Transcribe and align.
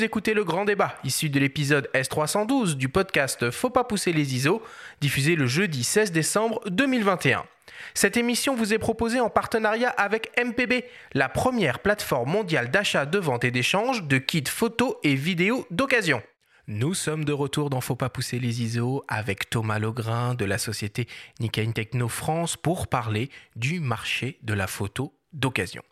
Vous 0.00 0.06
écoutez 0.06 0.32
le 0.32 0.44
grand 0.44 0.64
débat, 0.64 0.96
issu 1.04 1.28
de 1.28 1.38
l'épisode 1.38 1.90
S312 1.92 2.76
du 2.76 2.88
podcast 2.88 3.50
Faut 3.50 3.68
pas 3.68 3.84
pousser 3.84 4.14
les 4.14 4.34
ISO, 4.34 4.62
diffusé 5.02 5.36
le 5.36 5.46
jeudi 5.46 5.84
16 5.84 6.10
décembre 6.10 6.62
2021. 6.70 7.44
Cette 7.92 8.16
émission 8.16 8.54
vous 8.54 8.72
est 8.72 8.78
proposée 8.78 9.20
en 9.20 9.28
partenariat 9.28 9.90
avec 9.90 10.32
MPB, 10.42 10.86
la 11.12 11.28
première 11.28 11.80
plateforme 11.80 12.30
mondiale 12.30 12.70
d'achat, 12.70 13.04
de 13.04 13.18
vente 13.18 13.44
et 13.44 13.50
d'échange 13.50 14.04
de 14.04 14.16
kits 14.16 14.42
photos 14.48 14.94
et 15.02 15.14
vidéos 15.14 15.66
d'occasion. 15.70 16.22
Nous 16.66 16.94
sommes 16.94 17.26
de 17.26 17.34
retour 17.34 17.68
dans 17.68 17.82
Faut 17.82 17.94
pas 17.94 18.08
pousser 18.08 18.38
les 18.38 18.62
ISO 18.62 19.04
avec 19.06 19.50
Thomas 19.50 19.78
Logrin 19.78 20.34
de 20.34 20.46
la 20.46 20.56
société 20.56 21.08
Nikain 21.40 21.72
Techno 21.72 22.08
France 22.08 22.56
pour 22.56 22.86
parler 22.86 23.28
du 23.54 23.80
marché 23.80 24.38
de 24.40 24.54
la 24.54 24.66
photo 24.66 25.12
d'occasion. 25.34 25.82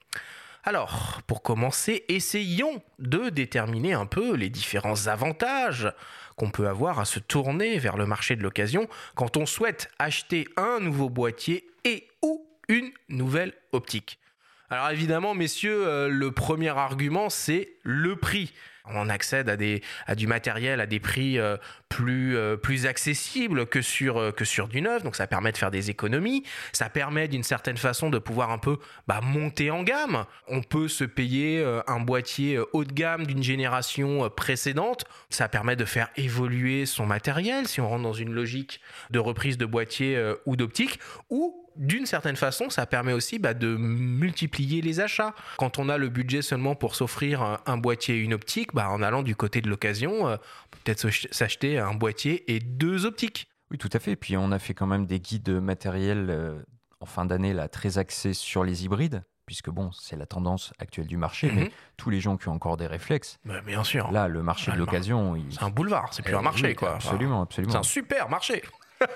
Alors, 0.64 1.20
pour 1.26 1.42
commencer, 1.42 2.04
essayons 2.08 2.82
de 2.98 3.30
déterminer 3.30 3.92
un 3.92 4.06
peu 4.06 4.34
les 4.34 4.50
différents 4.50 5.06
avantages 5.06 5.92
qu'on 6.36 6.50
peut 6.50 6.68
avoir 6.68 6.98
à 7.00 7.04
se 7.04 7.18
tourner 7.18 7.78
vers 7.78 7.96
le 7.96 8.06
marché 8.06 8.36
de 8.36 8.42
l'occasion 8.42 8.88
quand 9.14 9.36
on 9.36 9.46
souhaite 9.46 9.90
acheter 9.98 10.48
un 10.56 10.80
nouveau 10.80 11.08
boîtier 11.08 11.70
et 11.84 12.08
ou 12.22 12.46
une 12.68 12.90
nouvelle 13.08 13.54
optique. 13.72 14.18
Alors 14.70 14.90
évidemment, 14.90 15.34
messieurs, 15.34 15.86
euh, 15.86 16.08
le 16.08 16.30
premier 16.30 16.68
argument, 16.68 17.30
c'est 17.30 17.77
le 17.88 18.16
prix 18.16 18.52
on 18.94 19.08
accède 19.08 19.48
à, 19.48 19.56
des, 19.56 19.82
à 20.06 20.14
du 20.14 20.26
matériel 20.26 20.80
à 20.80 20.86
des 20.86 21.00
prix 21.00 21.38
euh, 21.38 21.56
plus, 21.88 22.36
euh, 22.36 22.56
plus 22.56 22.86
accessibles 22.86 23.66
que 23.66 23.82
sur, 23.82 24.18
euh, 24.18 24.32
que 24.32 24.44
sur 24.44 24.68
du 24.68 24.80
neuf. 24.80 25.02
Donc 25.02 25.16
ça 25.16 25.26
permet 25.26 25.52
de 25.52 25.56
faire 25.56 25.70
des 25.70 25.90
économies. 25.90 26.44
Ça 26.72 26.88
permet 26.88 27.28
d'une 27.28 27.42
certaine 27.42 27.76
façon 27.76 28.10
de 28.10 28.18
pouvoir 28.18 28.50
un 28.50 28.58
peu 28.58 28.78
bah, 29.06 29.20
monter 29.22 29.70
en 29.70 29.82
gamme. 29.82 30.24
On 30.48 30.62
peut 30.62 30.88
se 30.88 31.04
payer 31.04 31.64
un 31.86 32.00
boîtier 32.00 32.58
haut 32.72 32.84
de 32.84 32.92
gamme 32.92 33.26
d'une 33.26 33.42
génération 33.42 34.28
précédente. 34.30 35.04
Ça 35.30 35.48
permet 35.48 35.76
de 35.76 35.84
faire 35.84 36.08
évoluer 36.16 36.86
son 36.86 37.06
matériel 37.06 37.66
si 37.66 37.80
on 37.80 37.88
rentre 37.88 38.02
dans 38.02 38.12
une 38.12 38.32
logique 38.32 38.80
de 39.10 39.18
reprise 39.18 39.58
de 39.58 39.66
boîtier 39.66 40.32
ou 40.46 40.56
d'optique. 40.56 40.98
Ou 41.30 41.68
d'une 41.78 42.06
certaine 42.06 42.36
façon, 42.36 42.70
ça 42.70 42.86
permet 42.86 43.12
aussi 43.12 43.38
bah, 43.38 43.54
de 43.54 43.76
multiplier 43.76 44.82
les 44.82 45.00
achats. 45.00 45.34
Quand 45.56 45.78
on 45.78 45.88
a 45.88 45.96
le 45.96 46.08
budget 46.08 46.42
seulement 46.42 46.74
pour 46.74 46.96
s'offrir 46.96 47.60
un, 47.64 47.77
boîtier 47.78 48.16
et 48.16 48.18
une 48.18 48.34
optique, 48.34 48.74
bah, 48.74 48.90
en 48.90 49.02
allant 49.02 49.22
du 49.22 49.36
côté 49.36 49.60
de 49.60 49.68
l'occasion, 49.68 50.28
euh, 50.28 50.36
peut-être 50.70 51.08
s'acheter 51.30 51.78
un 51.78 51.94
boîtier 51.94 52.50
et 52.52 52.60
deux 52.60 53.06
optiques. 53.06 53.48
Oui, 53.70 53.78
tout 53.78 53.90
à 53.92 53.98
fait. 53.98 54.16
Puis 54.16 54.36
on 54.36 54.50
a 54.52 54.58
fait 54.58 54.74
quand 54.74 54.86
même 54.86 55.06
des 55.06 55.20
guides 55.20 55.50
matériels 55.50 56.26
euh, 56.30 56.62
en 57.00 57.06
fin 57.06 57.24
d'année 57.24 57.52
là 57.52 57.68
très 57.68 57.98
axés 57.98 58.34
sur 58.34 58.64
les 58.64 58.84
hybrides 58.84 59.22
puisque 59.48 59.70
bon, 59.70 59.90
c'est 59.92 60.16
la 60.16 60.26
tendance 60.26 60.74
actuelle 60.78 61.06
du 61.06 61.16
marché, 61.16 61.50
mais 61.50 61.62
mhm. 61.62 61.70
tous 61.96 62.10
les 62.10 62.20
gens 62.20 62.36
qui 62.36 62.48
ont 62.48 62.52
encore 62.52 62.76
des 62.76 62.86
réflexes. 62.86 63.38
Bah, 63.46 63.62
bien 63.64 63.82
sûr. 63.82 64.12
Là, 64.12 64.28
le 64.28 64.42
marché 64.42 64.70
de 64.70 64.76
l'occasion. 64.76 65.42
C'est 65.48 65.62
un 65.62 65.70
boulevard, 65.70 66.12
c'est 66.12 66.20
plus 66.20 66.34
un 66.34 66.40
eh 66.40 66.44
marché, 66.44 66.74
quoi. 66.74 66.96
Absolument, 66.96 67.40
absolument. 67.40 67.72
C'est 67.72 67.78
un 67.78 67.82
super 67.82 68.28
marché. 68.28 68.62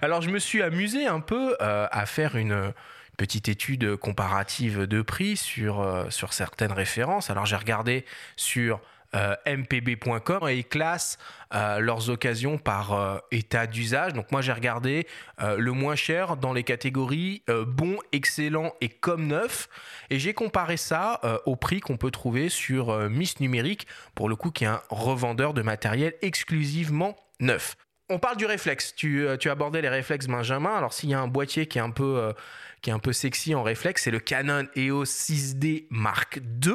Alors 0.00 0.22
je 0.22 0.30
me 0.30 0.38
suis 0.38 0.62
amusé 0.62 1.06
un 1.06 1.20
peu 1.20 1.56
euh, 1.60 1.86
à 1.90 2.06
faire 2.06 2.36
une 2.36 2.72
petite 3.16 3.48
étude 3.48 3.96
comparative 3.96 4.86
de 4.86 5.02
prix 5.02 5.36
sur, 5.36 5.80
euh, 5.80 6.08
sur 6.10 6.32
certaines 6.32 6.72
références. 6.72 7.30
Alors 7.30 7.46
j'ai 7.46 7.56
regardé 7.56 8.04
sur 8.36 8.80
euh, 9.14 9.34
mpb.com 9.46 10.48
et 10.48 10.56
ils 10.56 10.64
classent 10.64 11.18
leurs 11.50 12.08
occasions 12.08 12.56
par 12.56 13.20
état 13.30 13.66
d'usage. 13.66 14.14
Donc 14.14 14.32
moi 14.32 14.40
j'ai 14.40 14.54
regardé 14.54 15.06
le 15.38 15.72
moins 15.72 15.96
cher 15.96 16.38
dans 16.38 16.54
les 16.54 16.64
catégories 16.64 17.42
bon, 17.66 17.98
excellent 18.12 18.72
et 18.80 18.88
comme 18.88 19.26
neuf. 19.26 19.68
Et 20.08 20.18
j'ai 20.18 20.32
comparé 20.32 20.78
ça 20.78 21.20
au 21.44 21.56
prix 21.56 21.80
qu'on 21.80 21.98
peut 21.98 22.10
trouver 22.10 22.48
sur 22.48 23.10
Miss 23.10 23.38
Numérique, 23.38 23.86
pour 24.14 24.30
le 24.30 24.36
coup 24.36 24.50
qui 24.50 24.64
est 24.64 24.68
un 24.68 24.80
revendeur 24.88 25.52
de 25.52 25.60
matériel 25.60 26.14
exclusivement 26.22 27.16
neuf 27.38 27.76
on 28.12 28.18
parle 28.18 28.36
du 28.36 28.46
réflexe. 28.46 28.94
Tu, 28.94 29.26
euh, 29.26 29.36
tu 29.36 29.50
abordais 29.50 29.80
les 29.80 29.88
réflexes 29.88 30.26
Benjamin. 30.26 30.74
Alors 30.74 30.92
s'il 30.92 31.08
y 31.08 31.14
a 31.14 31.20
un 31.20 31.28
boîtier 31.28 31.66
qui 31.66 31.78
est 31.78 31.82
un 31.82 31.90
peu, 31.90 32.18
euh, 32.18 32.32
qui 32.82 32.90
est 32.90 32.92
un 32.92 32.98
peu 32.98 33.12
sexy 33.12 33.54
en 33.54 33.62
réflexe, 33.62 34.04
c'est 34.04 34.10
le 34.10 34.20
Canon 34.20 34.66
EOS 34.76 35.04
6D 35.04 35.86
Mark 35.90 36.40
II 36.64 36.74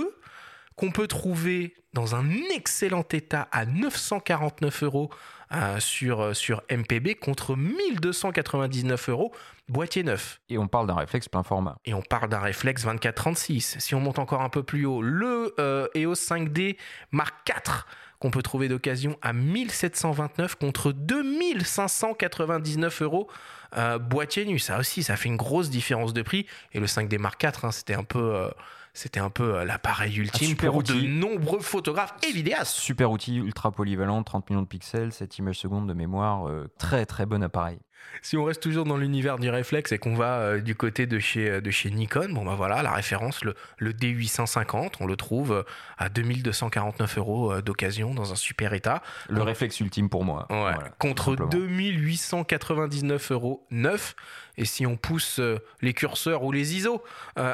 qu'on 0.76 0.92
peut 0.92 1.08
trouver 1.08 1.74
dans 1.94 2.16
un 2.16 2.30
excellent 2.56 3.06
état 3.12 3.48
à 3.52 3.66
949 3.66 4.84
euros 4.84 5.10
euh, 5.52 5.80
sur, 5.80 6.36
sur 6.36 6.62
MPB 6.70 7.16
contre 7.16 7.56
1299 7.56 9.10
euros 9.10 9.34
boîtier 9.70 10.04
neuf. 10.04 10.40
Et 10.50 10.58
on 10.58 10.68
parle 10.68 10.88
d'un 10.88 10.96
réflexe 10.96 11.28
plein 11.28 11.44
format. 11.44 11.80
Et 11.86 11.94
on 11.94 12.02
parle 12.02 12.30
d'un 12.30 12.40
réflexe 12.40 12.86
24-36. 12.86 13.80
Si 13.80 13.96
on 13.96 14.00
monte 14.00 14.20
encore 14.20 14.42
un 14.42 14.50
peu 14.50 14.64
plus 14.64 14.86
haut, 14.86 15.02
le 15.02 15.56
EOS 15.96 16.14
5D 16.14 16.78
Mark 17.12 17.34
IV 17.50 17.86
qu'on 18.20 18.32
peut 18.32 18.42
trouver 18.42 18.68
d'occasion 18.68 19.18
à 19.22 19.34
1729 19.34 20.56
contre 20.56 20.92
2599 20.92 23.02
euros 23.02 23.30
euh, 23.78 24.00
boîtier 24.00 24.46
nu. 24.46 24.60
Ça 24.60 24.80
aussi, 24.80 25.04
ça 25.04 25.18
fait 25.18 25.30
une 25.30 25.38
grosse 25.38 25.70
différence 25.70 26.14
de 26.14 26.22
prix. 26.22 26.46
Et 26.74 26.80
le 26.80 26.86
5D 26.86 27.20
Mark 27.20 27.44
IV, 27.44 27.52
hein, 27.64 27.72
c'était 27.72 27.96
un 27.96 28.04
peu... 28.04 28.36
Euh, 28.36 28.50
c'était 28.94 29.20
un 29.20 29.30
peu 29.30 29.58
euh, 29.58 29.64
l'appareil 29.64 30.18
ultime 30.18 30.56
pour 30.56 30.82
de 30.82 30.94
nombreux 30.94 31.60
photographes 31.60 32.16
et 32.28 32.32
vidéastes. 32.32 32.74
Super 32.74 33.12
outil, 33.12 33.36
ultra 33.36 33.72
polyvalent, 33.72 34.24
30 34.24 34.50
millions 34.50 34.64
de 34.64 34.68
pixels, 34.68 35.12
7 35.12 35.38
images 35.38 35.60
secondes 35.60 35.88
de 35.88 35.94
mémoire, 35.94 36.50
très 36.80 37.06
très 37.06 37.28
bon 37.28 37.44
appareil. 37.44 37.78
Si 38.22 38.38
on 38.38 38.44
reste 38.44 38.62
toujours 38.62 38.86
dans 38.86 38.98
l'univers 38.98 39.38
du 39.38 39.50
réflexe 39.50 39.92
et 39.92 39.98
qu'on 40.00 40.16
va 40.16 40.40
euh, 40.40 40.60
du 40.60 40.76
côté 40.76 41.06
de 41.06 41.20
chez, 41.20 41.50
euh, 41.50 41.62
de 41.62 41.72
chez 41.72 41.90
Nikon, 41.90 42.30
bon 42.30 42.46
bah 42.46 42.56
voilà, 42.56 42.82
la 42.82 42.92
référence, 42.92 43.44
le, 43.44 43.56
le 43.78 43.94
D850, 43.94 44.96
on 45.00 45.06
le 45.06 45.16
trouve 45.16 45.52
euh, 45.52 45.64
à 45.98 46.10
2249 46.10 47.18
euros 47.18 47.62
d'occasion 47.62 48.14
dans 48.14 48.34
un 48.34 48.36
super 48.36 48.74
état. 48.74 49.02
Le 49.30 49.42
réflexe 49.42 49.80
ultime 49.80 50.10
pour 50.10 50.26
moi. 50.26 50.48
Ouais, 50.50 50.74
contre 51.00 51.36
2899 51.36 53.32
euros 53.32 53.66
neuf. 53.72 54.16
Et 54.58 54.66
si 54.66 54.86
on 54.88 54.98
pousse 54.98 55.40
les 55.82 55.94
curseurs 55.94 56.44
ou 56.44 56.52
les 56.52 56.76
ISO 56.76 57.04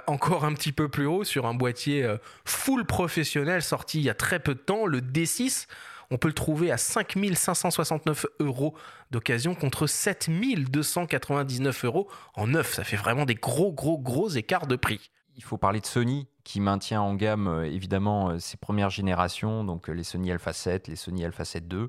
encore 0.07 0.45
un 0.45 0.53
petit 0.53 0.71
peu 0.71 0.87
plus 0.87 1.05
haut 1.05 1.25
sur 1.25 1.45
un 1.45 1.53
boîtier 1.53 2.09
full 2.45 2.85
professionnel 2.85 3.61
sorti 3.61 3.99
il 3.99 4.05
y 4.05 4.09
a 4.09 4.13
très 4.13 4.39
peu 4.39 4.53
de 4.53 4.59
temps, 4.59 4.85
le 4.85 5.01
D6, 5.01 5.67
on 6.13 6.18
peut 6.18 6.28
le 6.28 6.34
trouver 6.35 6.72
à 6.72 6.78
5569 6.78 8.28
euros 8.40 8.75
d'occasion 9.09 9.56
contre 9.56 9.88
7299 9.88 11.85
euros 11.85 12.07
en 12.35 12.46
neuf. 12.46 12.75
Ça 12.75 12.84
fait 12.84 12.97
vraiment 12.97 13.25
des 13.25 13.34
gros, 13.34 13.74
gros, 13.74 13.97
gros 13.97 14.29
écarts 14.29 14.68
de 14.68 14.75
prix. 14.75 15.09
Il 15.35 15.44
faut 15.44 15.57
parler 15.57 15.79
de 15.79 15.88
Sony 15.88 16.28
qui 16.44 16.59
maintient 16.59 17.02
en 17.02 17.16
gamme 17.16 17.47
euh, 17.47 17.66
évidemment 17.66 18.29
euh, 18.29 18.38
ses 18.38 18.57
premières 18.57 18.91
générations, 18.91 19.63
donc 19.63 19.90
euh, 19.90 19.94
les 19.94 20.03
Sony 20.03 20.31
Alpha 20.31 20.53
7, 20.53 20.88
les 20.88 20.96
Sony 20.96 21.25
Alpha 21.25 21.46
7 21.46 21.63
II, 21.73 21.88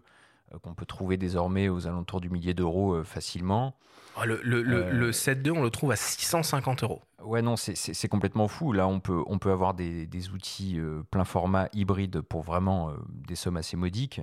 qu'on 0.63 0.75
peut 0.75 0.87
trouver 0.87 1.17
désormais 1.17 1.69
aux 1.69 1.87
alentours 1.87 2.21
du 2.21 2.31
millier 2.31 2.55
d'euros 2.55 3.03
facilement. 3.05 3.77
Ah, 4.17 4.27
le, 4.27 4.41
le, 4.45 4.63
le, 4.63 5.11
7.2, 5.11 5.51
on 5.51 5.63
le 5.63 5.71
trouve 5.71 5.91
à 5.91 5.97
650 5.97 6.85
euros. 6.85 7.03
Ouais, 7.23 7.43
non, 7.43 7.57
c'est 7.57 8.09
complètement 8.09 8.47
fou. 8.47 8.73
Là, 8.73 8.87
on 8.87 9.01
peut, 9.01 9.23
on 9.27 9.39
peut 9.39 9.51
avoir 9.51 9.75
des, 9.75 10.07
des 10.07 10.31
outils 10.31 10.79
plein 11.11 11.25
format 11.25 11.69
hybride 11.73 12.21
pour 12.21 12.43
vraiment 12.43 12.93
des 13.09 13.35
sommes 13.35 13.57
assez 13.57 13.77
modiques. 13.77 14.21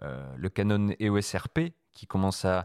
le 0.00 0.48
Canon 0.48 0.88
EOS 1.00 1.36
RP, 1.36 1.72
qui 1.92 2.06
commence 2.06 2.46
à 2.46 2.64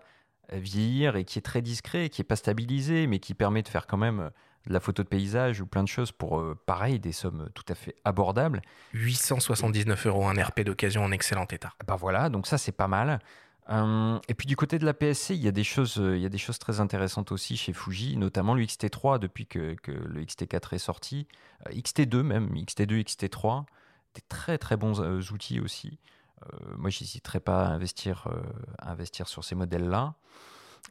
vieillir 0.53 1.15
et 1.15 1.25
qui 1.25 1.39
est 1.39 1.43
très 1.43 1.61
discret, 1.61 2.09
qui 2.09 2.21
n'est 2.21 2.25
pas 2.25 2.35
stabilisé, 2.35 3.07
mais 3.07 3.19
qui 3.19 3.33
permet 3.33 3.63
de 3.63 3.67
faire 3.67 3.87
quand 3.87 3.97
même 3.97 4.31
de 4.67 4.73
la 4.73 4.79
photo 4.79 5.03
de 5.03 5.07
paysage 5.07 5.61
ou 5.61 5.65
plein 5.65 5.83
de 5.83 5.87
choses 5.87 6.11
pour, 6.11 6.39
euh, 6.39 6.57
pareil, 6.65 6.99
des 6.99 7.11
sommes 7.11 7.49
tout 7.53 7.65
à 7.67 7.75
fait 7.75 7.95
abordables. 8.05 8.61
879 8.93 10.07
euros 10.07 10.27
un 10.27 10.41
RP 10.41 10.61
d'occasion 10.61 11.03
en 11.03 11.11
excellent 11.11 11.47
état. 11.51 11.73
Bah 11.87 11.95
voilà, 11.95 12.29
donc 12.29 12.47
ça 12.47 12.57
c'est 12.57 12.71
pas 12.71 12.87
mal. 12.87 13.19
Hum, 13.67 14.19
et 14.27 14.33
puis 14.33 14.47
du 14.47 14.55
côté 14.55 14.79
de 14.79 14.85
la 14.85 14.93
PSC, 14.93 15.35
il 15.35 15.41
y, 15.41 15.47
a 15.47 15.51
des 15.51 15.63
choses, 15.63 15.97
euh, 15.99 16.17
il 16.17 16.21
y 16.21 16.25
a 16.25 16.29
des 16.29 16.37
choses 16.37 16.59
très 16.59 16.79
intéressantes 16.79 17.31
aussi 17.31 17.55
chez 17.57 17.73
Fuji, 17.73 18.17
notamment 18.17 18.53
le 18.53 18.63
XT3 18.63 19.19
depuis 19.19 19.45
que, 19.45 19.75
que 19.75 19.91
le 19.91 20.23
XT4 20.23 20.75
est 20.75 20.79
sorti, 20.79 21.27
euh, 21.67 21.71
XT2 21.71 22.21
même, 22.21 22.49
XT2, 22.53 23.03
XT3, 23.03 23.65
des 24.15 24.21
très 24.27 24.57
très 24.57 24.77
bons 24.77 24.99
outils 25.31 25.59
aussi. 25.59 25.99
Euh, 26.43 26.57
moi, 26.77 26.89
j'hésiterais 26.89 27.39
pas 27.39 27.65
à 27.65 27.69
investir, 27.69 28.27
euh, 28.27 28.41
investir 28.79 29.27
sur 29.27 29.43
ces 29.43 29.55
modèles-là. 29.55 30.15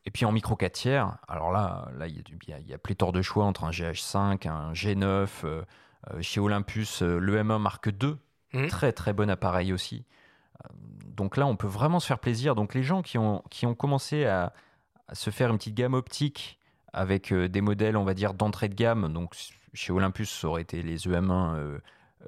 Et 0.06 0.10
puis 0.10 0.24
en 0.24 0.32
micro 0.32 0.56
4 0.56 0.72
tiers, 0.72 1.18
alors 1.28 1.52
là, 1.52 1.88
là 1.96 2.06
il 2.06 2.22
y, 2.48 2.52
a, 2.52 2.58
y, 2.58 2.72
a 2.72 2.78
pléthore 2.78 3.12
de 3.12 3.22
choix 3.22 3.44
entre 3.44 3.64
un 3.64 3.70
GH5, 3.70 4.48
un 4.48 4.72
G9, 4.72 5.28
euh, 5.44 5.62
chez 6.20 6.40
Olympus, 6.40 7.02
le 7.02 7.42
M1 7.42 7.58
Mark 7.58 7.86
II, 7.86 8.16
mmh. 8.54 8.66
très 8.68 8.92
très 8.92 9.12
bon 9.12 9.28
appareil 9.28 9.72
aussi. 9.72 10.06
donc 11.06 11.36
là, 11.36 11.46
on 11.46 11.56
peut 11.56 11.66
vraiment 11.66 12.00
se 12.00 12.06
faire 12.06 12.18
plaisir. 12.18 12.54
Donc 12.54 12.74
les 12.74 12.82
gens 12.82 13.02
qui 13.02 13.18
ont, 13.18 13.42
qui 13.50 13.66
ont 13.66 13.74
commencé 13.74 14.24
à, 14.24 14.52
se 15.12 15.30
faire 15.30 15.50
une 15.50 15.58
petite 15.58 15.74
gamme 15.74 15.94
optique 15.94 16.58
avec 16.92 17.34
des 17.34 17.60
modèles, 17.60 17.96
on 17.96 18.04
va 18.04 18.14
dire, 18.14 18.32
d'entrée 18.32 18.68
de 18.68 18.74
gamme, 18.74 19.12
donc 19.12 19.34
chez 19.74 19.92
Olympus, 19.92 20.30
ça 20.30 20.48
aurait 20.48 20.62
été 20.62 20.82
les 20.82 20.98
EM1 20.98 21.80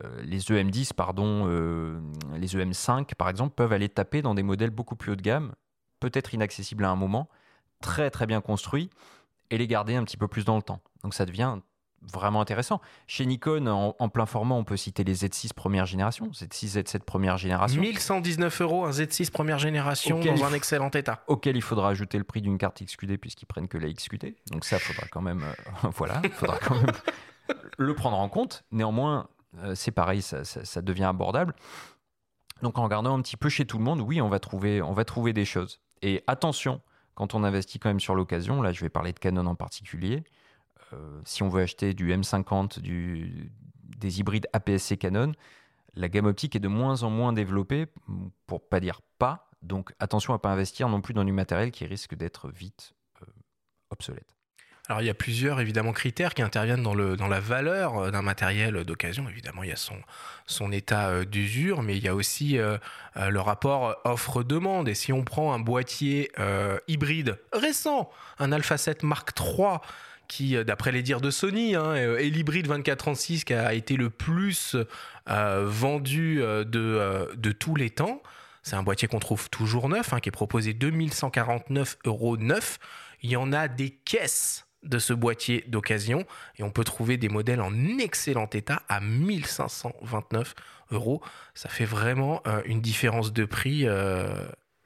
euh, 0.02 0.22
les 0.22 0.40
EM10, 0.40 0.94
pardon, 0.94 1.46
euh, 1.46 2.00
les 2.36 2.56
EM5 2.56 3.14
par 3.14 3.28
exemple, 3.28 3.54
peuvent 3.54 3.72
aller 3.72 3.90
taper 3.90 4.22
dans 4.22 4.34
des 4.34 4.42
modèles 4.42 4.70
beaucoup 4.70 4.96
plus 4.96 5.12
haut 5.12 5.16
de 5.16 5.22
gamme, 5.22 5.52
peut-être 6.00 6.32
inaccessibles 6.32 6.84
à 6.84 6.90
un 6.90 6.96
moment, 6.96 7.28
très 7.82 8.10
très 8.10 8.26
bien 8.26 8.40
construits, 8.40 8.88
et 9.50 9.58
les 9.58 9.66
garder 9.66 9.94
un 9.94 10.04
petit 10.04 10.16
peu 10.16 10.28
plus 10.28 10.46
dans 10.46 10.56
le 10.56 10.62
temps. 10.62 10.80
Donc 11.02 11.12
ça 11.12 11.26
devient 11.26 11.58
vraiment 12.10 12.40
intéressant. 12.40 12.80
Chez 13.06 13.26
Nikon, 13.26 13.66
en, 13.66 14.08
plein 14.08 14.26
format, 14.26 14.54
on 14.54 14.64
peut 14.64 14.76
citer 14.76 15.04
les 15.04 15.14
Z6 15.14 15.52
première 15.54 15.86
génération, 15.86 16.28
Z6, 16.30 16.78
Z7 16.78 17.00
première 17.00 17.38
génération. 17.38 17.80
1119 17.80 18.60
euros 18.62 18.84
un 18.86 18.90
Z6 18.90 19.30
première 19.30 19.58
génération 19.58 20.20
dans 20.20 20.44
un 20.44 20.52
excellent 20.52 20.90
état. 20.90 21.22
Auquel 21.26 21.56
il 21.56 21.62
faudra 21.62 21.90
ajouter 21.90 22.18
le 22.18 22.24
prix 22.24 22.42
d'une 22.42 22.58
carte 22.58 22.82
XQD 22.82 23.18
puisqu'ils 23.18 23.46
prennent 23.46 23.68
que 23.68 23.78
la 23.78 23.92
XQD. 23.92 24.34
Donc 24.50 24.64
ça, 24.64 24.78
faudra 24.78 25.06
quand 25.08 25.22
même, 25.22 25.42
euh, 25.42 25.88
voilà, 25.96 26.20
faudra 26.32 26.58
quand 26.58 26.74
même 26.74 26.92
le 27.78 27.94
prendre 27.94 28.18
en 28.18 28.28
compte. 28.28 28.64
Néanmoins, 28.72 29.28
euh, 29.58 29.74
c'est 29.74 29.92
pareil, 29.92 30.22
ça, 30.22 30.44
ça, 30.44 30.82
devient 30.82 31.04
abordable. 31.04 31.54
Donc 32.62 32.78
en 32.78 32.84
regardant 32.84 33.16
un 33.16 33.22
petit 33.22 33.36
peu 33.36 33.48
chez 33.48 33.64
tout 33.64 33.78
le 33.78 33.84
monde, 33.84 34.00
oui, 34.00 34.20
on 34.20 34.28
va 34.28 34.38
trouver, 34.38 34.82
on 34.82 34.92
va 34.92 35.04
trouver 35.04 35.32
des 35.32 35.44
choses. 35.44 35.80
Et 36.00 36.22
attention, 36.26 36.80
quand 37.14 37.34
on 37.34 37.44
investit 37.44 37.78
quand 37.78 37.90
même 37.90 38.00
sur 38.00 38.14
l'occasion, 38.14 38.62
là 38.62 38.72
je 38.72 38.80
vais 38.80 38.88
parler 38.88 39.12
de 39.12 39.18
Canon 39.18 39.46
en 39.46 39.54
particulier, 39.54 40.24
euh, 40.92 41.20
si 41.24 41.42
on 41.42 41.48
veut 41.48 41.62
acheter 41.62 41.94
du 41.94 42.12
M50, 42.12 42.80
du, 42.80 43.52
des 43.98 44.20
hybrides 44.20 44.48
APS-C 44.52 44.96
Canon, 44.96 45.32
la 45.94 46.08
gamme 46.08 46.26
optique 46.26 46.56
est 46.56 46.60
de 46.60 46.68
moins 46.68 47.02
en 47.02 47.10
moins 47.10 47.32
développée, 47.32 47.86
pour 48.46 48.66
pas 48.66 48.80
dire 48.80 49.00
pas. 49.18 49.50
Donc 49.62 49.94
attention 50.00 50.34
à 50.34 50.38
pas 50.38 50.50
investir 50.50 50.88
non 50.88 51.00
plus 51.00 51.14
dans 51.14 51.24
du 51.24 51.32
matériel 51.32 51.70
qui 51.70 51.86
risque 51.86 52.14
d'être 52.14 52.48
vite 52.48 52.94
euh, 53.22 53.26
obsolète. 53.90 54.36
Alors 54.88 55.00
il 55.00 55.06
y 55.06 55.10
a 55.10 55.14
plusieurs 55.14 55.60
évidemment 55.60 55.92
critères 55.92 56.34
qui 56.34 56.42
interviennent 56.42 56.82
dans, 56.82 56.94
le, 56.94 57.16
dans 57.16 57.28
la 57.28 57.40
valeur 57.40 57.98
euh, 57.98 58.10
d'un 58.10 58.22
matériel 58.22 58.84
d'occasion. 58.84 59.28
Évidemment, 59.28 59.62
il 59.62 59.70
y 59.70 59.72
a 59.72 59.76
son, 59.76 59.96
son 60.46 60.72
état 60.72 61.24
d'usure, 61.24 61.82
mais 61.82 61.96
il 61.96 62.02
y 62.02 62.08
a 62.08 62.14
aussi 62.14 62.58
le 63.16 63.40
rapport 63.40 63.96
offre-demande. 64.04 64.88
Et 64.88 64.94
si 64.94 65.12
on 65.12 65.24
prend 65.24 65.52
un 65.54 65.60
boîtier 65.60 66.32
hybride 66.88 67.38
récent, 67.52 68.10
un 68.38 68.50
Alpha 68.52 68.76
7 68.76 69.04
Mark 69.04 69.30
III, 69.38 69.78
qui, 70.32 70.56
euh, 70.56 70.64
d'après 70.64 70.92
les 70.92 71.02
dires 71.02 71.20
de 71.20 71.30
Sony, 71.30 71.74
hein, 71.74 71.94
est 71.94 72.06
euh, 72.06 72.18
l'hybride 72.22 72.66
2436 72.66 73.44
qui 73.44 73.52
a 73.52 73.74
été 73.74 73.96
le 73.96 74.08
plus 74.08 74.76
euh, 75.28 75.64
vendu 75.66 76.36
de, 76.36 77.28
de 77.34 77.52
tous 77.52 77.76
les 77.76 77.90
temps. 77.90 78.22
C'est 78.62 78.76
un 78.76 78.82
boîtier 78.82 79.08
qu'on 79.08 79.18
trouve 79.18 79.50
toujours 79.50 79.88
neuf, 79.90 80.12
hein, 80.12 80.20
qui 80.20 80.30
est 80.30 80.32
proposé 80.32 80.72
2149 80.72 81.98
euros 82.06 82.36
neuf. 82.38 82.78
Il 83.22 83.30
y 83.30 83.36
en 83.36 83.52
a 83.52 83.68
des 83.68 83.90
caisses 83.90 84.66
de 84.82 84.98
ce 84.98 85.12
boîtier 85.12 85.64
d'occasion 85.68 86.24
et 86.56 86.62
on 86.62 86.70
peut 86.70 86.84
trouver 86.84 87.16
des 87.16 87.28
modèles 87.28 87.60
en 87.60 87.72
excellent 87.98 88.48
état 88.52 88.82
à 88.88 89.00
1529 89.00 90.54
euros. 90.90 91.22
Ça 91.54 91.68
fait 91.68 91.84
vraiment 91.84 92.42
une 92.64 92.80
différence 92.80 93.32
de 93.32 93.44
prix 93.44 93.86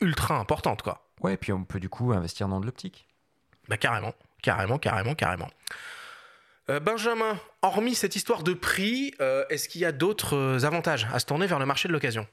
ultra 0.01 0.39
importante, 0.39 0.83
quoi. 0.83 1.07
Ouais, 1.23 1.35
et 1.35 1.37
puis 1.37 1.53
on 1.53 1.65
peut 1.65 1.81
du 1.81 1.89
coup 1.89 2.13
investir 2.13 2.49
dans 2.49 2.61
de 2.61 2.67
l'optique. 2.67 3.09
Bah 3.69 3.77
carrément. 3.77 4.15
Carrément, 4.43 4.79
carrément, 4.79 5.15
carrément. 5.15 5.49
Euh, 6.69 6.81
Benjamin, 6.81 7.39
hormis 7.63 7.95
cette 7.95 8.17
histoire 8.17 8.43
de 8.43 8.53
prix, 8.53 9.15
euh, 9.21 9.45
est-ce 9.51 9.69
qu'il 9.69 9.81
y 9.81 9.85
a 9.85 9.93
d'autres 9.93 10.37
euh, 10.37 10.65
avantages 10.65 11.07
à 11.13 11.19
se 11.19 11.27
tourner 11.27 11.47
vers 11.47 11.59
le 11.59 11.67
marché 11.67 11.89
de 11.89 11.93
l'occasion? 11.93 12.27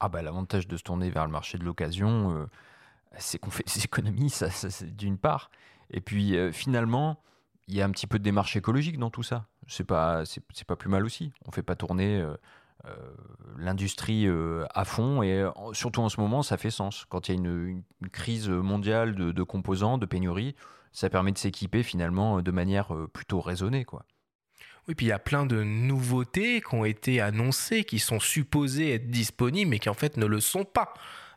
Ah 0.00 0.08
bah 0.08 0.22
l'avantage 0.22 0.66
de 0.66 0.76
se 0.76 0.82
tourner 0.82 1.10
vers 1.10 1.26
le 1.26 1.30
marché 1.30 1.58
de 1.58 1.64
l'occasion, 1.64 2.48
c'est 3.18 3.38
qu'on 3.38 3.50
fait 3.50 3.64
des 3.72 3.84
économies, 3.84 4.30
ça, 4.30 4.48
d'une 4.82 5.16
part. 5.16 5.50
Et 5.92 6.00
puis 6.00 6.36
finalement, 6.52 7.22
il 7.68 7.74
y 7.74 7.82
a 7.82 7.84
un 7.84 7.90
petit 7.90 8.06
peu 8.06 8.18
de 8.18 8.24
démarche 8.24 8.56
écologique 8.56 8.98
dans 8.98 9.10
tout 9.10 9.22
ça. 9.22 9.46
C'est 9.66 9.84
pas, 9.84 10.24
c'est, 10.24 10.66
pas 10.66 10.76
plus 10.76 10.88
mal 10.88 11.04
aussi. 11.04 11.32
On 11.46 11.52
fait 11.52 11.62
pas 11.62 11.76
tourner 11.76 12.26
l'industrie 13.56 14.26
à 14.74 14.84
fond 14.84 15.22
et 15.22 15.46
surtout 15.72 16.00
en 16.00 16.08
ce 16.08 16.20
moment, 16.20 16.42
ça 16.42 16.56
fait 16.56 16.70
sens. 16.70 17.04
Quand 17.08 17.28
il 17.28 17.32
y 17.32 17.34
a 17.34 17.40
une, 17.40 17.82
crise 18.10 18.48
mondiale 18.48 19.14
de, 19.14 19.32
de 19.32 19.42
composants, 19.42 19.98
de 19.98 20.06
pénurie, 20.06 20.54
ça 20.92 21.10
permet 21.10 21.32
de 21.32 21.38
s'équiper 21.38 21.82
finalement 21.82 22.38
euh, 22.38 22.42
de 22.42 22.50
manière 22.50 22.94
euh, 22.94 23.08
plutôt 23.08 23.40
raisonnée. 23.40 23.84
Quoi. 23.84 24.04
Oui, 24.86 24.94
puis 24.94 25.06
il 25.06 25.08
y 25.08 25.12
a 25.12 25.18
plein 25.18 25.46
de 25.46 25.62
nouveautés 25.62 26.60
qui 26.60 26.74
ont 26.74 26.84
été 26.84 27.20
annoncées, 27.20 27.84
qui 27.84 27.98
sont 27.98 28.20
supposées 28.20 28.94
être 28.94 29.08
disponibles, 29.10 29.70
mais 29.70 29.78
qui 29.78 29.88
en 29.88 29.94
fait 29.94 30.16
ne 30.16 30.26
le 30.26 30.40
sont 30.40 30.64
pas 30.64 30.92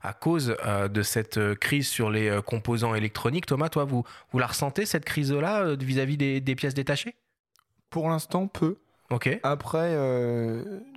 à 0.05 0.13
cause 0.13 0.55
euh, 0.65 0.87
de 0.87 1.01
cette 1.01 1.55
crise 1.55 1.87
sur 1.87 2.09
les 2.09 2.39
composants 2.45 2.95
électroniques. 2.95 3.45
Thomas, 3.45 3.69
toi, 3.69 3.85
vous, 3.85 4.03
vous 4.31 4.39
la 4.39 4.47
ressentez, 4.47 4.85
cette 4.85 5.05
crise-là, 5.05 5.75
vis-à-vis 5.75 6.17
des, 6.17 6.55
pièces 6.55 6.73
détachées? 6.73 7.15
Pour 7.89 8.09
l'instant, 8.09 8.47
peu. 8.47 8.77
Ok. 9.11 9.39
Après, 9.43 9.95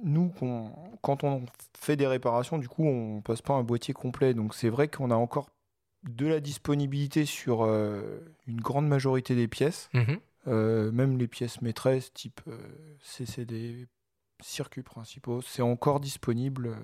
nous, 0.02 0.32
quand 1.02 1.24
on 1.24 1.44
fait 1.78 1.96
des 1.96 2.06
réparations, 2.06 2.58
du 2.58 2.68
coup, 2.68 2.86
on 2.86 3.20
passe 3.20 3.42
pas 3.42 3.54
un 3.54 3.62
boîtier 3.62 3.94
complet. 3.94 4.34
Donc 4.34 4.54
c'est 4.54 4.68
vrai 4.68 4.88
qu'on 4.88 5.10
a 5.10 5.14
encore 5.14 5.50
de 6.04 6.26
la 6.26 6.40
disponibilité 6.40 7.24
sur 7.24 7.64
euh, 7.64 8.20
une 8.46 8.60
grande 8.60 8.88
majorité 8.88 9.34
des 9.34 9.48
pièces, 9.48 9.88
mhm. 9.94 10.18
euh, 10.46 10.92
même 10.92 11.18
les 11.18 11.28
pièces 11.28 11.60
maîtresses 11.60 12.12
type 12.12 12.40
euh, 12.48 12.58
CCD, 13.02 13.86
circuits 14.40 14.82
principaux, 14.82 15.42
c'est 15.42 15.62
encore 15.62 16.00
disponible 16.00 16.76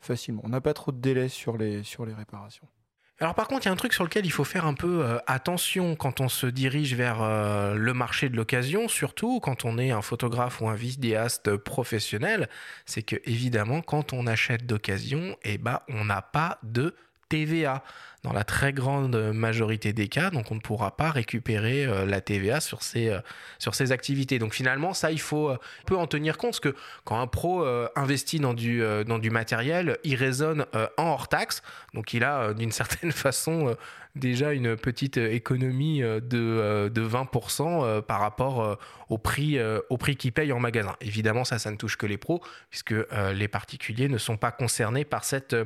facilement. 0.00 0.42
On 0.44 0.48
n'a 0.48 0.60
pas 0.60 0.74
trop 0.74 0.92
de 0.92 1.00
délai 1.00 1.28
sur 1.28 1.56
les, 1.56 1.82
sur 1.82 2.06
les 2.06 2.14
réparations. 2.14 2.66
Alors 3.18 3.34
par 3.34 3.48
contre, 3.48 3.66
il 3.66 3.68
y 3.68 3.68
a 3.68 3.72
un 3.72 3.76
truc 3.76 3.92
sur 3.92 4.04
lequel 4.04 4.24
il 4.24 4.32
faut 4.32 4.44
faire 4.44 4.64
un 4.64 4.72
peu 4.72 5.18
attention 5.26 5.94
quand 5.94 6.20
on 6.20 6.30
se 6.30 6.46
dirige 6.46 6.94
vers 6.94 7.20
le 7.74 7.92
marché 7.92 8.30
de 8.30 8.36
l'occasion, 8.36 8.88
surtout 8.88 9.40
quand 9.40 9.66
on 9.66 9.76
est 9.76 9.90
un 9.90 10.00
photographe 10.00 10.62
ou 10.62 10.68
un 10.70 10.74
vidéaste 10.74 11.54
professionnel, 11.58 12.48
c'est 12.86 13.02
que 13.02 13.16
évidemment 13.26 13.82
quand 13.82 14.14
on 14.14 14.26
achète 14.26 14.64
d'occasion, 14.64 15.36
eh 15.42 15.58
ben, 15.58 15.80
on 15.88 16.06
n'a 16.06 16.22
pas 16.22 16.60
de 16.62 16.94
TVA 17.30 17.82
dans 18.22 18.32
la 18.32 18.44
très 18.44 18.72
grande 18.72 19.16
majorité 19.32 19.92
des 19.92 20.08
cas, 20.08 20.30
donc 20.30 20.50
on 20.50 20.54
ne 20.54 20.60
pourra 20.60 20.96
pas 20.96 21.10
récupérer 21.10 21.86
euh, 21.86 22.04
la 22.04 22.20
TVA 22.20 22.60
sur 22.60 22.82
ces, 22.82 23.08
euh, 23.08 23.20
sur 23.58 23.74
ces 23.74 23.92
activités. 23.92 24.38
Donc 24.38 24.52
finalement, 24.52 24.92
ça, 24.92 25.10
il 25.10 25.20
faut 25.20 25.48
euh, 25.48 25.58
peut 25.86 25.96
en 25.96 26.06
tenir 26.06 26.36
compte, 26.36 26.50
parce 26.50 26.60
que 26.60 26.76
quand 27.04 27.18
un 27.18 27.26
pro 27.26 27.64
investit 27.96 28.40
dans 28.40 28.54
du, 28.54 28.82
dans 29.06 29.18
du 29.18 29.30
matériel, 29.30 29.98
il 30.04 30.16
raisonne 30.16 30.66
en 30.96 31.04
hors 31.04 31.28
taxe, 31.28 31.62
donc 31.94 32.12
il 32.12 32.24
a 32.24 32.52
d'une 32.52 32.72
certaine 32.80 33.12
façon 33.12 33.76
déjà 34.16 34.52
une 34.52 34.76
petite 34.76 35.16
économie 35.16 36.00
de, 36.00 36.88
de 36.88 37.02
20% 37.02 38.02
par 38.02 38.20
rapport 38.20 38.78
au 39.08 39.18
prix, 39.18 39.58
au 39.88 39.96
prix 39.96 40.16
qu'il 40.16 40.32
paye 40.32 40.52
en 40.52 40.60
magasin. 40.60 40.96
Évidemment, 41.00 41.44
ça, 41.44 41.58
ça 41.58 41.70
ne 41.70 41.76
touche 41.76 41.96
que 41.96 42.06
les 42.06 42.18
pros, 42.18 42.42
puisque 42.70 42.94
les 43.34 43.48
particuliers 43.48 44.08
ne 44.08 44.18
sont 44.18 44.36
pas 44.36 44.50
concernés 44.50 45.04
par 45.04 45.24
cette, 45.24 45.56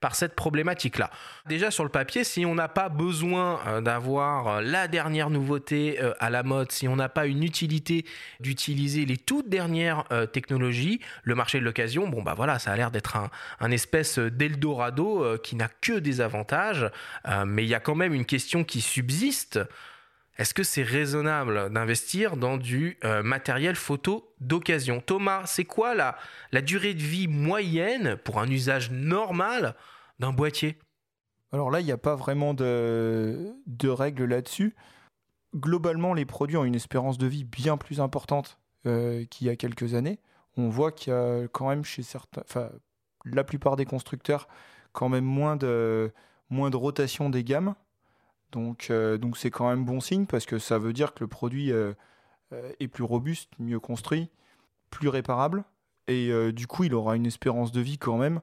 par 0.00 0.14
cette 0.14 0.34
problématique-là. 0.34 1.10
Déjà 1.46 1.70
sur 1.70 1.84
le 1.84 1.90
si 2.22 2.44
on 2.44 2.54
n'a 2.54 2.68
pas 2.68 2.88
besoin 2.88 3.60
euh, 3.66 3.80
d'avoir 3.80 4.48
euh, 4.48 4.60
la 4.60 4.88
dernière 4.88 5.30
nouveauté 5.30 5.98
euh, 6.00 6.12
à 6.20 6.30
la 6.30 6.42
mode, 6.42 6.72
si 6.72 6.88
on 6.88 6.96
n'a 6.96 7.08
pas 7.08 7.26
une 7.26 7.42
utilité 7.42 8.04
d'utiliser 8.40 9.04
les 9.04 9.16
toutes 9.16 9.48
dernières 9.48 10.04
technologies, 10.32 11.00
le 11.22 11.34
marché 11.34 11.58
de 11.58 11.64
l'occasion, 11.64 12.08
bon 12.08 12.22
bah 12.22 12.34
voilà, 12.36 12.58
ça 12.58 12.72
a 12.72 12.76
l'air 12.76 12.90
d'être 12.90 13.16
un, 13.60 13.70
espèce 13.70 14.18
d'Eldorado 14.18 15.38
qui 15.42 15.56
n'a 15.56 15.68
que 15.68 15.98
des 15.98 16.20
avantages, 16.20 16.90
mais 17.46 17.64
il 17.64 17.68
y 17.68 17.74
a 17.74 17.80
quand 17.80 17.91
même 17.94 18.14
une 18.14 18.24
question 18.24 18.64
qui 18.64 18.80
subsiste. 18.80 19.60
Est-ce 20.38 20.54
que 20.54 20.62
c'est 20.62 20.82
raisonnable 20.82 21.70
d'investir 21.72 22.36
dans 22.36 22.56
du 22.56 22.98
matériel 23.22 23.76
photo 23.76 24.34
d'occasion? 24.40 25.00
Thomas, 25.00 25.44
c'est 25.44 25.64
quoi 25.64 25.94
la, 25.94 26.62
durée 26.62 26.94
de 26.94 27.02
vie 27.02 27.28
moyenne 27.28 28.16
pour 28.16 28.40
un 28.40 28.48
usage 28.48 28.90
normal 28.90 29.76
d'un 30.18 30.32
boîtier? 30.32 30.78
Alors 31.52 31.70
là, 31.70 31.80
il 31.80 31.84
n'y 31.84 31.92
a 31.92 31.98
pas 31.98 32.14
vraiment 32.14 32.54
de, 32.54 33.54
règles 33.84 34.24
là-dessus. 34.24 34.74
Globalement, 35.54 36.14
les 36.14 36.24
produits 36.24 36.56
ont 36.56 36.64
une 36.64 36.74
espérance 36.74 37.18
de 37.18 37.26
vie 37.26 37.44
bien 37.44 37.76
plus 37.76 38.00
importante 38.00 38.58
euh, 38.86 39.26
qu'il 39.26 39.46
y 39.46 39.50
a 39.50 39.56
quelques 39.56 39.92
années. 39.92 40.18
On 40.56 40.70
voit 40.70 40.92
qu'il 40.92 41.12
y 41.12 41.16
a 41.16 41.46
quand 41.48 41.68
même 41.68 41.84
chez 41.84 42.02
certains, 42.02 42.40
enfin, 42.40 42.70
la 43.26 43.44
plupart 43.44 43.76
des 43.76 43.84
constructeurs, 43.84 44.48
quand 44.92 45.10
même 45.10 45.24
moins 45.24 45.56
de, 45.56 46.10
moins 46.52 46.70
de 46.70 46.76
rotation 46.76 47.30
des 47.30 47.44
gammes. 47.44 47.74
Donc, 48.52 48.88
euh, 48.90 49.18
donc 49.18 49.36
c'est 49.36 49.50
quand 49.50 49.68
même 49.68 49.84
bon 49.84 50.00
signe 50.00 50.26
parce 50.26 50.46
que 50.46 50.58
ça 50.58 50.78
veut 50.78 50.92
dire 50.92 51.14
que 51.14 51.24
le 51.24 51.28
produit 51.28 51.72
euh, 51.72 51.94
est 52.78 52.88
plus 52.88 53.04
robuste, 53.04 53.50
mieux 53.58 53.80
construit, 53.80 54.30
plus 54.90 55.08
réparable. 55.08 55.64
Et 56.08 56.32
du 56.52 56.66
coup, 56.66 56.82
il 56.82 56.94
aura 56.94 57.14
une 57.14 57.26
espérance 57.26 57.70
de 57.70 57.80
vie 57.80 57.96
quand 57.96 58.18
même 58.18 58.40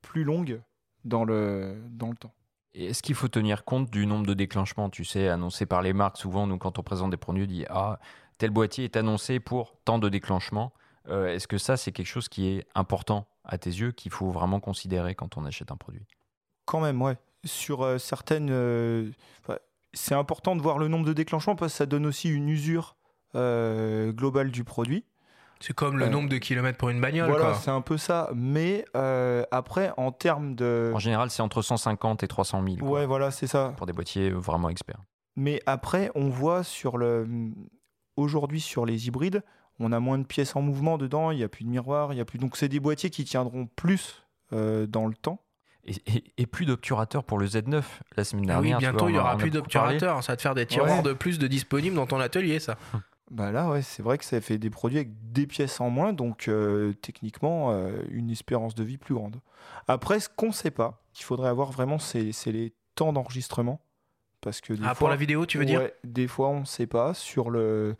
plus 0.00 0.24
longue 0.24 0.62
dans 1.04 1.24
le, 1.24 1.76
dans 1.90 2.08
le 2.08 2.16
temps. 2.16 2.32
Est-ce 2.74 3.02
qu'il 3.02 3.14
faut 3.14 3.28
tenir 3.28 3.64
compte 3.64 3.90
du 3.90 4.06
nombre 4.06 4.26
de 4.26 4.32
déclenchements? 4.32 4.88
Tu 4.88 5.04
sais, 5.04 5.28
annoncé 5.28 5.66
par 5.66 5.82
les 5.82 5.92
marques, 5.92 6.16
souvent, 6.16 6.46
nous, 6.46 6.56
quand 6.56 6.78
on 6.78 6.82
présente 6.82 7.10
des 7.10 7.18
produits, 7.18 7.44
on 7.44 7.46
dit 7.46 7.66
Ah, 7.68 7.98
tel 8.38 8.50
boîtier 8.50 8.84
est 8.84 8.96
annoncé 8.96 9.38
pour 9.40 9.76
tant 9.84 9.98
de 9.98 10.08
déclenchements. 10.08 10.72
Euh, 11.08 11.34
est-ce 11.34 11.46
que 11.46 11.58
ça, 11.58 11.76
c'est 11.76 11.92
quelque 11.92 12.06
chose 12.06 12.28
qui 12.28 12.48
est 12.48 12.66
important 12.74 13.26
à 13.44 13.58
tes 13.58 13.70
yeux, 13.70 13.92
qu'il 13.92 14.10
faut 14.10 14.30
vraiment 14.30 14.60
considérer 14.60 15.14
quand 15.14 15.36
on 15.36 15.44
achète 15.44 15.70
un 15.70 15.76
produit? 15.76 16.06
Quand 16.64 16.80
même, 16.80 17.00
ouais. 17.02 17.16
Sur 17.44 17.82
euh, 17.82 17.98
certaines. 17.98 18.50
Euh, 18.50 19.10
c'est 19.94 20.14
important 20.14 20.56
de 20.56 20.62
voir 20.62 20.78
le 20.78 20.88
nombre 20.88 21.04
de 21.04 21.12
déclenchements 21.12 21.56
parce 21.56 21.72
que 21.72 21.78
ça 21.78 21.86
donne 21.86 22.06
aussi 22.06 22.30
une 22.30 22.48
usure 22.48 22.96
globale 23.34 24.50
du 24.50 24.64
produit. 24.64 25.04
C'est 25.62 25.74
comme 25.74 25.96
le 25.96 26.06
euh, 26.06 26.08
nombre 26.08 26.28
de 26.28 26.38
kilomètres 26.38 26.76
pour 26.76 26.88
une 26.88 27.00
bagnole. 27.00 27.30
Voilà, 27.30 27.54
c'est 27.54 27.70
un 27.70 27.82
peu 27.82 27.96
ça. 27.96 28.30
Mais 28.34 28.84
euh, 28.96 29.44
après, 29.52 29.92
en 29.96 30.10
termes 30.10 30.56
de. 30.56 30.90
En 30.92 30.98
général, 30.98 31.30
c'est 31.30 31.40
entre 31.40 31.62
150 31.62 32.24
et 32.24 32.28
300 32.28 32.64
000. 32.78 32.84
Ouais, 32.84 33.06
voilà, 33.06 33.30
c'est 33.30 33.46
ça. 33.46 33.72
Pour 33.76 33.86
des 33.86 33.92
boîtiers 33.92 34.30
vraiment 34.30 34.68
experts. 34.68 35.00
Mais 35.36 35.62
après, 35.66 36.10
on 36.16 36.28
voit 36.28 36.64
sur 36.64 36.98
le. 36.98 37.28
aujourd'hui 38.16 38.60
sur 38.60 38.84
les 38.84 39.06
hybrides, 39.06 39.44
on 39.78 39.92
a 39.92 40.00
moins 40.00 40.18
de 40.18 40.24
pièces 40.24 40.56
en 40.56 40.62
mouvement 40.62 40.98
dedans, 40.98 41.30
il 41.30 41.36
n'y 41.36 41.44
a 41.44 41.48
plus 41.48 41.64
de 41.64 41.70
miroir, 41.70 42.12
il 42.12 42.16
y 42.16 42.20
a 42.20 42.24
plus. 42.24 42.40
Donc 42.40 42.56
c'est 42.56 42.68
des 42.68 42.80
boîtiers 42.80 43.10
qui 43.10 43.24
tiendront 43.24 43.68
plus 43.76 44.24
euh, 44.52 44.88
dans 44.88 45.06
le 45.06 45.14
temps. 45.14 45.41
Et, 45.84 45.94
et- 46.06 46.24
et 46.38 46.46
plus 46.46 46.64
d'obturateurs 46.64 47.24
pour 47.24 47.38
le 47.38 47.46
Z9 47.46 47.82
la 48.16 48.24
semaine 48.24 48.48
Ah 48.50 48.60
oui, 48.60 48.68
dernière. 48.68 48.78
tu 48.78 48.84
bientôt 48.96 49.08
il 49.08 49.16
y 49.16 49.18
aura 49.18 49.36
plus 49.36 49.50
d'obturateurs. 49.50 50.22
Ça 50.22 50.32
va 50.32 50.36
te 50.36 50.42
faire 50.42 50.54
des 50.54 50.66
tiroirs 50.66 50.98
Ouais. 50.98 51.02
de 51.02 51.12
plus 51.12 51.38
de 51.38 51.46
disponibles 51.48 51.96
dans 51.96 52.06
ton 52.06 52.20
atelier, 52.20 52.58
ça. 52.60 52.76
Bah 53.30 53.50
là, 53.50 53.70
ouais, 53.70 53.80
c'est 53.80 54.02
vrai 54.02 54.18
que 54.18 54.26
ça 54.26 54.42
fait 54.42 54.58
des 54.58 54.68
produits 54.68 54.98
avec 54.98 55.32
des 55.32 55.46
pièces 55.46 55.80
en 55.80 55.88
moins, 55.88 56.12
donc 56.12 56.48
euh, 56.48 56.92
techniquement, 57.00 57.70
euh, 57.70 58.02
une 58.10 58.28
espérance 58.28 58.74
de 58.74 58.84
vie 58.84 58.98
plus 58.98 59.14
grande. 59.14 59.40
Après, 59.88 60.20
ce 60.20 60.28
qu'on 60.28 60.48
ne 60.48 60.52
sait 60.52 60.70
pas, 60.70 61.02
qu'il 61.14 61.24
faudrait 61.24 61.48
avoir 61.48 61.72
vraiment, 61.72 61.98
c'est 61.98 62.30
les 62.46 62.74
temps 62.94 63.10
d'enregistrement. 63.14 63.80
Parce 64.42 64.60
que 64.60 64.74
des 64.74 64.80
Ah, 64.82 64.88
fois, 64.88 64.94
pour 64.96 65.08
la 65.08 65.16
vidéo, 65.16 65.46
tu 65.46 65.56
veux 65.56 65.64
dire 65.64 65.80
Ouais, 65.80 65.94
Des 66.04 66.28
fois, 66.28 66.50
on 66.50 66.60
ne 66.60 66.64
sait 66.66 66.86
pas 66.86 67.14
sur 67.14 67.48
le, 67.48 67.96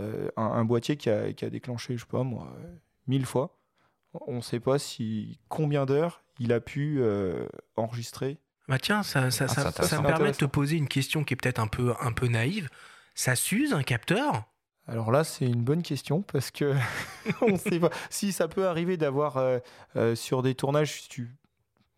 euh, 0.00 0.28
un, 0.36 0.42
un 0.42 0.64
boîtier 0.64 0.96
qui 0.96 1.08
a, 1.08 1.32
qui 1.32 1.44
a 1.44 1.50
déclenché, 1.50 1.94
je 1.96 2.00
sais 2.00 2.08
pas 2.10 2.24
moi, 2.24 2.48
mille 3.06 3.26
fois. 3.26 3.56
On 4.26 4.36
ne 4.36 4.40
sait 4.40 4.60
pas 4.60 4.78
si 4.78 5.38
combien 5.48 5.86
d'heures 5.86 6.22
il 6.38 6.52
a 6.52 6.60
pu 6.60 6.98
euh, 7.00 7.46
enregistrer. 7.76 8.38
Bah 8.68 8.78
tiens, 8.78 9.02
ça, 9.02 9.30
ça, 9.30 9.46
Ah, 9.48 9.70
ça- 9.72 10.00
me 10.00 10.06
permet 10.06 10.30
de 10.32 10.36
te 10.36 10.44
poser 10.44 10.76
une 10.76 10.88
question 10.88 11.22
qui 11.24 11.34
est 11.34 11.36
peut-être 11.36 11.58
un 11.58 11.66
peu, 11.66 11.94
un 12.00 12.12
peu 12.12 12.28
naïve. 12.28 12.68
Ça 13.14 13.36
s'use 13.36 13.72
un 13.72 13.82
capteur? 13.82 14.44
Alors 14.86 15.10
là, 15.10 15.24
c'est 15.24 15.46
une 15.46 15.62
bonne 15.62 15.82
question 15.82 16.22
parce 16.22 16.50
que 16.50 16.74
on 17.42 17.56
sait 17.56 17.78
pas 17.80 17.90
si 18.10 18.32
ça 18.32 18.48
peut 18.48 18.66
arriver 18.66 18.96
d'avoir 18.96 19.36
euh, 19.36 19.58
euh, 19.96 20.14
sur 20.14 20.42
des 20.42 20.54
tournages, 20.54 21.02
si 21.02 21.08
tu, 21.08 21.36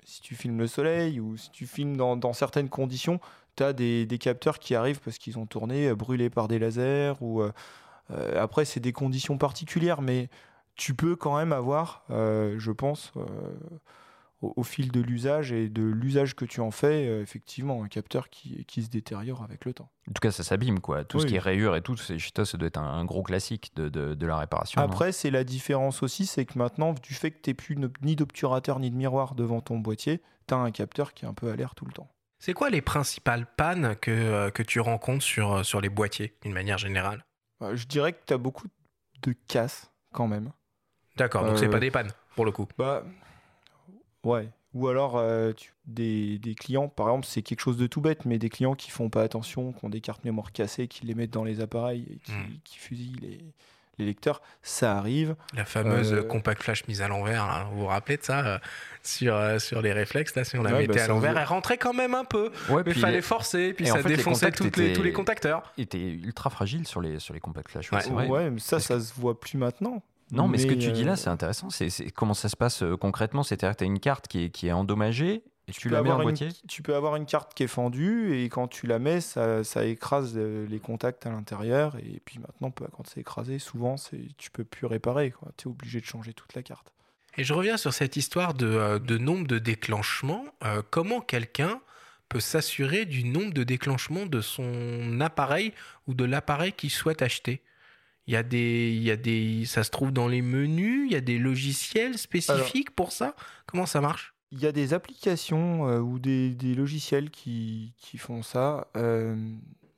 si 0.04 0.20
tu 0.20 0.34
filmes 0.34 0.58
le 0.58 0.66
soleil 0.66 1.20
ou 1.20 1.36
si 1.36 1.50
tu 1.50 1.66
filmes 1.66 1.96
dans, 1.96 2.16
dans 2.16 2.32
certaines 2.32 2.68
conditions, 2.68 3.20
tu 3.56 3.62
as 3.62 3.72
des, 3.72 4.06
des 4.06 4.18
capteurs 4.18 4.58
qui 4.58 4.74
arrivent 4.74 5.00
parce 5.00 5.18
qu'ils 5.18 5.38
ont 5.38 5.46
tourné 5.46 5.88
euh, 5.88 5.94
brûlés 5.94 6.30
par 6.30 6.46
des 6.48 6.58
lasers 6.58 7.14
ou 7.20 7.42
euh, 7.42 7.52
euh, 8.12 8.40
après 8.42 8.64
c'est 8.64 8.80
des 8.80 8.92
conditions 8.92 9.36
particulières, 9.38 10.00
mais 10.02 10.28
tu 10.76 10.94
peux 10.94 11.16
quand 11.16 11.36
même 11.36 11.52
avoir, 11.52 12.04
euh, 12.10 12.56
je 12.58 12.70
pense, 12.72 13.12
euh, 13.16 13.22
au, 14.42 14.52
au 14.56 14.62
fil 14.62 14.92
de 14.92 15.00
l'usage 15.00 15.50
et 15.52 15.68
de 15.70 15.82
l'usage 15.82 16.36
que 16.36 16.44
tu 16.44 16.60
en 16.60 16.70
fais, 16.70 17.08
euh, 17.08 17.22
effectivement, 17.22 17.82
un 17.82 17.88
capteur 17.88 18.28
qui, 18.28 18.64
qui 18.66 18.82
se 18.82 18.90
détériore 18.90 19.42
avec 19.42 19.64
le 19.64 19.72
temps. 19.72 19.88
En 20.08 20.12
tout 20.12 20.20
cas, 20.20 20.30
ça 20.30 20.42
s'abîme, 20.44 20.80
quoi. 20.80 21.04
Tout 21.04 21.18
ce 21.20 21.26
qui 21.26 21.36
est 21.36 21.40
rayures 21.40 21.74
et 21.76 21.80
tout, 21.82 21.96
c'est- 21.96 22.18
chez 22.18 22.30
toi, 22.32 22.44
ça 22.44 22.58
doit 22.58 22.68
être 22.68 22.76
un, 22.78 22.84
un 22.86 23.04
gros 23.06 23.22
classique 23.22 23.72
de, 23.74 23.88
de- 23.88 24.14
de 24.14 24.26
la 24.26 24.36
réparation. 24.36 24.80
Après, 24.82 25.12
c'est 25.12 25.30
la 25.30 25.42
différence 25.44 26.02
aussi, 26.02 26.26
c'est 26.26 26.44
que 26.44 26.58
maintenant, 26.58 26.92
du 26.92 27.14
fait 27.14 27.30
que 27.30 27.40
tu 27.40 27.50
n'es 27.50 27.54
plus 27.54 27.76
ni 28.02 28.14
d'obturateur 28.16 28.78
ni 28.78 28.90
de 28.90 28.96
miroir 28.96 29.34
devant 29.34 29.60
ton 29.62 29.78
boîtier, 29.78 30.20
tu 30.46 30.54
as 30.54 30.58
un 30.58 30.70
capteur 30.70 31.14
qui 31.14 31.24
est 31.24 31.28
un 31.28 31.34
peu 31.34 31.50
à 31.50 31.56
l'air 31.56 31.74
tout 31.74 31.86
le 31.86 31.92
temps. 31.92 32.08
C'est 32.38 32.52
quoi 32.52 32.68
les 32.68 32.82
principales 32.82 33.46
pannes 33.56 33.96
que, 33.96 34.10
euh, 34.10 34.50
que 34.50 34.62
tu 34.62 34.78
rencontres 34.80 35.24
sur, 35.24 35.64
sur 35.64 35.80
les 35.80 35.88
boîtiers, 35.88 36.36
d'une 36.42 36.52
manière 36.52 36.76
générale? 36.76 37.24
Euh, 37.62 37.74
Je 37.74 37.86
dirais 37.86 38.12
que 38.12 38.18
tu 38.26 38.34
as 38.34 38.38
beaucoup 38.38 38.66
de 39.22 39.32
casse 39.48 39.90
quand 40.12 40.28
même. 40.28 40.52
D'accord, 41.16 41.44
donc 41.44 41.58
c'est 41.58 41.66
Euh, 41.66 41.70
pas 41.70 41.78
des 41.80 41.90
pannes, 41.90 42.10
pour 42.34 42.44
le 42.44 42.52
coup. 42.52 42.66
Bah, 42.78 43.02
ouais. 44.24 44.48
Ou 44.74 44.88
alors, 44.88 45.16
euh, 45.16 45.52
tu- 45.52 45.72
des, 45.86 46.38
des 46.38 46.54
clients, 46.54 46.88
par 46.88 47.06
exemple, 47.08 47.26
c'est 47.26 47.40
quelque 47.42 47.60
chose 47.60 47.78
de 47.78 47.86
tout 47.86 48.00
bête, 48.02 48.24
mais 48.26 48.38
des 48.38 48.50
clients 48.50 48.74
qui 48.74 48.90
font 48.90 49.08
pas 49.08 49.22
attention, 49.22 49.72
qui 49.72 49.84
ont 49.84 49.88
des 49.88 50.00
cartes 50.02 50.24
mémoire 50.24 50.52
cassées, 50.52 50.86
qui 50.88 51.06
les 51.06 51.14
mettent 51.14 51.30
dans 51.32 51.44
les 51.44 51.60
appareils 51.60 52.06
et 52.10 52.16
qui, 52.18 52.32
Hmm. 52.32 52.58
qui 52.64 52.76
fusillent 52.78 53.16
les, 53.22 53.38
les 53.98 54.04
lecteurs, 54.04 54.42
ça 54.62 54.98
arrive. 54.98 55.34
La 55.54 55.64
fameuse 55.64 56.12
euh, 56.12 56.22
compact 56.22 56.62
flash 56.62 56.86
mise 56.88 57.00
à 57.00 57.08
l'envers, 57.08 57.46
là, 57.46 57.66
vous 57.72 57.80
vous 57.80 57.86
rappelez 57.86 58.18
de 58.18 58.22
ça 58.22 58.46
euh, 58.46 58.58
sur, 59.02 59.34
euh, 59.34 59.58
sur 59.58 59.80
les 59.80 59.92
réflexes, 59.94 60.34
là, 60.34 60.44
si 60.44 60.58
on 60.58 60.62
la 60.62 60.72
Ouais, 60.72 60.80
mettait 60.80 60.96
bah, 60.98 61.04
à 61.04 61.08
l'envers, 61.08 61.38
elle 61.38 61.46
rentrait 61.46 61.78
quand 61.78 61.94
même 61.94 62.14
un 62.14 62.24
peu, 62.26 62.50
Ouais, 62.68 62.82
mais 62.84 62.92
il 62.92 63.00
fallait 63.00 63.16
les- 63.16 63.22
forcer, 63.22 63.72
puis 63.72 63.86
et 63.86 63.90
en 63.92 63.94
ça 63.96 64.02
fait, 64.02 64.08
défonçait 64.10 64.50
toutes 64.52 64.76
les- 64.76 64.92
tous 64.92 65.02
les 65.02 65.14
contacteurs. 65.14 65.72
était 65.78 65.98
ultra 66.10 66.50
fragile 66.50 66.86
sur 66.86 67.00
les, 67.00 67.18
sur 67.20 67.32
les 67.32 67.40
compacts 67.40 67.70
flash. 67.70 67.90
ouais, 67.92 68.28
Ouais. 68.28 68.50
mais 68.50 68.58
ça, 68.58 68.76
Parce 68.76 68.88
ça 68.88 69.00
se 69.00 69.14
voit 69.18 69.40
plus 69.40 69.56
maintenant. 69.56 70.02
Non, 70.32 70.48
mais, 70.48 70.58
ce 70.58 70.66
que 70.66 70.74
tu 70.74 70.90
dis 70.92 71.02
euh, 71.02 71.06
là, 71.06 71.16
c'est 71.16 71.28
intéressant. 71.30 71.70
C'est 71.70 71.88
c'est- 71.90 72.10
comment 72.10 72.34
ça 72.34 72.48
se 72.48 72.56
passe 72.56 72.82
euh, 72.82 72.96
concrètement? 72.96 73.42
C'est-à-dire 73.42 73.72
que 73.72 73.78
tu 73.78 73.84
as 73.84 73.86
une 73.86 74.00
carte 74.00 74.26
qui 74.28 74.44
est, 74.44 74.50
qui 74.50 74.66
est 74.66 74.72
endommagée 74.72 75.44
et 75.68 75.72
tu, 75.72 75.88
peux 75.88 75.94
la 75.94 76.02
mets 76.02 76.08
en 76.10 76.12
avoir 76.14 76.28
une- 76.28 76.36
boîtier? 76.36 76.48
Tu 76.68 76.82
peux 76.82 76.94
avoir 76.96 77.16
une 77.16 77.26
carte 77.26 77.54
qui 77.54 77.62
est 77.62 77.68
fendue 77.68 78.34
et 78.36 78.48
quand 78.48 78.66
tu 78.68 78.86
la 78.86 78.98
mets, 78.98 79.20
ça, 79.20 79.62
ça 79.64 79.84
écrase 79.84 80.34
euh, 80.36 80.66
les 80.68 80.80
contacts 80.80 81.26
à 81.26 81.30
l'intérieur. 81.30 81.96
Et 81.96 82.20
puis 82.24 82.38
maintenant, 82.40 82.72
bah, 82.76 82.88
quand 82.96 83.06
c'est 83.06 83.20
écrasé, 83.20 83.58
souvent, 83.60 83.96
c'est- 83.96 84.28
tu 84.36 84.50
peux 84.50 84.64
plus 84.64 84.86
réparer. 84.86 85.32
Tu 85.56 85.68
es 85.68 85.70
obligé 85.70 86.00
de 86.00 86.06
changer 86.06 86.32
toute 86.32 86.54
la 86.54 86.62
carte. 86.62 86.92
Et 87.38 87.44
je 87.44 87.52
reviens 87.52 87.76
sur 87.76 87.92
cette 87.92 88.16
histoire 88.16 88.54
de, 88.54 88.66
euh, 88.66 88.98
de 88.98 89.18
nombre 89.18 89.46
de 89.46 89.58
déclenchements. 89.58 90.44
Euh, 90.64 90.82
comment 90.90 91.20
quelqu'un 91.20 91.80
peut 92.28 92.40
s'assurer 92.40 93.04
du 93.04 93.22
nombre 93.24 93.52
de 93.52 93.62
déclenchements 93.62 94.26
de 94.26 94.40
son 94.40 95.20
appareil 95.20 95.72
ou 96.08 96.14
de 96.14 96.24
l'appareil 96.24 96.72
qu'il 96.72 96.90
souhaite 96.90 97.22
acheter? 97.22 97.60
Il 98.26 98.34
y, 98.34 98.36
a 98.36 98.42
des, 98.42 98.92
il 98.94 99.02
y 99.02 99.10
a 99.10 99.16
des. 99.16 99.64
Ça 99.66 99.84
se 99.84 99.90
trouve 99.90 100.10
dans 100.12 100.28
les 100.28 100.42
menus, 100.42 101.06
il 101.06 101.12
y 101.12 101.16
a 101.16 101.20
des 101.20 101.38
logiciels 101.38 102.18
spécifiques 102.18 102.90
pour 102.90 103.12
ça? 103.12 103.34
Comment 103.66 103.86
ça 103.86 104.00
marche? 104.00 104.34
Il 104.52 104.60
y 104.60 104.66
a 104.66 104.72
des 104.72 104.94
applications 104.94 105.88
euh, 105.88 106.00
ou 106.00 106.18
des, 106.18 106.54
des 106.54 106.74
logiciels 106.74 107.30
qui, 107.30 107.94
qui 107.98 108.18
font 108.18 108.42
ça. 108.42 108.88
euh, 108.96 109.36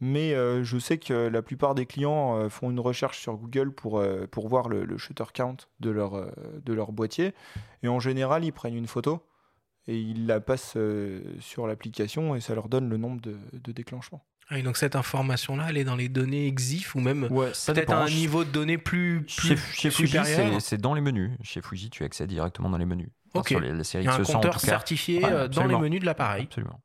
mais 0.01 0.33
euh, 0.33 0.63
je 0.63 0.79
sais 0.79 0.99
que 0.99 1.13
la 1.13 1.43
plupart 1.43 1.75
des 1.75 1.85
clients 1.85 2.49
font 2.51 2.71
une 2.71 2.79
recherche 2.79 3.19
sur 3.19 3.37
Google 3.37 3.73
pour, 3.73 4.01
pour 4.31 4.49
voir 4.49 4.69
le, 4.69 4.85
le 4.85 4.97
shutter 4.97 5.25
count 5.35 5.57
de 5.81 5.91
leur, 5.91 6.33
de 6.65 6.73
leur 6.73 6.93
boîtier. 6.93 7.35
Et 7.83 7.89
en 7.89 7.99
général, 7.99 8.45
ils 8.45 8.53
prennent 8.53 8.77
une 8.77 8.87
photo 8.87 9.27
et 9.89 9.99
ils 9.99 10.27
la 10.27 10.41
passent 10.41 10.79
sur 11.41 11.67
l'application 11.67 12.37
et 12.37 12.41
ça 12.41 12.55
leur 12.55 12.69
donne 12.69 12.89
le 12.89 12.97
nombre 12.97 13.21
de, 13.21 13.37
de 13.55 13.73
déclenchements. 13.73 14.25
Ah, 14.50 14.61
Donc 14.62 14.76
cette 14.78 14.97
information-là, 14.97 15.67
elle 15.69 15.76
est 15.76 15.85
dans 15.85 15.97
les 15.97 16.09
données 16.09 16.47
EXIF 16.47 16.95
ou 16.95 17.00
même 17.00 17.25
Ouais, 17.31 17.50
peut-être 17.67 17.93
à 17.93 18.02
un 18.02 18.09
niveau 18.09 18.45
de 18.45 18.50
données 18.50 18.78
plus, 18.78 19.25
Chez, 19.28 19.55
plus 19.57 19.73
chez 19.75 19.90
Fuji, 19.90 20.09
supérieur 20.09 20.61
c'est- 20.61 20.71
c'est 20.71 20.78
dans 20.81 20.95
les 20.95 21.00
menus. 21.02 21.33
Chez 21.43 21.61
Fuji, 21.61 21.90
tu 21.90 22.02
accèdes 22.05 22.31
directement 22.31 22.71
dans 22.71 22.78
les 22.78 22.87
menus. 22.87 23.09
Enfin, 23.35 23.40
Ok. 23.40 23.49
Sur 23.49 23.61
les, 23.61 23.73
la 23.73 23.85
série 23.85 24.05
Il 24.05 24.07
y 24.07 24.09
a 24.11 24.14
un 24.14 24.19
XE100, 24.21 24.31
en 24.31 24.35
compteur 24.35 24.61
certifié 24.61 25.19
Ouais, 25.23 25.31
euh, 25.31 25.49
dans 25.49 25.67
les 25.67 25.76
menus 25.76 26.00
de 26.00 26.07
l'appareil. 26.07 26.45
Absolument. 26.45 26.81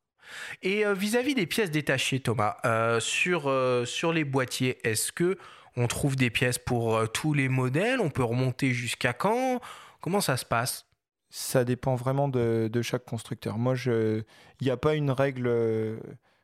Et 0.62 0.86
euh, 0.86 0.94
vis-à-vis 0.94 1.36
des 1.36 1.46
pièces 1.46 1.72
détachées, 1.72 2.20
Thomas, 2.20 2.58
euh, 2.66 3.00
sur, 3.00 3.48
euh, 3.48 3.86
sur 3.86 4.12
les 4.12 4.24
boîtiers, 4.26 4.80
est-ce 4.88 5.12
que 5.12 5.38
on 5.78 5.88
trouve 5.88 6.16
des 6.18 6.30
pièces 6.30 6.58
pour 6.60 6.96
euh, 6.98 7.06
tous 7.08 7.34
les 7.34 7.48
modèles? 7.50 8.00
On 8.02 8.10
peut 8.10 8.24
remonter 8.24 8.72
jusqu'à 8.74 9.14
quand? 9.14 9.62
Comment 10.02 10.20
ça 10.22 10.36
se 10.38 10.46
passe? 10.46 10.86
Ça 11.30 11.64
dépend 11.64 11.96
vraiment 11.96 12.28
de, 12.28 12.70
de 12.72 12.82
chaque 12.82 13.06
constructeur. 13.06 13.58
Moi, 13.58 13.76
il 13.86 14.24
n'y 14.62 14.70
a 14.70 14.78
pas 14.78 14.96
une 14.96 15.12
règle 15.12 15.48
euh, 15.48 15.98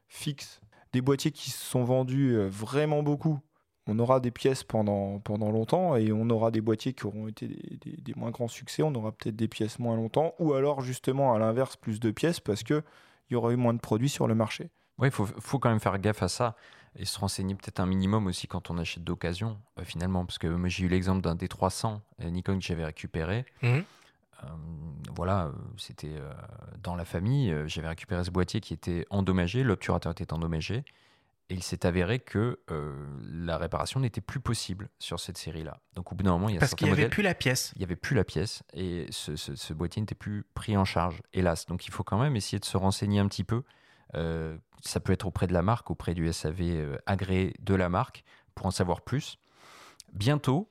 fixe. 0.07 0.61
Des 0.93 1.01
boîtiers 1.01 1.31
qui 1.31 1.51
se 1.51 1.63
sont 1.63 1.83
vendus 1.83 2.35
euh, 2.35 2.47
vraiment 2.49 3.03
beaucoup, 3.03 3.39
on 3.87 3.97
aura 3.99 4.19
des 4.19 4.31
pièces 4.31 4.63
pendant, 4.63 5.19
pendant 5.19 5.51
longtemps 5.51 5.95
et 5.95 6.11
on 6.11 6.29
aura 6.29 6.51
des 6.51 6.61
boîtiers 6.61 6.93
qui 6.93 7.05
auront 7.05 7.27
été 7.27 7.47
des, 7.47 7.77
des- 7.77 7.97
des 7.97 8.13
moins 8.15 8.31
grands 8.31 8.47
succès, 8.47 8.83
on 8.83 8.93
aura 8.95 9.11
peut-être 9.11 9.35
des 9.35 9.47
pièces 9.47 9.79
moins 9.79 9.95
longtemps 9.95 10.33
ou 10.39 10.53
alors 10.53 10.81
justement 10.81 11.33
à 11.33 11.39
l'inverse 11.39 11.75
plus 11.75 11.99
de 11.99 12.11
pièces 12.11 12.39
parce 12.39 12.63
qu'il 12.63 12.83
y 13.31 13.35
aura 13.35 13.51
eu 13.51 13.55
moins 13.55 13.73
de 13.73 13.79
produits 13.79 14.09
sur 14.09 14.27
le 14.27 14.35
marché. 14.35 14.69
Oui, 14.99 15.07
il 15.07 15.11
faut, 15.11 15.25
faut 15.25 15.59
quand 15.59 15.69
même 15.69 15.79
faire 15.79 15.97
gaffe 15.99 16.21
à 16.23 16.27
ça 16.27 16.55
et 16.95 17.05
se 17.05 17.17
renseigner 17.19 17.55
peut-être 17.55 17.79
un 17.79 17.85
minimum 17.85 18.27
aussi 18.27 18.47
quand 18.47 18.69
on 18.69 18.77
achète 18.79 19.03
d'occasion, 19.03 19.57
euh, 19.79 19.83
finalement. 19.85 20.25
Parce 20.25 20.37
que 20.39 20.47
moi, 20.47 20.69
j'ai 20.69 20.85
eu 20.85 20.87
l'exemple 20.89 21.21
d'un 21.21 21.35
D300 21.35 22.01
euh, 22.21 22.29
Nikon 22.29 22.57
que 22.59 22.65
j'avais 22.65 22.83
récupéré. 22.83 23.45
Mhm. 23.61 23.83
Euh, 24.43 24.47
voilà, 25.15 25.45
euh, 25.47 25.51
c'était 25.77 26.15
euh, 26.17 26.31
dans 26.83 26.95
la 26.95 27.05
famille. 27.05 27.53
j'avais 27.67 27.89
récupéré 27.89 28.23
ce 28.23 28.31
boîtier 28.31 28.61
qui 28.61 28.73
était 28.73 29.05
endommagé, 29.09 29.63
l'obturateur 29.63 30.11
était 30.11 30.31
endommagé. 30.33 30.83
Et 31.51 31.55
il 31.55 31.63
s'est 31.63 31.83
avéré 31.87 32.19
que 32.19 32.59
la 33.23 33.57
réparation 33.57 33.99
n'était 33.99 34.21
plus 34.21 34.39
possible 34.39 34.87
sur 34.99 35.19
cette 35.19 35.39
série-là. 35.39 35.79
Donc 35.95 36.11
au 36.11 36.15
bout 36.15 36.23
d'un 36.23 36.33
moment, 36.33 36.47
il 36.47 36.53
y 36.53 36.57
a 36.57 36.59
Parce 36.59 36.75
qu'il 36.75 36.85
n'y 36.85 36.93
avait 36.93 37.09
plus 37.09 37.23
la 37.23 37.33
pièce. 37.33 37.71
il 37.75 37.79
n'y 37.79 37.85
avait 37.85 37.95
plus 37.95 38.15
la 38.15 38.23
pièce 38.23 38.61
et 38.73 39.07
ce, 39.09 39.35
ce- 39.35 39.55
ce 39.55 39.73
boîtier 39.73 39.99
n'était 39.99 40.13
plus 40.13 40.45
pris 40.53 40.77
en 40.77 40.85
charge, 40.85 41.23
hélas. 41.33 41.65
Donc 41.65 41.87
il 41.87 41.91
faut 41.91 42.03
quand 42.03 42.19
même 42.19 42.35
essayer 42.35 42.59
de 42.59 42.65
se 42.65 42.77
renseigner 42.77 43.19
un 43.19 43.27
petit 43.27 43.43
peu. 43.43 43.63
Euh, 44.13 44.59
ça 44.83 44.99
peut 44.99 45.11
être 45.11 45.25
auprès 45.25 45.47
de 45.47 45.53
la 45.53 45.63
marque, 45.63 45.89
auprès 45.89 46.13
du 46.13 46.31
SAV 46.31 46.61
euh, 46.61 46.97
agréé 47.07 47.55
de 47.61 47.73
la 47.73 47.89
marque, 47.89 48.23
pour 48.53 48.67
en 48.67 48.71
savoir 48.71 49.01
plus. 49.01 49.39
Bientôt, 50.13 50.69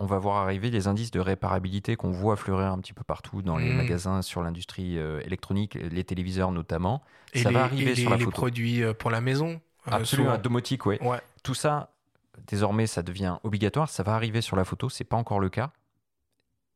on 0.00 0.06
va 0.06 0.18
voir 0.18 0.38
arriver 0.38 0.70
les 0.70 0.88
indices 0.88 1.10
de 1.12 1.20
réparabilité 1.20 1.94
qu'on 1.94 2.10
voit 2.10 2.36
fleurir 2.36 2.72
un 2.72 2.78
petit 2.80 2.92
peu 2.94 3.04
partout 3.04 3.42
dans 3.42 3.58
les 3.58 3.68
Mhm. 3.70 3.76
magasins 3.76 4.22
sur 4.22 4.42
l'industrie 4.42 4.98
euh, 4.98 5.20
électronique, 5.24 5.74
les 5.74 6.04
téléviseurs 6.04 6.50
notamment. 6.52 7.02
Et 7.34 7.42
ça 7.42 7.50
les, 7.50 7.54
va 7.54 7.64
arriver 7.64 7.92
et 7.92 7.94
sur 7.94 8.04
les- 8.04 8.10
la 8.10 8.16
les 8.16 8.24
photo. 8.24 8.36
produits 8.36 8.82
euh, 8.82 8.94
pour 8.94 9.10
la 9.10 9.20
maison. 9.20 9.60
euh, 9.86 9.92
Absolument, 9.92 10.36
domotique, 10.38 10.86
ouais. 10.86 11.02
Ouais. 11.02 11.20
Tout 11.42 11.54
ça, 11.54 11.90
désormais, 12.46 12.86
ça 12.86 13.02
devient 13.02 13.36
obligatoire. 13.44 13.88
Ça 13.88 14.02
va 14.02 14.14
arriver 14.14 14.40
sur 14.40 14.56
la 14.56 14.64
photo. 14.64 14.88
C'est 14.88 15.04
pas 15.04 15.16
encore 15.16 15.40
le 15.40 15.48
cas. 15.50 15.70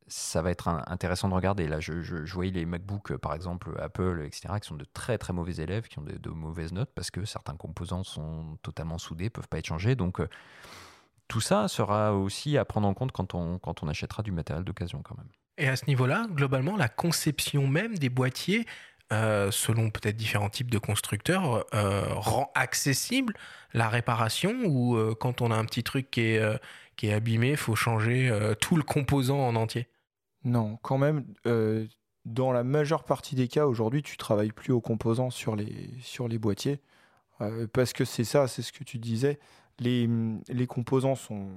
Ça 0.07 0.43
va 0.43 0.51
être 0.51 0.67
un- 0.67 0.83
intéressant 0.85 1.29
de 1.29 1.33
regarder. 1.33 1.67
Là, 1.67 1.79
je, 1.79 2.03
je, 2.03 2.25
je 2.25 2.33
voyais 2.35 2.51
les 2.51 2.65
MacBooks, 2.65 3.11
euh, 3.11 3.17
par 3.17 3.33
exemple, 3.33 3.71
Apple, 3.81 4.21
etc., 4.23 4.59
qui 4.61 4.67
sont 4.67 4.75
de 4.75 4.85
très 4.93 5.17
très 5.17 5.33
mauvais 5.33 5.55
élèves, 5.55 5.87
qui 5.87 5.97
ont 5.97 6.03
de, 6.03 6.15
de 6.17 6.29
mauvaises 6.29 6.73
notes 6.73 6.91
parce 6.93 7.09
que 7.09 7.25
certains 7.25 7.55
composants 7.55 8.03
sont 8.03 8.57
totalement 8.61 8.99
soudés, 8.99 9.31
peuvent 9.31 9.47
pas 9.47 9.57
être 9.57 9.65
changés. 9.65 9.95
Donc, 9.95 10.19
euh, 10.19 10.27
tout 11.27 11.41
ça 11.41 11.67
sera 11.67 12.13
aussi 12.13 12.57
à 12.57 12.65
prendre 12.65 12.87
en 12.87 12.93
compte 12.93 13.11
quand 13.11 13.33
on, 13.35 13.59
quand 13.59 13.83
on 13.83 13.87
achètera 13.87 14.23
du 14.23 14.31
matériel 14.31 14.63
d'occasion, 14.63 15.01
quand 15.03 15.17
même. 15.17 15.29
Et 15.57 15.67
à 15.67 15.75
ce 15.75 15.85
niveau-là, 15.87 16.27
globalement, 16.29 16.75
la 16.77 16.89
conception 16.89 17.67
même 17.67 17.97
des 17.97 18.09
boîtiers, 18.09 18.65
euh, 19.13 19.51
selon 19.51 19.89
peut-être 19.89 20.17
différents 20.17 20.49
types 20.49 20.71
de 20.71 20.79
constructeurs, 20.79 21.65
euh, 21.73 22.13
rend 22.13 22.51
accessible 22.55 23.33
la 23.73 23.87
réparation 23.89 24.53
ou 24.65 24.95
euh, 24.97 25.15
quand 25.15 25.41
on 25.41 25.51
a 25.51 25.55
un 25.55 25.65
petit 25.65 25.83
truc 25.83 26.11
qui 26.11 26.21
est, 26.21 26.39
euh, 26.39 26.57
qui 26.97 27.07
est 27.07 27.13
abîmé, 27.13 27.51
il 27.51 27.57
faut 27.57 27.75
changer 27.75 28.29
euh, 28.29 28.53
tout 28.55 28.75
le 28.75 28.83
composant 28.83 29.39
en 29.39 29.55
entier? 29.55 29.87
Non, 30.43 30.77
quand 30.81 30.97
même, 30.97 31.25
euh, 31.47 31.87
dans 32.25 32.51
la 32.51 32.63
majeure 32.63 33.03
partie 33.03 33.35
des 33.35 33.47
cas, 33.47 33.65
aujourd'hui, 33.65 34.03
tu 34.03 34.17
travailles 34.17 34.51
plus 34.51 34.73
aux 34.73 34.81
composants 34.81 35.29
sur 35.29 35.55
les, 35.55 35.89
sur 36.01 36.27
les 36.27 36.37
boîtiers. 36.37 36.81
euh, 37.41 37.67
parce 37.67 37.93
que 37.93 38.05
c'est 38.05 38.23
ça, 38.23 38.47
c'est 38.47 38.61
ce 38.61 38.71
que 38.71 38.83
tu 38.83 38.97
disais. 38.99 39.39
Les, 39.79 40.09
les 40.47 40.67
composants 40.67 41.15
sont, 41.15 41.49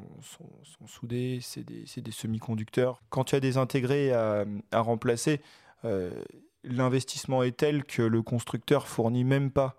soudés, 0.87 1.39
c'est 1.41 1.65
des, 1.65 2.11
semi-conducteurs. 2.11 3.01
Quand 3.11 3.25
tu 3.25 3.35
as 3.37 3.41
des 3.41 3.59
intégrés 3.59 4.13
à, 4.13 4.45
à 4.73 4.81
remplacer, 4.81 5.41
euh, 5.85 6.11
l'investissement 6.65 7.43
est 7.43 7.57
tel 7.57 7.85
que 7.85 8.03
le 8.03 8.23
constructeur 8.23 8.89
fournit 8.89 9.25
même 9.25 9.51
pas 9.51 9.77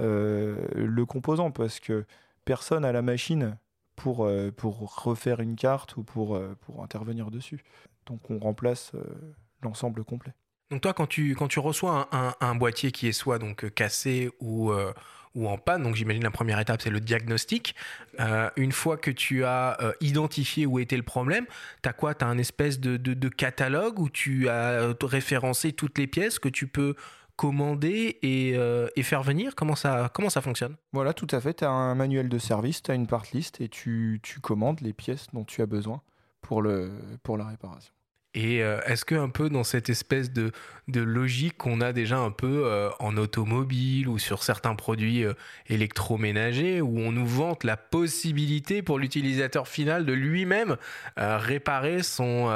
euh, 0.00 0.66
le 0.74 1.06
composant 1.06 1.50
parce 1.50 1.80
que 1.80 2.04
personne 2.44 2.84
a 2.84 2.92
la 2.92 3.02
machine 3.02 3.56
pour, 3.96 4.26
euh, 4.26 4.50
refaire 4.62 5.40
une 5.40 5.56
carte 5.56 5.96
ou 5.96 6.02
pour, 6.02 6.40
intervenir 6.80 7.30
dessus. 7.30 7.64
Donc 8.06 8.30
on 8.30 8.38
remplace 8.38 8.92
l'ensemble 9.62 10.04
complet. 10.04 10.32
Donc 10.70 10.82
toi, 10.82 10.92
quand 10.92 11.06
tu, 11.06 11.34
reçois 11.56 12.08
un, 12.40 12.54
boîtier 12.54 12.92
qui 12.92 13.08
est 13.08 13.12
soit 13.12 13.38
donc 13.38 13.70
cassé 13.74 14.30
ou, 14.40 14.70
ou 15.38 15.48
en 15.48 15.56
panne, 15.56 15.84
donc 15.84 15.94
j'imagine 15.94 16.24
la 16.24 16.32
première 16.32 16.58
étape 16.58 16.82
c'est 16.82 16.90
le 16.90 17.00
diagnostic. 17.00 17.74
Euh, 18.18 18.50
une 18.56 18.72
fois 18.72 18.96
que 18.96 19.10
tu 19.10 19.44
as 19.44 19.78
euh, 19.80 19.92
identifié 20.00 20.66
où 20.66 20.80
était 20.80 20.96
le 20.96 21.04
problème, 21.04 21.46
tu 21.82 21.88
as 21.88 21.92
quoi? 21.92 22.14
Tu 22.14 22.24
as 22.24 22.28
un 22.28 22.38
espèce 22.38 22.80
de, 22.80 23.28
catalogue 23.28 24.00
où 24.00 24.08
tu 24.08 24.48
as 24.48 24.72
euh, 24.72 24.94
référencé 25.00 25.72
toutes 25.72 25.96
les 25.98 26.08
pièces 26.08 26.38
que 26.40 26.48
tu 26.48 26.66
peux 26.66 26.94
commander 27.36 28.18
et, 28.22 29.02
faire 29.02 29.22
venir? 29.22 29.54
Comment 29.54 29.76
ça, 29.76 30.10
comment 30.12 30.30
ça 30.30 30.40
fonctionne? 30.40 30.74
Voilà, 30.92 31.12
tout 31.12 31.28
à 31.30 31.40
fait. 31.40 31.54
Tu 31.54 31.64
as 31.64 31.70
un 31.70 31.94
manuel 31.94 32.28
de 32.28 32.38
service, 32.38 32.82
tu 32.82 32.90
as 32.90 32.94
une 32.94 33.06
part 33.06 33.24
list 33.32 33.60
et 33.60 33.68
tu, 33.68 34.18
tu 34.24 34.40
commandes 34.40 34.80
les 34.80 34.92
pièces 34.92 35.28
dont 35.32 35.44
tu 35.44 35.62
as 35.62 35.66
besoin 35.66 36.02
pour, 36.40 36.62
le, 36.62 36.90
pour 37.22 37.38
la 37.38 37.46
réparation. 37.46 37.92
Et 38.38 38.62
euh, 38.62 38.80
est-ce 38.86 39.04
que 39.04 39.16
un 39.16 39.30
peu 39.30 39.50
dans 39.50 39.64
cette 39.64 39.90
espèce 39.90 40.30
de, 40.32 40.52
logique 40.94 41.56
qu'on 41.58 41.80
a 41.80 41.92
déjà 41.92 42.18
un 42.18 42.30
peu 42.30 42.66
euh, 42.66 42.88
en 43.00 43.16
automobile 43.16 44.06
ou 44.06 44.20
sur 44.20 44.44
certains 44.44 44.76
produits 44.76 45.24
euh, 45.24 45.32
électroménagers, 45.66 46.80
où 46.80 47.00
on 47.00 47.10
nous 47.10 47.26
vante 47.26 47.64
la 47.64 47.76
possibilité 47.76 48.80
pour 48.80 49.00
l'utilisateur 49.00 49.66
final 49.66 50.06
de 50.06 50.12
lui-même 50.12 50.76
réparer 51.16 52.04
son, 52.04 52.46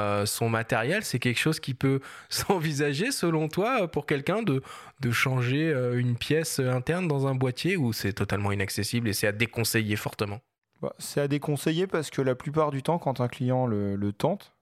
matériel, 0.49 1.03
c'est 1.03 1.19
quelque 1.19 1.41
chose 1.41 1.59
qui 1.59 1.75
peut 1.75 1.99
s'envisager 2.29 3.11
selon 3.11 3.49
toi 3.49 3.89
pour 3.89 4.07
quelqu'un 4.07 4.43
de, 4.43 4.63
changer 5.11 5.75
une 5.95 6.17
pièce 6.17 6.61
interne 6.61 7.09
dans 7.09 7.27
un 7.27 7.35
boîtier 7.35 7.77
ou 7.77 7.93
c'est 7.93 8.13
totalement 8.13 8.53
inaccessible 8.53 9.09
et 9.09 9.13
c'est 9.13 9.27
à 9.27 9.33
déconseiller 9.33 9.97
fortement? 9.97 10.41
Bah, 10.81 10.95
c'est 10.99 11.21
à 11.21 11.29
déconseiller 11.29 11.89
parce 11.89 12.11
que 12.11 12.23
la 12.23 12.37
plupart 12.37 12.71
du 12.71 12.83
temps, 12.83 12.99
quand 12.99 13.21
un 13.21 13.29
client 13.29 13.67
le, 13.67 14.13
tente, 14.13 14.53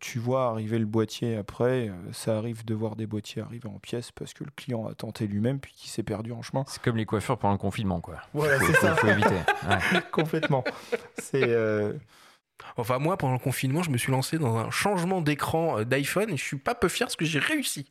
tu 0.00 0.18
vois 0.18 0.46
arriver 0.50 0.78
le 0.78 0.86
boîtier 0.86 1.36
après. 1.36 1.88
euh, 1.88 1.92
ça 2.12 2.36
arrive 2.38 2.64
de 2.64 2.74
voir 2.74 2.96
des 2.96 3.06
boîtiers 3.06 3.42
arriver 3.42 3.68
en 3.68 3.78
pièces 3.78 4.12
parce 4.12 4.32
que 4.34 4.44
le 4.44 4.50
client 4.54 4.86
a 4.86 4.94
tenté 4.94 5.26
lui-même 5.26 5.58
puis 5.60 5.72
qu'il 5.72 5.90
s'est 5.90 6.02
perdu 6.02 6.32
en 6.32 6.42
chemin. 6.42 6.64
C'est 6.68 6.80
comme 6.82 6.96
les 6.96 7.06
coiffeurs 7.06 7.38
pendant 7.38 7.52
le 7.54 7.58
confinement, 7.58 8.00
quoi. 8.00 8.16
Voilà, 8.32 8.58
Faut, 8.60 8.72
faut- 8.72 8.86
faut 8.96 9.06
éviter. 9.08 9.34
Ouais. 9.34 10.00
complètement. 10.12 10.62
C'est 11.18 11.42
euh, 11.48 11.92
Enfin, 12.76 12.98
moi, 13.00 13.16
pendant 13.16 13.32
le 13.34 13.38
confinement, 13.40 13.82
je 13.82 13.90
me 13.90 13.98
suis 13.98 14.12
lancé 14.12 14.38
dans 14.38 14.56
un 14.56 14.70
changement 14.70 15.20
d'écran 15.20 15.78
euh, 15.80 15.84
d'iPhone 15.84 16.30
et 16.30 16.36
je 16.36 16.44
suis 16.44 16.56
pas 16.58 16.74
peu 16.76 16.88
fier 16.88 17.06
parce 17.06 17.16
que 17.16 17.24
j'ai 17.24 17.40
réussi. 17.40 17.86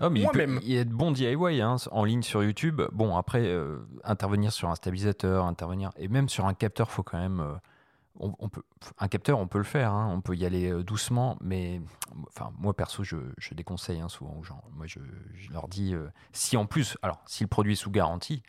Oh, 0.00 0.08
mais 0.10 0.20
il, 0.20 0.22
Moi-même. 0.22 0.60
il 0.62 0.72
y 0.72 0.78
a 0.78 0.84
de 0.84 0.92
bons 0.92 1.10
DIY 1.10 1.60
hein, 1.60 1.76
en 1.90 2.04
ligne 2.04 2.22
sur 2.22 2.44
YouTube. 2.44 2.80
Bon, 2.92 3.16
après, 3.16 3.42
euh, 3.46 3.78
intervenir 4.04 4.52
sur 4.52 4.68
un 4.68 4.76
stabilisateur, 4.76 5.44
intervenir. 5.46 5.90
Et 5.96 6.06
même 6.06 6.28
sur 6.28 6.46
un 6.46 6.54
capteur, 6.54 6.90
faut 6.92 7.02
quand 7.02 7.18
même. 7.18 7.40
euh, 7.40 7.54
on, 8.20 8.34
on 8.38 8.48
peut, 8.48 8.62
un 8.98 9.08
capteur, 9.08 9.38
on 9.38 9.46
peut 9.46 9.58
le 9.58 9.64
faire. 9.64 9.92
hein, 9.92 10.10
on 10.12 10.20
peut 10.20 10.34
y 10.36 10.44
aller 10.44 10.70
euh, 10.70 10.82
doucement. 10.82 11.36
Mais 11.40 11.80
enfin, 12.28 12.52
moi, 12.58 12.74
perso, 12.74 13.04
je, 13.04 13.16
je 13.38 13.54
déconseille 13.54 14.00
hein, 14.00 14.08
souvent 14.08 14.34
aux 14.38 14.42
gens. 14.44 14.62
Moi, 14.76 14.86
je, 14.86 14.98
je 15.34 15.52
leur 15.52 15.68
dis 15.68 15.94
euh, 15.94 16.08
si 16.32 16.56
en 16.56 16.66
plus. 16.66 16.96
Alors, 17.02 17.20
si 17.26 17.44
le 17.44 17.48
produit 17.48 17.72
est 17.72 17.76
sous 17.76 17.90
garantie, 17.90 18.42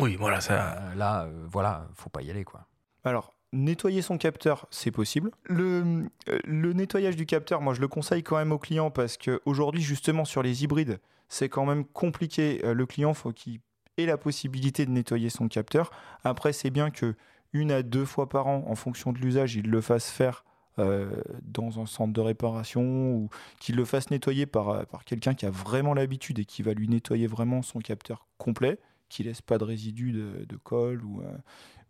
Oui, 0.00 0.16
voilà, 0.16 0.40
ça. 0.40 0.76
euh, 0.78 0.94
là, 0.94 1.24
euh, 1.24 1.46
voilà, 1.50 1.86
faut 1.94 2.10
pas 2.10 2.22
y 2.22 2.30
aller, 2.30 2.44
quoi. 2.44 2.66
Alors, 3.04 3.34
nettoyer 3.52 4.02
son 4.02 4.18
capteur, 4.18 4.66
c'est 4.70 4.90
possible. 4.90 5.30
Le, 5.44 6.08
euh, 6.28 6.38
le 6.44 6.72
nettoyage 6.72 7.16
du 7.16 7.26
capteur, 7.26 7.60
moi, 7.60 7.74
je 7.74 7.80
le 7.80 7.88
conseille 7.88 8.22
quand 8.22 8.36
même 8.36 8.50
aux 8.52 8.58
clients 8.58 8.90
parce 8.90 9.16
qu'aujourd'hui, 9.16 9.82
justement, 9.82 10.24
sur 10.24 10.42
les 10.42 10.64
hybrides, 10.64 11.00
c'est 11.28 11.48
quand 11.48 11.64
même 11.66 11.84
compliqué. 11.84 12.60
Euh, 12.64 12.74
Le 12.74 12.86
client, 12.86 13.14
faut 13.14 13.32
qu'il 13.32 13.60
ait 13.96 14.06
la 14.06 14.16
possibilité 14.18 14.86
de 14.86 14.90
nettoyer 14.90 15.30
son 15.30 15.46
capteur. 15.48 15.90
Après, 16.24 16.52
c'est 16.52 16.70
bien 16.70 16.90
que 16.90 17.14
une 17.54 17.70
à 17.72 17.82
deux 17.82 18.04
fois 18.04 18.28
par 18.28 18.46
an, 18.46 18.64
en 18.66 18.74
fonction 18.74 19.12
de 19.12 19.18
l'usage, 19.18 19.56
il 19.56 19.70
le 19.70 19.80
fasse 19.80 20.10
faire 20.10 20.44
euh, 20.78 21.22
dans 21.42 21.80
un 21.80 21.86
centre 21.86 22.12
de 22.12 22.20
réparation 22.20 23.12
ou 23.12 23.30
qu'il 23.60 23.76
le 23.76 23.84
fasse 23.84 24.10
nettoyer 24.10 24.44
par, 24.44 24.68
euh, 24.68 24.82
par 24.84 25.04
quelqu'un 25.04 25.34
qui 25.34 25.46
a 25.46 25.50
vraiment 25.50 25.94
l'habitude 25.94 26.38
et 26.40 26.44
qui 26.44 26.62
va 26.62 26.74
lui 26.74 26.88
nettoyer 26.88 27.26
vraiment 27.26 27.62
son 27.62 27.78
capteur 27.78 28.26
complet, 28.36 28.78
qui 29.08 29.22
laisse 29.22 29.40
pas 29.40 29.56
de 29.56 29.64
résidus 29.64 30.12
de, 30.12 30.44
de 30.44 30.56
colle 30.56 31.02
ou, 31.04 31.22
euh, 31.22 31.38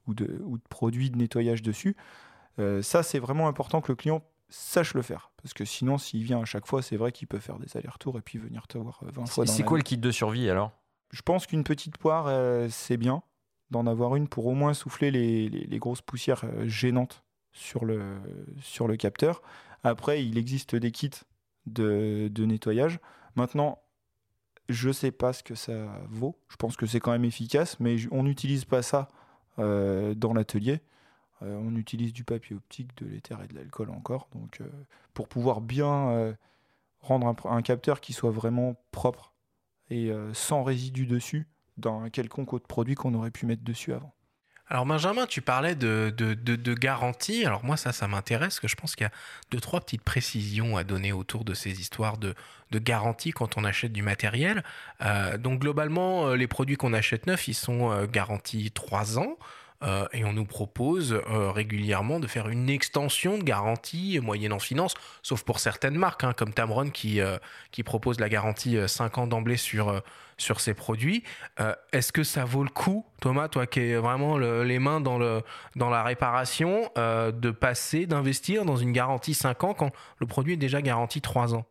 ou, 0.06 0.14
de, 0.14 0.40
ou 0.44 0.58
de 0.58 0.62
produits 0.68 1.10
de 1.10 1.16
nettoyage 1.16 1.62
dessus. 1.62 1.96
Euh, 2.58 2.82
ça, 2.82 3.02
c'est 3.02 3.18
vraiment 3.18 3.48
important 3.48 3.80
que 3.80 3.90
le 3.90 3.96
client 3.96 4.22
sache 4.48 4.94
le 4.94 5.02
faire. 5.02 5.30
Parce 5.42 5.54
que 5.54 5.64
sinon, 5.64 5.98
s'il 5.98 6.22
vient 6.22 6.40
à 6.40 6.44
chaque 6.44 6.66
fois, 6.66 6.82
c'est 6.82 6.96
vrai 6.96 7.12
qu'il 7.12 7.26
peut 7.26 7.38
faire 7.38 7.58
des 7.58 7.76
allers-retours 7.76 8.18
et 8.18 8.22
puis 8.22 8.38
venir 8.38 8.66
te 8.66 8.78
voir 8.78 9.00
euh, 9.02 9.10
20 9.12 9.26
fois 9.26 9.46
C'est 9.46 9.62
quoi 9.62 9.76
le 9.76 9.82
kit 9.82 9.98
de 9.98 10.10
survie 10.10 10.48
alors? 10.48 10.72
Je 11.10 11.22
pense 11.22 11.46
qu'une 11.46 11.64
petite 11.64 11.96
poire, 11.98 12.26
euh, 12.28 12.68
c'est 12.70 12.96
bien 12.96 13.22
d'en 13.70 13.86
avoir 13.86 14.16
une 14.16 14.28
pour 14.28 14.46
au 14.46 14.54
moins 14.54 14.74
souffler 14.74 15.10
les, 15.10 15.78
grosses 15.78 16.02
poussières 16.02 16.44
euh, 16.44 16.66
gênantes 16.68 17.24
sur 17.52 17.84
le, 17.84 18.96
capteur. 18.96 19.42
Après, 19.82 20.24
il 20.24 20.38
existe 20.38 20.74
des 20.74 20.90
kits 20.90 21.10
de, 21.66 22.30
nettoyage. 22.38 22.98
Maintenant, 23.36 23.80
je 24.68 24.90
sais 24.90 25.12
pas 25.12 25.32
ce 25.32 25.42
que 25.42 25.54
ça 25.54 25.72
vaut. 26.08 26.36
Je 26.48 26.56
pense 26.56 26.76
que 26.76 26.86
c'est 26.86 27.00
quand 27.00 27.12
même 27.12 27.24
efficace, 27.24 27.78
mais 27.80 27.96
on 28.10 28.22
n'utilise 28.22 28.64
pas 28.64 28.82
ça 28.82 29.08
euh, 29.58 30.14
dans 30.14 30.32
l'atelier. 30.32 30.80
Euh, 31.42 31.56
on 31.56 31.76
utilise 31.76 32.12
du 32.12 32.24
papier 32.24 32.56
optique, 32.56 32.96
de 32.96 33.06
l'éther 33.06 33.40
et 33.42 33.46
de 33.46 33.54
l'alcool 33.54 33.90
encore. 33.90 34.28
Donc, 34.34 34.60
pour 35.12 35.28
pouvoir 35.28 35.60
bien 35.60 36.34
rendre 37.00 37.36
un, 37.46 37.62
capteur 37.62 38.00
qui 38.00 38.12
soit 38.12 38.30
vraiment 38.30 38.74
propre 38.90 39.32
et 39.90 40.10
sans 40.32 40.64
résidus 40.64 41.06
dessus 41.06 41.46
d'un 41.76 42.08
quelconque 42.10 42.52
autre 42.52 42.66
produit 42.66 42.94
qu'on 42.94 43.14
aurait 43.14 43.30
pu 43.30 43.46
mettre 43.46 43.64
dessus 43.64 43.92
avant. 43.92 44.14
Alors, 44.66 44.86
Benjamin, 44.86 45.26
tu 45.26 45.42
parlais 45.42 45.74
de, 45.74 46.12
de, 46.16 46.32
de- 46.34 46.74
garantie. 46.74 47.44
Alors, 47.44 47.64
moi, 47.64 47.76
ça, 47.76 47.92
ça 47.92 48.08
m'intéresse 48.08 48.54
parce 48.54 48.60
que 48.60 48.68
je 48.68 48.76
pense 48.76 48.96
qu'il 48.96 49.04
y 49.04 49.06
a 49.06 49.12
deux, 49.50 49.60
trois 49.60 49.80
petites 49.80 50.02
précisions 50.02 50.78
à 50.78 50.84
donner 50.84 51.12
autour 51.12 51.44
de 51.44 51.52
ces 51.52 51.80
histoires 51.80 52.16
de, 52.16 52.34
de 52.70 52.78
garantie 52.78 53.32
quand 53.32 53.58
on 53.58 53.64
achète 53.64 53.92
du 53.92 54.02
matériel. 54.02 54.64
Euh, 55.02 55.36
donc, 55.36 55.60
globalement, 55.60 56.28
euh, 56.28 56.36
les 56.36 56.46
produits 56.46 56.76
qu'on 56.76 56.94
achète 56.94 57.26
neufs, 57.26 57.46
ils 57.46 57.54
sont 57.54 57.90
euh, 57.90 58.06
garantis 58.06 58.70
3 58.70 59.18
ans. 59.18 59.36
Et 60.14 60.24
on 60.24 60.32
nous 60.32 60.46
propose 60.46 61.12
régulièrement 61.26 62.18
de 62.18 62.26
faire 62.26 62.48
une 62.48 62.70
extension 62.70 63.36
de 63.36 63.42
garantie 63.42 64.18
moyennant 64.18 64.58
finance, 64.58 64.94
sauf 65.22 65.42
pour 65.42 65.58
certaines 65.60 65.96
marques, 65.96 66.24
hein, 66.24 66.32
comme 66.32 66.54
Tamron 66.54 66.88
qui, 66.88 67.20
qui 67.70 67.82
propose 67.82 68.18
la 68.18 68.30
garantie 68.30 68.78
5 68.86 69.18
ans 69.18 69.26
d'emblée 69.26 69.58
sur, 69.58 70.02
sur 70.36 70.60
ses 70.60 70.74
produits. 70.74 71.22
Euh, 71.60 71.74
Est-ce 71.92 72.12
que 72.12 72.22
ça 72.24 72.44
vaut 72.44 72.64
le 72.64 72.70
coup, 72.70 73.04
Thomas, 73.20 73.48
toi 73.48 73.66
qui 73.66 73.80
es 73.80 73.96
vraiment 73.96 74.36
le- 74.38 74.64
les 74.64 74.78
mains 74.78 75.00
dans, 75.00 75.18
le, 75.18 75.42
dans 75.76 75.90
la 75.90 76.02
réparation, 76.02 76.90
euh, 76.98 77.32
de 77.32 77.50
passer, 77.50 78.06
d'investir 78.06 78.64
dans 78.64 78.76
une 78.76 78.92
garantie 78.92 79.34
5 79.34 79.64
ans 79.64 79.74
quand 79.74 79.90
le 80.18 80.26
produit 80.26 80.54
est 80.54 80.58
déjà 80.58 80.82
garanti 80.82 81.20
3 81.20 81.54
ans? 81.54 81.64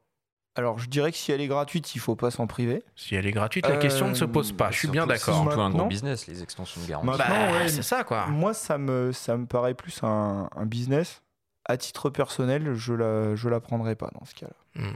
Alors, 0.55 0.77
je 0.77 0.87
dirais 0.87 1.11
que 1.11 1.17
si 1.17 1.31
elle 1.31 1.41
est 1.41 1.47
gratuite, 1.47 1.95
il 1.95 1.99
faut 1.99 2.15
pas 2.15 2.29
s'en 2.29 2.45
priver. 2.45 2.83
Si 2.95 3.15
elle 3.15 3.25
est 3.25 3.31
gratuite, 3.31 3.67
la 3.67 3.77
question 3.77 4.07
ne 4.09 4.13
se 4.13 4.23
pose 4.25 4.51
pas. 4.51 4.69
Je 4.69 4.77
suis 4.77 4.87
bien 4.87 5.01
Surtout- 5.07 5.09
d'accord. 5.19 5.35
C'est 5.43 5.49
surtout 5.49 5.61
un 5.61 5.69
gros 5.71 5.85
business, 5.87 6.27
les 6.27 6.43
extensions 6.43 6.79
de 6.79 6.85
garantie. 6.87 7.07
Maintenant, 7.09 7.25
Bah, 7.51 7.57
ouais, 7.57 7.67
c'est 7.69 7.81
ça, 7.81 8.03
quoi. 8.03 8.27
Moi, 8.27 8.53
ça 8.53 8.77
me, 8.77 9.11
ça 9.11 9.35
me 9.35 9.47
paraît 9.47 9.73
plus 9.73 10.03
un, 10.03 10.47
un 10.55 10.65
business. 10.67 11.23
À 11.65 11.75
titre 11.77 12.11
personnel, 12.11 12.73
je 12.75 12.93
la, 12.93 13.35
je 13.35 13.49
la 13.49 13.59
prendrai 13.61 13.95
pas 13.95 14.11
dans 14.19 14.25
ce 14.25 14.35
cas-là. 14.35 14.83
Hmm. 14.83 14.93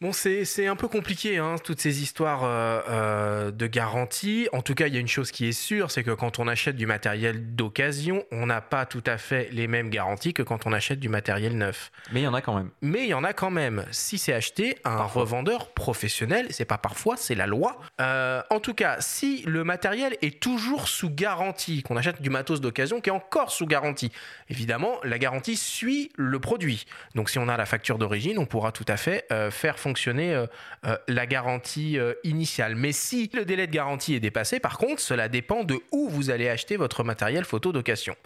Bon, 0.00 0.12
c'est 0.12 0.44
c'est 0.44 0.68
un 0.68 0.76
peu 0.76 0.86
compliqué, 0.86 1.38
hein, 1.38 1.56
toutes 1.64 1.80
ces 1.80 2.04
histoires 2.04 2.44
euh, 2.44 2.80
euh, 2.88 3.50
de 3.50 3.66
garantie. 3.66 4.48
En 4.52 4.62
tout 4.62 4.76
cas, 4.76 4.86
il 4.86 4.94
y 4.94 4.96
a 4.96 5.00
une 5.00 5.08
chose 5.08 5.32
qui 5.32 5.48
est 5.48 5.52
sûre, 5.52 5.90
c'est 5.90 6.04
que 6.04 6.12
quand 6.12 6.38
on 6.38 6.46
achète 6.46 6.76
du 6.76 6.86
matériel 6.86 7.56
d'occasion, 7.56 8.22
on 8.30 8.46
n'a 8.46 8.60
pas 8.60 8.86
tout 8.86 9.02
à 9.06 9.18
fait 9.18 9.48
les 9.50 9.66
mêmes 9.66 9.90
garanties 9.90 10.34
que 10.34 10.44
quand 10.44 10.66
on 10.68 10.72
achète 10.72 11.00
du 11.00 11.08
matériel 11.08 11.58
neuf. 11.58 11.90
Mais 12.12 12.20
il 12.20 12.22
y 12.22 12.26
en 12.28 12.34
a 12.34 12.40
quand 12.40 12.54
même. 12.54 12.70
Mais 12.80 13.06
il 13.06 13.08
y 13.08 13.14
en 13.14 13.24
a 13.24 13.32
quand 13.32 13.50
même. 13.50 13.86
Si 13.90 14.18
c'est 14.18 14.32
acheté 14.32 14.78
à 14.84 14.92
un 14.92 14.96
Parfois. 14.98 15.22
revendeur 15.22 15.72
professionnel, 15.72 16.46
c'est 16.50 16.64
pas 16.64 16.78
parfois, 16.78 17.16
c'est 17.16 17.34
la 17.34 17.48
loi. 17.48 17.80
Euh, 18.00 18.40
en 18.50 18.60
tout 18.60 18.74
cas, 18.74 18.98
si 19.00 19.42
le 19.48 19.64
matériel 19.64 20.16
est 20.22 20.38
toujours 20.38 20.86
sous 20.86 21.10
garantie, 21.10 21.82
qu'on 21.82 21.96
achète 21.96 22.22
du 22.22 22.30
matos 22.30 22.60
d'occasion 22.60 23.00
qui 23.00 23.10
est 23.10 23.12
encore 23.12 23.50
sous 23.50 23.66
garantie, 23.66 24.12
évidemment, 24.48 25.00
la 25.02 25.18
garantie 25.18 25.56
suit 25.56 26.12
le 26.14 26.38
produit. 26.38 26.86
Donc 27.16 27.30
si 27.30 27.40
on 27.40 27.48
a 27.48 27.56
la 27.56 27.66
facture 27.66 27.98
d'origine, 27.98 28.38
on 28.38 28.46
pourra 28.46 28.70
tout 28.70 28.86
à 28.86 28.96
fait 28.96 29.26
faire 29.50 29.76
fonctionner 29.76 29.87
la 29.96 31.26
garantie 31.26 31.98
initiale. 32.24 32.74
Mais 32.74 32.92
si 32.92 33.30
le 33.34 33.44
délai 33.44 33.66
de 33.66 33.72
garantie 33.72 34.14
est 34.14 34.20
dépassé, 34.20 34.60
par 34.60 34.78
contre, 34.78 35.00
cela 35.00 35.28
dépend 35.28 35.64
de 35.64 35.78
où 35.92 36.08
vous 36.08 36.30
allez 36.30 36.48
acheter 36.48 36.76
votre 36.76 37.04
matériel 37.04 37.44
photo 37.44 37.72
d'occasion. 37.72 38.16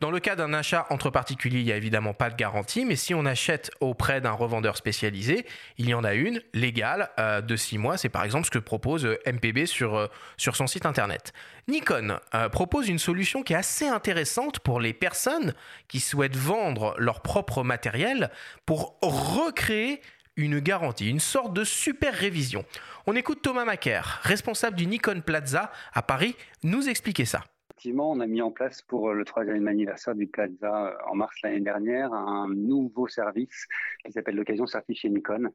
Dans 0.00 0.10
le 0.10 0.18
cas 0.18 0.34
d'un 0.34 0.54
achat 0.54 0.86
entre 0.88 1.10
particuliers, 1.10 1.58
il 1.58 1.66
n'y 1.66 1.72
a 1.72 1.76
évidemment 1.76 2.14
pas 2.14 2.30
de 2.30 2.34
garantie, 2.34 2.86
mais 2.86 2.96
si 2.96 3.14
on 3.14 3.26
achète 3.26 3.70
auprès 3.80 4.22
d'un 4.22 4.32
revendeur 4.32 4.78
spécialisé, 4.78 5.44
il 5.76 5.90
y 5.90 5.92
en 5.92 6.04
a 6.04 6.14
une 6.14 6.40
légale 6.54 7.10
euh, 7.18 7.42
de 7.42 7.54
6 7.54 7.76
mois. 7.76 7.98
C'est 7.98 8.08
par 8.08 8.24
exemple 8.24 8.46
ce 8.46 8.50
que 8.50 8.58
propose 8.58 9.04
euh, 9.04 9.18
MPB 9.26 9.66
sur, 9.66 9.98
euh, 9.98 10.06
sur 10.38 10.56
son 10.56 10.66
site 10.66 10.86
internet. 10.86 11.34
Nikon 11.68 12.18
propose 12.50 12.88
une 12.88 12.98
solution 12.98 13.42
qui 13.42 13.52
est 13.52 13.56
assez 13.56 13.86
intéressante 13.86 14.58
pour 14.58 14.80
les 14.80 14.92
personnes 14.92 15.54
qui 15.86 16.00
souhaitent 16.00 16.34
vendre 16.34 16.94
leur 16.98 17.20
propre 17.20 17.62
matériel 17.62 18.30
pour 18.66 18.96
recréer 19.02 20.00
une 20.40 20.60
garantie, 20.60 21.08
une 21.08 21.20
sorte 21.20 21.52
de 21.52 21.64
super 21.64 22.14
révision. 22.14 22.64
On 23.06 23.14
écoute 23.14 23.42
Thomas 23.42 23.64
Macaire, 23.64 24.20
responsable 24.22 24.76
du 24.76 24.86
Nikon 24.86 25.22
Plaza 25.24 25.70
à 25.92 26.02
Paris, 26.02 26.36
nous 26.62 26.88
expliquer 26.88 27.24
ça 27.24 27.44
effectivement, 27.80 28.10
on 28.10 28.20
a 28.20 28.26
mis 28.26 28.42
en 28.42 28.50
place 28.50 28.82
pour 28.82 29.14
le 29.14 29.24
troisième 29.24 29.66
anniversaire 29.66 30.14
du 30.14 30.26
Plaza 30.26 30.88
euh, 30.88 30.96
en 31.08 31.14
mars 31.14 31.34
l'année 31.42 31.60
dernière 31.60 32.12
un 32.12 32.46
nouveau 32.50 33.08
service 33.08 33.66
qui 34.04 34.12
s'appelle 34.12 34.36
l'occasion 34.36 34.66
certifiée 34.66 35.08
Nikon. 35.08 35.48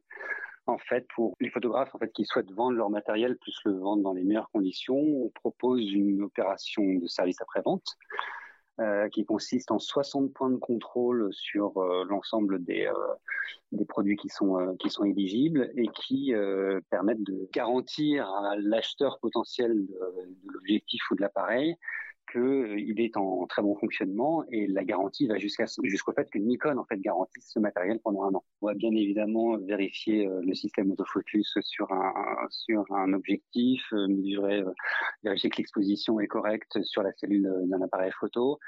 En 0.66 0.76
fait, 0.76 1.06
pour 1.14 1.36
les 1.38 1.50
photographes 1.50 1.94
en 1.94 1.98
fait, 1.98 2.12
qui 2.12 2.24
souhaitent 2.24 2.50
vendre 2.50 2.76
leur 2.76 2.90
matériel, 2.90 3.36
plus 3.36 3.56
le 3.64 3.74
vendre 3.78 4.02
dans 4.02 4.12
les 4.12 4.24
meilleures 4.24 4.50
conditions, 4.50 4.98
on 4.98 5.28
propose 5.28 5.92
une 5.92 6.20
opération 6.20 6.82
de 6.82 7.06
service 7.06 7.40
après-vente 7.40 7.96
euh, 8.78 9.08
qui 9.08 9.24
consiste 9.24 9.70
en 9.70 9.78
60 9.78 10.34
points 10.34 10.50
de 10.50 10.56
contrôle 10.56 11.30
sur 11.32 11.78
euh, 11.78 12.04
l'ensemble 12.10 12.62
des, 12.62 12.84
euh, 12.86 13.14
des 13.72 13.86
produits 13.86 14.16
qui 14.16 14.28
sont, 14.28 14.76
qui 14.78 14.90
sont 14.90 15.04
éligibles 15.04 15.72
et 15.76 15.88
qui 15.88 16.34
permettent 16.90 17.22
de 17.22 17.48
garantir 17.54 18.28
à 18.28 18.54
l'acheteur 18.58 19.18
potentiel 19.18 19.74
de 19.74 20.52
l'objectif 20.52 21.10
ou 21.10 21.14
de 21.14 21.22
l'appareil 21.22 21.74
qu'il 22.36 23.00
est 23.00 23.16
en 23.16 23.46
très 23.46 23.62
bon 23.62 23.74
fonctionnement 23.76 24.44
et 24.50 24.66
la 24.66 24.84
garantie 24.84 25.26
va 25.26 25.38
jusqu'à 25.38 25.64
jusqu'au 25.84 26.12
fait 26.12 26.28
que 26.30 26.38
Nikon 26.38 26.76
en 26.78 26.84
garantisse 26.96 27.50
ce 27.52 27.58
matériel 27.58 27.98
pendant 28.02 28.24
un 28.24 28.34
an. 28.34 28.44
On 28.60 28.66
va 28.66 28.74
bien 28.74 28.90
évidemment 28.90 29.56
vérifier 29.58 30.28
le 30.42 30.54
système 30.54 30.90
autofocus 30.90 31.56
sur 31.60 31.88
sur 32.50 32.84
un 32.92 33.12
objectif, 33.12 33.82
mesurer, 33.92 34.62
vérifier 35.22 35.50
que 35.50 35.56
l'exposition 35.56 36.20
est 36.20 36.26
correcte 36.26 36.82
sur 36.82 37.02
la 37.02 37.12
cellule 37.12 37.50
d'un 37.66 37.80
appareil 37.80 38.12
photo, 38.18 38.58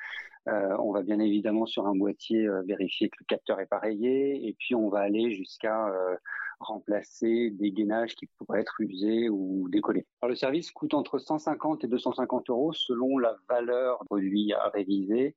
euh, 0.49 0.77
on 0.79 0.93
va 0.93 1.03
bien 1.03 1.19
évidemment 1.19 1.67
sur 1.67 1.87
un 1.87 1.95
boîtier 1.95 2.47
euh, 2.47 2.63
vérifier 2.63 3.11
que 3.11 3.17
le 3.21 3.27
capteur 3.27 3.61
est 3.61 3.67
pareillé 3.67 4.49
et 4.49 4.55
puis 4.59 4.75
on 4.75 4.89
va 4.89 5.01
aller 5.01 5.35
jusqu'à 5.35 5.89
euh, 5.89 6.17
remplacer 6.61 7.51
des 7.51 7.71
gainages 7.71 8.15
qui 8.15 8.27
pourraient 8.27 8.61
être 8.61 8.81
usés 8.81 9.29
ou 9.29 9.69
décollés. 9.69 10.07
Le 10.27 10.35
service 10.35 10.71
coûte 10.71 10.95
entre 10.95 11.19
150 11.19 11.85
et 11.85 11.89
250 11.89 12.51
euros 12.51 12.73
selon 12.73 13.19
la 13.19 13.37
valeur 13.49 13.99
du 14.01 14.07
produit 14.07 14.53
à 14.55 14.69
réviser, 14.71 15.37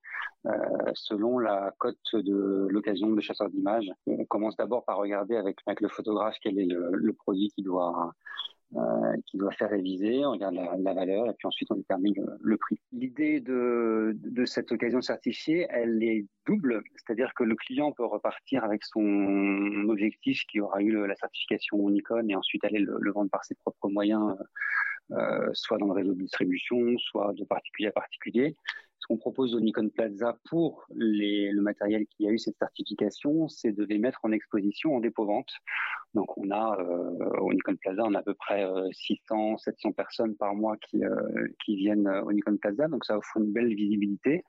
selon 0.93 1.37
la 1.37 1.71
cote 1.77 1.97
de 2.13 2.67
l'occasion 2.69 3.11
de 3.11 3.21
chasseur 3.21 3.49
d'images. 3.49 3.91
On 4.07 4.25
commence 4.25 4.55
d'abord 4.55 4.83
par 4.83 4.97
regarder 4.97 5.35
avec, 5.35 5.59
le 5.79 5.89
photographe 5.89 6.37
quel 6.41 6.57
est 6.57 6.65
le 6.65 7.13
produit 7.13 7.49
qui 7.49 7.61
doit 7.61 8.13
qui 9.25 9.37
doit 9.37 9.51
faire 9.51 9.69
réviser, 9.69 10.25
on 10.25 10.31
regarde 10.31 10.55
la, 10.55 10.93
valeur 10.93 11.29
et 11.29 11.33
puis 11.33 11.45
ensuite 11.45 11.69
on 11.71 11.75
détermine 11.75 12.13
le, 12.39 12.57
prix. 12.57 12.79
L'idée 12.93 13.39
de, 13.41 14.15
de, 14.15 14.45
cette 14.45 14.71
occasion 14.71 15.01
certifiée, 15.01 15.67
elle 15.69 16.01
est 16.03 16.25
double, 16.45 16.81
c'est-à-dire 16.95 17.33
que 17.35 17.43
le 17.43 17.55
client 17.55 17.91
peut 17.91 18.05
repartir 18.05 18.63
avec 18.63 18.83
son 18.85 19.85
objectif 19.89 20.43
qui 20.49 20.61
aura 20.61 20.81
eu 20.81 21.05
la 21.05 21.15
certification 21.15 21.89
Nikon 21.89 22.27
et 22.29 22.35
ensuite 22.35 22.63
aller 22.63 22.79
le, 22.79 23.11
vendre 23.11 23.29
par 23.29 23.43
ses 23.43 23.55
propres 23.55 23.89
moyens, 23.89 24.37
euh, 25.11 25.49
soit 25.53 25.77
dans 25.77 25.87
le 25.87 25.93
réseau 25.93 26.13
de 26.13 26.21
distribution, 26.21 26.97
soit 26.97 27.33
de 27.33 27.43
particulier 27.43 27.89
à 27.89 27.91
particulier. 27.91 28.55
Ce 29.01 29.07
qu'on 29.07 29.17
propose 29.17 29.55
au 29.55 29.59
Nikon 29.59 29.89
Plaza 29.89 30.37
pour 30.47 30.85
le 30.95 31.59
matériel 31.59 32.05
qui 32.05 32.27
a 32.27 32.31
eu 32.31 32.37
cette 32.37 32.57
certification, 32.57 33.47
c'est 33.47 33.71
de 33.71 33.83
les 33.83 33.97
mettre 33.97 34.19
en 34.23 34.31
exposition 34.31 34.95
en 34.95 34.99
dépôt-vente. 34.99 35.49
Donc 36.13 36.37
on 36.37 36.51
a 36.51 36.77
euh, 36.79 37.39
au 37.39 37.53
Nikon 37.53 37.75
Plaza, 37.77 38.03
on 38.03 38.13
a 38.13 38.19
à 38.19 38.23
peu 38.23 38.33
près 38.33 38.65
600, 38.91 39.53
euh, 39.53 39.57
700 39.57 39.91
personnes 39.93 40.35
par 40.35 40.53
mois 40.53 40.75
qui, 40.77 41.03
euh, 41.03 41.47
viennent 41.67 42.07
au 42.25 42.33
Nikon 42.33 42.57
Plaza, 42.57 42.87
donc 42.89 43.05
ça 43.05 43.17
offre 43.17 43.37
une 43.37 43.51
belle 43.51 43.73
visibilité. 43.73 44.43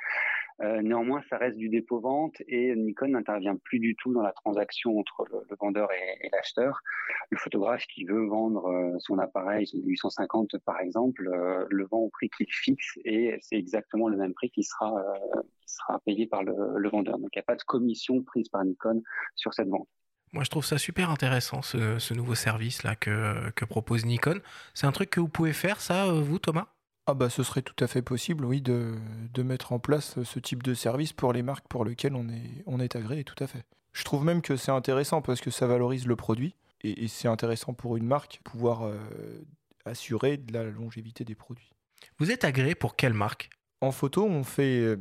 Néanmoins, 0.83 1.23
ça 1.29 1.39
reste 1.39 1.57
du 1.57 1.69
dépôt-vente 1.69 2.37
et 2.47 2.77
Nikon 2.77 3.09
n'intervient 3.09 3.57
plus 3.57 3.81
du 3.81 3.97
tout 3.97 4.13
dans 4.13 4.23
la 4.23 4.31
transaction 4.31 4.97
entre 4.97 5.25
le, 5.33 5.57
vendeur 5.61 5.89
et, 5.93 6.29
l'acheteur. 6.31 6.79
Le 7.31 7.37
photographe 7.37 7.85
qui 7.87 8.05
veut 8.05 8.27
vendre 8.27 8.95
son 8.99 9.19
appareil, 9.19 9.67
son 9.67 9.79
850 9.79 10.59
par 10.59 10.79
exemple, 10.81 11.29
le 11.69 11.85
vend 11.87 11.99
au 11.99 12.11
prix 12.11 12.31
qu'il 12.31 12.47
fixe 12.49 12.97
et 13.05 13.37
c'est 13.41 13.57
exactement 13.57 14.09
le 14.09 14.17
même 14.17 14.35
prix 14.35 14.42
qui 14.49 14.63
sera, 14.63 14.93
qui 15.61 15.75
sera 15.75 15.99
payé 16.01 16.27
par 16.27 16.43
le, 16.43 16.89
vendeur. 16.89 17.19
Donc 17.19 17.31
il 17.35 17.39
n'y 17.39 17.43
a 17.43 17.45
pas 17.45 17.57
de 17.57 17.63
commission 17.63 18.23
prise 18.23 18.49
par 18.49 18.65
Nikon 18.65 19.03
sur 19.35 19.55
cette 19.55 19.69
vente. 19.69 19.89
Moi, 20.33 20.45
je 20.45 20.51
trouve 20.51 20.65
ça 20.65 20.79
super 20.79 21.11
intéressant, 21.11 21.61
ce, 21.61 21.99
ce 21.99 22.15
nouveau 22.15 22.35
service-là 22.35 22.97
que, 22.97 23.51
que 23.51 23.67
propose 23.67 24.07
Nikon. 24.07 24.41
C'est 24.73 24.87
un 24.87 24.93
truc 24.93 25.11
que 25.11 25.21
vous 25.21 25.29
pouvez 25.29 25.53
faire, 25.53 25.81
ça, 25.81 26.11
vous, 26.11 26.39
Thomas? 26.39 26.69
Ah 27.07 27.15
bah 27.15 27.29
ce 27.29 27.43
serait 27.43 27.63
tout 27.63 27.75
à 27.83 27.89
fait 27.89 28.01
possible, 28.01 28.45
oui, 28.45 28.61
de, 28.61 28.95
de, 29.35 29.43
mettre 29.43 29.73
en 29.73 29.81
place 29.81 30.23
ce 30.23 30.39
type 30.39 30.63
de 30.63 30.73
service 30.73 31.13
pour 31.13 31.33
les 31.33 31.43
marques 31.43 31.67
pour 31.67 31.85
lesquelles 31.85 32.15
on 32.15 32.29
est, 32.29 32.63
on 32.67 32.79
est 32.79 32.95
agréé, 32.95 33.25
tout 33.25 33.43
à 33.43 33.49
fait. 33.49 33.65
Je 33.93 34.05
trouve 34.05 34.25
même 34.25 34.41
que 34.41 34.57
c'est 34.57 34.71
intéressant 34.71 35.21
parce 35.21 35.41
que 35.41 35.51
ça 35.51 35.67
valorise 35.67 36.07
le 36.07 36.15
produit 36.15 36.55
et, 36.83 37.09
c'est 37.09 37.29
intéressant 37.29 37.75
pour 37.75 37.97
une 37.97 38.07
marque 38.07 38.41
pouvoir 38.45 38.87
euh, 38.87 38.97
assurer 39.85 40.37
de 40.37 40.53
la 40.53 40.65
longévité 40.65 41.25
des 41.25 41.35
produits. 41.35 41.73
Vous 42.19 42.31
êtes 42.31 42.45
agréé 42.45 42.77
pour 42.77 42.95
quelle 42.95 43.15
marque? 43.15 43.51
En 43.83 43.91
photo, 43.91 44.25
on 44.25 44.45
fait 44.45 44.79
euh, 44.79 44.97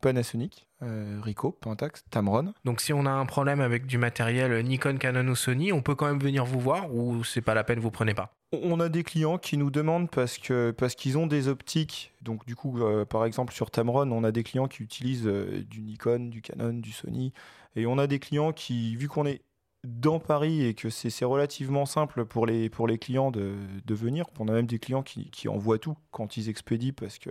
Panasonic, 0.00 0.66
euh, 0.82 1.20
Ricoh, 1.22 1.52
Pentax, 1.52 2.02
Tamron. 2.10 2.54
Donc 2.64 2.80
si 2.80 2.92
on 2.92 3.06
a 3.06 3.10
un 3.10 3.26
problème 3.26 3.60
avec 3.60 3.86
du 3.86 3.98
matériel 3.98 4.64
Nikon, 4.64 4.96
Canon 4.96 5.28
ou 5.28 5.36
Sony, 5.36 5.70
on 5.72 5.82
peut 5.82 5.94
quand 5.94 6.06
même 6.06 6.18
venir 6.18 6.44
vous 6.44 6.58
voir 6.58 6.92
ou 6.94 7.24
c'est 7.24 7.42
pas 7.42 7.54
la 7.54 7.62
peine, 7.62 7.78
vous 7.78 7.90
prenez 7.90 8.14
pas? 8.14 8.34
On 8.52 8.80
a 8.80 8.88
des 8.88 9.04
clients 9.04 9.36
qui 9.38 9.56
nous 9.58 9.70
demandent 9.70 10.10
parce 10.10 10.38
que 10.38 10.72
parce 10.72 10.94
qu'ils 10.94 11.18
ont 11.18 11.26
des 11.26 11.48
optiques. 11.48 12.12
Donc 12.22 12.46
du 12.46 12.56
coup, 12.56 12.82
euh, 12.82 13.04
par 13.04 13.26
exemple 13.26 13.52
sur 13.52 13.70
Tamron, 13.70 14.10
on 14.10 14.24
a 14.24 14.32
des 14.32 14.42
clients 14.42 14.66
qui 14.66 14.82
utilisent 14.82 15.26
euh, 15.26 15.62
du 15.68 15.82
Nikon, 15.82 16.30
du 16.30 16.40
Canon, 16.40 16.72
du 16.72 16.92
Sony, 16.92 17.32
et 17.76 17.86
on 17.86 17.98
a 17.98 18.06
des 18.06 18.18
clients 18.18 18.52
qui, 18.52 18.96
vu 18.96 19.08
qu'on 19.08 19.26
est 19.26 19.42
dans 19.84 20.20
Paris 20.20 20.64
et 20.64 20.74
que 20.74 20.90
c'est 20.90 21.24
relativement 21.24 21.86
simple 21.86 22.24
pour 22.24 22.46
les, 22.46 22.70
pour 22.70 22.86
les 22.86 22.98
clients 22.98 23.30
de, 23.30 23.56
venir, 23.88 24.26
on 24.38 24.48
a 24.48 24.52
même 24.52 24.66
des 24.66 24.78
clients 24.78 25.02
qui, 25.02 25.48
envoient 25.48 25.78
tout 25.78 25.96
quand 26.12 26.36
ils 26.36 26.48
expédient 26.48 26.92
parce 26.92 27.18
que 27.18 27.30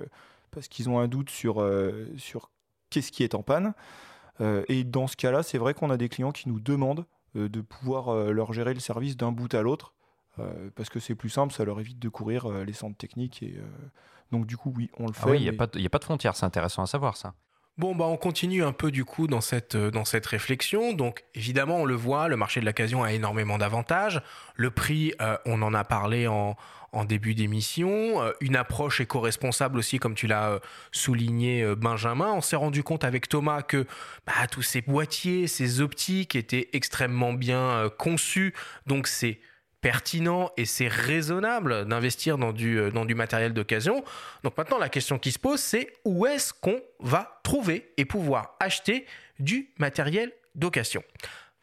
parce 0.52 0.68
qu'ils 0.68 0.90
ont 0.90 1.00
un 1.00 1.08
doute 1.08 1.30
sur, 1.30 1.62
euh, 1.62 2.08
sur 2.18 2.52
qu'est-ce 2.90 3.12
qui 3.12 3.24
est 3.24 3.36
en 3.36 3.44
panne. 3.44 3.74
et 4.68 4.84
dans 4.84 5.08
ce 5.08 5.16
cas-là, 5.16 5.44
c'est 5.44 5.58
vrai 5.58 5.74
qu'on 5.74 5.90
a 5.92 5.98
des 5.98 6.10
clients 6.10 6.32
qui 6.32 6.50
nous 6.50 6.60
demandent 6.60 7.06
de 7.36 7.62
pouvoir 7.62 8.14
leur 8.34 8.54
gérer 8.54 8.74
le 8.74 8.80
service 8.80 9.16
d'un 9.16 9.32
bout 9.32 9.54
à 9.54 9.62
l'autre 9.62 9.94
euh, 10.40 10.70
parce 10.76 10.90
que 10.90 11.00
c'est 11.00 11.16
plus 11.16 11.30
simple, 11.30 11.54
ça 11.54 11.66
leur 11.66 11.80
évite 11.80 12.00
de 12.00 12.10
courir 12.10 12.46
euh, 12.46 12.64
les 12.64 12.74
centres 12.74 12.98
techniques. 12.98 13.44
Et, 13.44 13.56
euh, 13.58 13.66
donc 14.32 14.46
du 14.46 14.58
coup, 14.58 14.74
oui, 14.76 14.90
on 14.98 15.06
le 15.06 15.14
ah 15.18 15.24
fait. 15.24 15.32
oui, 15.32 15.38
il 15.38 15.44
n'y 15.44 15.50
a, 15.50 15.54
a, 15.54 15.90
pas 15.90 16.00
de 16.00 16.04
frontières, 16.04 16.36
c'est 16.36 16.46
intéressant 16.46 16.84
à 16.84 16.88
savoir 16.88 17.18
ça. 17.18 17.34
Bon, 17.78 17.96
bah, 17.96 18.06
on 18.06 18.18
continue 18.18 18.64
un 18.64 18.74
peu 18.74 18.92
du 18.92 19.06
coup 19.06 19.28
dans 19.28 19.42
cette, 19.42 19.76
dans 19.76 20.06
cette 20.06 20.26
réflexion. 20.26 20.94
Donc, 20.94 21.24
évidemment, 21.34 21.78
on 21.78 21.86
le 21.86 21.96
voit, 21.96 22.28
le 22.28 22.36
marché 22.36 22.60
de 22.60 22.66
l'occasion 22.66 23.04
a 23.04 23.14
énormément 23.14 23.58
d'avantages. 23.58 24.22
Le 24.56 24.70
prix, 24.70 25.14
on 25.46 25.62
en 25.62 25.74
a 25.74 25.84
parlé 25.84 26.28
en, 26.28 26.58
en 26.92 27.06
début 27.06 27.34
d'émission. 27.34 28.22
une 28.42 28.56
approche 28.56 29.00
éco-responsable 29.00 29.80
aussi, 29.80 29.98
comme 29.98 30.14
tu 30.14 30.28
l'as 30.28 30.60
souligné, 30.92 31.76
Benjamin. 31.76 32.32
On 32.34 32.42
s'est 32.42 32.58
rendu 32.58 32.84
compte 32.84 33.04
avec 33.04 33.30
Thomas 33.30 33.62
que 33.62 33.88
bah, 34.28 34.48
tous 34.52 34.62
ces 34.62 34.82
boîtiers, 34.82 35.48
ces 35.48 35.82
optiques 35.82 36.36
étaient 36.36 36.70
extrêmement 36.74 37.34
bien 37.34 37.90
conçus. 37.98 38.54
Donc, 38.86 39.08
c'est 39.08 39.40
pertinent 39.82 40.52
et 40.58 40.66
c'est 40.66 40.88
raisonnable 40.88 41.86
d'investir 41.86 42.38
dans 42.38 42.54
du, 42.54 42.80
euh, 42.80 42.92
dans 42.92 43.06
du 43.06 43.16
matériel 43.16 43.54
d'occasion. 43.54 44.04
Donc 44.44 44.58
maintenant, 44.58 44.78
la 44.78 44.90
question 44.90 45.20
qui 45.20 45.32
se 45.32 45.40
pose, 45.40 45.60
c'est 45.60 45.92
où 46.06 46.26
est-ce 46.26 46.54
qu'on 46.54 46.80
va 47.00 47.40
trouver 47.44 47.92
et 47.98 48.06
pouvoir 48.06 48.56
acheter 48.60 49.06
du 49.40 49.70
matériel 49.78 50.32
d'occasion? 50.56 51.04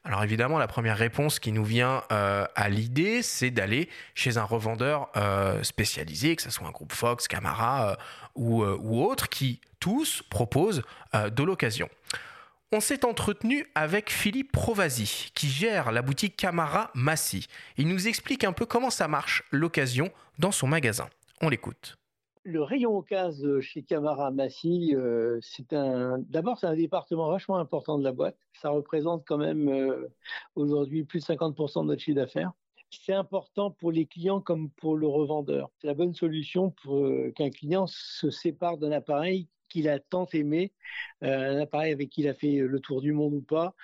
Alors 0.05 0.23
évidemment, 0.25 0.59
la 0.59 0.69
première 0.69 0.97
réponse 0.97 1.39
qui 1.39 1.53
nous 1.53 1.65
vient 1.65 2.03
euh, 2.13 2.47
à 2.55 2.69
l'idée, 2.69 3.23
c'est 3.23 3.51
d'aller 3.51 3.89
chez 4.15 4.37
un 4.37 4.45
revendeur 4.45 5.11
euh, 5.17 5.63
spécialisé, 5.63 6.35
que 6.35 6.43
ce 6.43 6.51
soit 6.51 6.67
un 6.67 6.71
groupe 6.71 6.93
Fox, 6.93 7.29
Camara 7.29 7.99
ou, 8.35 8.65
ou 8.65 9.05
autre, 9.05 9.29
qui 9.29 9.61
tous 9.81 10.23
proposent 10.31 10.83
de 11.15 11.43
l'occasion. 11.43 11.89
On 12.71 12.81
s'est 12.81 13.07
entretenu 13.07 13.67
avec 13.75 14.11
Philippe 14.11 14.53
Provasi, 14.53 15.31
qui 15.35 15.47
gère 15.47 15.91
la 15.91 16.03
boutique 16.03 16.37
Camara 16.37 16.91
Massy. 16.95 17.47
Il 17.79 17.89
nous 17.89 18.09
explique 18.09 18.45
un 18.45 18.53
peu 18.53 18.67
comment 18.67 18.91
ça 18.91 19.09
marche 19.09 19.43
l'occasion 19.51 20.11
dans 20.39 20.51
son 20.53 20.67
magasin. 20.67 21.09
On 21.41 21.49
l'écoute. 21.49 21.97
le 22.45 22.63
rayon 22.63 22.95
occasion 22.95 23.63
chez 23.63 23.83
Camara 23.83 24.31
Massy, 24.31 24.95
euh, 24.95 25.39
c'est 25.41 25.73
un. 25.73 26.19
D'abord, 26.19 26.59
c'est 26.59 26.67
un 26.67 26.75
département 26.75 27.31
vachement 27.31 27.57
important 27.57 27.97
de 27.99 28.05
la 28.05 28.13
boîte. 28.13 28.37
Ça 28.61 28.69
représente 28.69 29.25
quand 29.27 29.39
même 29.39 29.71
euh, 29.71 30.07
aujourd'hui 30.55 31.05
plus 31.05 31.21
de 31.21 31.25
50% 31.25 31.85
de 31.85 31.87
notre 31.87 32.03
chiffre 32.03 32.17
d'affaires. 32.17 32.53
C'est 32.91 33.15
important 33.15 33.71
pour 33.71 33.93
les 33.93 34.05
clients 34.05 34.43
comme 34.43 34.69
pour 34.73 34.95
le 34.95 35.07
revendeur. 35.07 35.71
C'est 35.79 35.87
la 35.87 35.95
bonne 35.95 36.13
solution 36.13 36.71
pour 36.83 36.99
euh, 37.07 37.33
qu'un 37.35 37.49
client 37.49 37.87
se 37.87 38.29
sépare 38.29 38.77
d'un 38.77 38.93
appareil 38.93 39.49
qu'il 39.69 39.89
a 39.89 39.99
tant 39.99 40.27
aimé, 40.33 40.73
un 41.23 41.61
appareil 41.61 41.93
avec 41.93 42.11
qui 42.11 42.23
il 42.23 42.29
a 42.29 42.35
fait 42.35 42.59
le 42.59 42.81
tour 42.81 43.01
du 43.01 43.13
monde 43.13 43.35
ou 43.35 43.41
pas. 43.41 43.75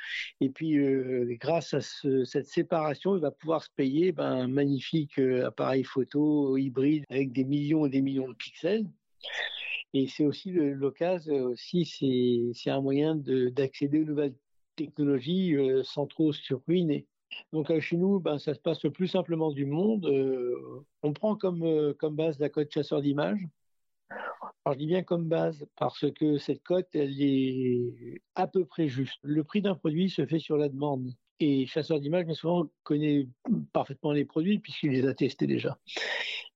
Et 0.41 0.51
puis, 0.51 0.77
grâce 1.39 1.75
à 1.75 1.81
cette 1.81 2.47
séparation, 2.47 3.17
il 3.17 3.21
va 3.21 3.31
pouvoir 3.31 3.63
se 3.63 3.71
payer 3.77 4.13
ben, 4.13 4.25
un 4.25 4.49
magnifique 4.49 5.19
appareil 5.19 5.85
photo 5.85 6.57
hybride 6.57 7.05
avec 7.11 7.33
des 7.33 7.45
millions 7.45 7.87
et 7.87 7.91
des 7.91 8.03
millions 8.03 8.29
de 8.29 8.35
pixels. 8.35 8.87
Et 9.93 10.09
c'est 10.09 10.25
aussi 10.25 10.51
l'occasion, 10.51 11.45
aussi 11.45 12.53
c'est 12.55 12.71
un 12.71 12.81
moyen 12.81 13.15
d'accéder 13.17 14.01
aux 14.01 14.05
nouvelles 14.05 14.35
technologies 14.77 15.57
sans 15.85 16.07
trop 16.07 16.33
se 16.33 16.55
ruiner. 16.67 17.07
Donc 17.53 17.77
chez 17.81 17.97
nous, 17.97 18.21
ben, 18.21 18.39
ça 18.39 18.55
se 18.55 18.61
passe 18.61 18.83
le 18.85 18.91
plus 18.91 19.09
simplement 19.09 19.51
du 19.53 19.67
monde. 19.67 20.07
on 21.03 21.13
prend 21.13 21.37
comme, 21.37 21.95
comme 21.99 22.17
base 22.17 22.39
la 22.39 22.49
code 22.49 22.71
chasseur 22.71 23.03
d'images. 23.03 23.47
Alors, 24.11 24.75
je 24.75 24.79
dis 24.79 24.87
bien 24.87 25.03
comme 25.03 25.29
base 25.29 25.67
parce 25.77 26.11
que 26.13 26.39
cette 26.39 26.63
cote, 26.63 26.89
elle 26.95 27.21
est 27.21 28.23
à 28.35 28.47
peu 28.47 28.65
près 28.65 28.89
juste. 28.89 29.19
Le 29.23 29.45
prix 29.45 29.63
d'un 29.63 29.75
produit 29.75 30.11
se 30.11 30.27
fait 30.27 30.39
sur 30.39 30.57
la 30.57 30.69
demande. 30.69 31.11
Et 31.41 31.67
chasseur 31.67 32.01
d'images, 32.01 32.27
mais 32.27 32.35
souvent, 32.35 32.67
connaît 32.85 33.29
parfaitement 33.73 34.13
les 34.13 34.25
produits 34.25 34.61
puisqu'il 34.61 34.93
les 34.93 35.07
a 35.07 35.15
testés 35.15 35.47
déjà. 35.47 35.79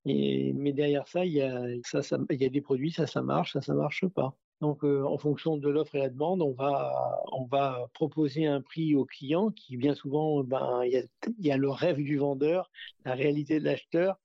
Et, 0.05 0.53
mais 0.53 0.71
derrière 0.71 1.07
ça, 1.07 1.25
il 1.25 1.33
y, 1.33 1.41
a, 1.41 1.61
ça, 1.83 2.17
il 2.29 2.41
y 2.41 2.45
a 2.45 2.49
des 2.49 2.61
produits, 2.61 2.91
ça, 2.91 3.05
ça 3.05 3.21
marche, 3.21 3.53
ça, 3.53 3.61
ça 3.61 3.73
marche 3.73 4.07
pas. 4.07 4.35
Donc, 4.61 4.83
euh, 4.83 5.03
en 5.03 5.17
fonction 5.17 5.57
de 5.57 5.69
l'offre 5.69 5.95
et 5.95 5.99
la 5.99 6.09
demande, 6.09 6.41
on 6.41 6.53
va, 6.53 7.89
proposer 7.93 8.45
un 8.45 8.61
prix 8.61 8.95
au 8.95 9.05
client 9.05 9.51
qui, 9.51 9.77
bien 9.77 9.95
souvent, 9.95 10.43
ben, 10.43 10.81
il 10.83 11.07
y 11.39 11.51
a 11.51 11.57
le 11.57 11.69
rêve 11.69 11.97
du 11.97 12.17
vendeur, 12.17 12.69
la 13.05 13.13
réalité 13.15 13.59
de 13.59 13.65
l'acheteur. 13.65 14.19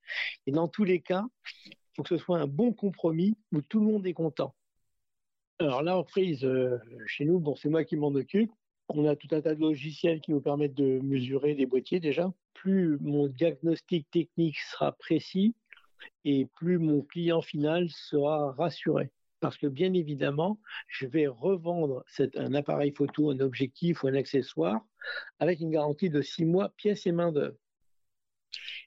Et 0.47 0.53
dans 0.53 0.69
tous 0.69 0.85
les 0.85 1.01
cas, 1.01 1.25
faut 1.95 2.03
que 2.03 2.09
ce 2.09 2.17
soit 2.17 2.39
un 2.39 2.47
bon 2.47 2.73
compromis 2.73 3.37
où 3.53 3.61
tout 3.63 3.81
le 3.81 3.87
monde 3.87 4.07
est 4.07 4.15
content. 4.15 4.55
Alors 5.61 5.83
là, 5.83 5.97
en 5.97 6.05
prise, 6.05 6.45
euh, 6.45 6.79
chez 7.07 7.25
nous, 7.25 7.39
bon, 7.39 7.55
c'est 7.55 7.69
moi 7.69 7.85
qui 7.85 7.97
m'en 7.97 8.09
occupe. 8.09 8.51
On 8.89 9.07
a 9.07 9.17
tout 9.17 9.29
un 9.31 9.41
tas 9.41 9.55
de 9.55 9.61
logiciels 9.61 10.21
qui 10.21 10.33
nous 10.33 10.41
permettent 10.41 10.75
de 10.75 11.01
mesurer 11.01 11.55
les 11.55 11.67
boîtiers 11.67 12.01
déjà. 12.01 12.33
Plus 12.53 12.99
mon 13.01 13.29
diagnostic 13.29 14.11
technique 14.11 14.59
sera 14.59 14.93
précis 14.93 15.55
et 16.25 16.47
plus 16.57 16.79
mon 16.79 17.03
client 17.03 17.41
final 17.41 17.89
sera 17.89 18.53
rassuré. 18.53 19.11
Parce 19.41 19.57
que 19.57 19.67
bien 19.67 19.93
évidemment, 19.93 20.59
je 20.89 21.07
vais 21.07 21.27
revendre 21.27 22.05
un 22.35 22.55
appareil 22.55 22.93
photo, 22.93 23.31
un 23.31 23.41
objectif 23.41 24.03
ou 24.03 24.09
un 24.09 24.15
accessoire 24.15 24.85
avec 25.39 25.61
une 25.61 25.71
garantie 25.71 26.11
de 26.11 26.23
six 26.23 26.45
mois, 26.45 26.71
pièces 26.77 27.07
et 27.07 27.13
main 27.13 27.31
d'œuvre. 27.31 27.57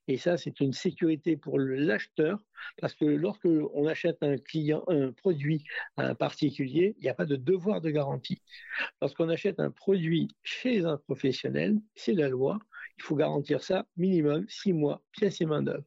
Et 0.08 0.18
ça, 0.18 0.38
c'est 0.38 0.60
une 0.60 0.74
sécurité 0.74 1.38
pour 1.38 1.60
l'acheteur, 1.60 2.40
parce 2.80 2.94
que 2.94 3.06
lorsque 3.06 3.46
on 3.46 3.88
achète 3.88 4.18
un 4.22 4.38
client, 4.38 4.84
un 4.88 5.12
produit 5.12 5.64
à 5.96 6.08
un 6.08 6.16
particulier, 6.16 6.96
il 7.00 7.04
n'y 7.04 7.10
a 7.10 7.14
pas 7.14 7.26
de 7.26 7.36
devoir 7.36 7.82
de 7.82 7.90
garantie. 7.90 8.42
Lorsqu'on 9.02 9.30
achète 9.30 9.60
un 9.60 9.72
produit 9.72 10.30
chez 10.44 10.86
un 10.86 10.98
professionnel, 10.98 11.78
c'est 11.96 12.14
la 12.14 12.30
loi. 12.30 12.60
Il 12.98 13.04
faut 13.04 13.16
garantir 13.16 13.62
ça 13.64 13.86
minimum 13.96 14.46
six 14.50 14.74
mois, 14.74 15.04
pièces 15.12 15.42
et 15.42 15.46
main 15.46 15.62
d'œuvre. 15.62 15.86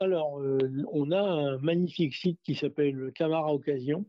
Alors, 0.00 0.40
euh, 0.40 0.58
on 0.92 1.12
a 1.12 1.20
un 1.20 1.58
magnifique 1.58 2.14
site 2.14 2.40
qui 2.42 2.54
s'appelle 2.54 3.12
Camara 3.14 3.54
Occasion. 3.54 4.04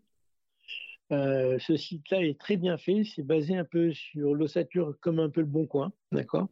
Euh, 1.12 1.60
ce 1.60 1.78
site-là 1.78 2.24
est 2.24 2.40
très 2.40 2.58
bien 2.58 2.78
fait. 2.78 3.04
C'est 3.04 3.24
basé 3.24 3.56
un 3.56 3.64
peu 3.64 3.94
sur 3.94 4.34
l'ossature, 4.34 4.96
comme 5.02 5.20
un 5.20 5.30
peu 5.30 5.42
le 5.42 5.48
Bon 5.48 5.68
Coin, 5.68 5.94
d'accord? 6.12 6.50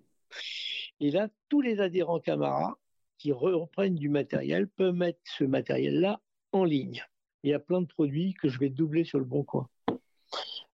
Et 1.03 1.11
là, 1.11 1.27
tous 1.49 1.59
les 1.59 1.81
adhérents 1.81 2.21
Camara 2.21 2.77
qui 3.17 3.33
reprennent 3.33 3.95
du 3.95 4.07
matériel 4.07 4.69
peuvent 4.69 4.95
mettre 4.95 5.19
ce 5.25 5.43
matériel-là 5.43 6.21
en 6.53 6.63
ligne. 6.63 7.03
Il 7.43 7.49
y 7.49 7.53
a 7.53 7.59
plein 7.59 7.81
de 7.81 7.87
produits 7.87 8.33
que 8.35 8.47
je 8.47 8.57
vais 8.57 8.69
doubler 8.69 9.03
sur 9.03 9.19
le 9.19 9.25
bon 9.25 9.43
coin. 9.43 9.67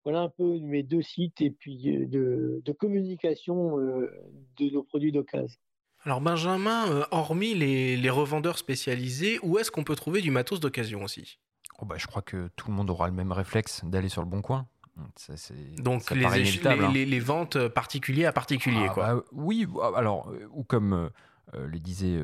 Voilà 0.02 0.22
un 0.22 0.28
peu 0.28 0.58
mes 0.58 0.82
deux 0.82 1.02
sites 1.02 1.40
et 1.40 1.52
puis 1.52 1.96
euh, 1.96 2.60
de, 2.60 2.72
communication 2.72 3.78
euh, 3.78 4.10
de 4.58 4.70
nos 4.70 4.82
produits 4.82 5.12
d'occasion. 5.12 5.60
Alors 6.02 6.20
Benjamin, 6.20 6.90
euh, 6.90 7.04
hormis 7.12 7.54
les, 7.54 8.10
revendeurs 8.10 8.58
spécialisés, 8.58 9.38
où 9.44 9.58
est-ce 9.58 9.70
qu'on 9.70 9.84
peut 9.84 9.94
trouver 9.94 10.22
du 10.22 10.32
matos 10.32 10.58
d'occasion 10.58 11.04
aussi? 11.04 11.38
Oh 11.78 11.84
bah, 11.84 11.98
Je 11.98 12.08
crois 12.08 12.22
que 12.22 12.50
tout 12.56 12.68
le 12.68 12.74
monde 12.74 12.90
aura 12.90 13.06
le 13.06 13.14
même 13.14 13.30
réflexe 13.30 13.84
d'aller 13.84 14.08
sur 14.08 14.22
le 14.22 14.28
bon 14.28 14.42
coin. 14.42 14.66
Donc 15.78 16.10
les, 16.10 16.24
hein. 16.24 16.90
les, 16.92 17.04
les, 17.04 17.20
ventes 17.20 17.68
particuliers 17.68 18.24
à 18.24 18.32
particulier, 18.32 18.86
ah, 18.88 18.92
quoi. 18.92 19.14
Bah, 19.14 19.22
oui, 19.32 19.66
alors, 19.94 20.30
euh, 20.30 20.48
ou 20.52 20.64
comme 20.64 20.94
euh, 20.94 21.08
euh, 21.54 21.66
le 21.66 21.78
disait 21.78 22.18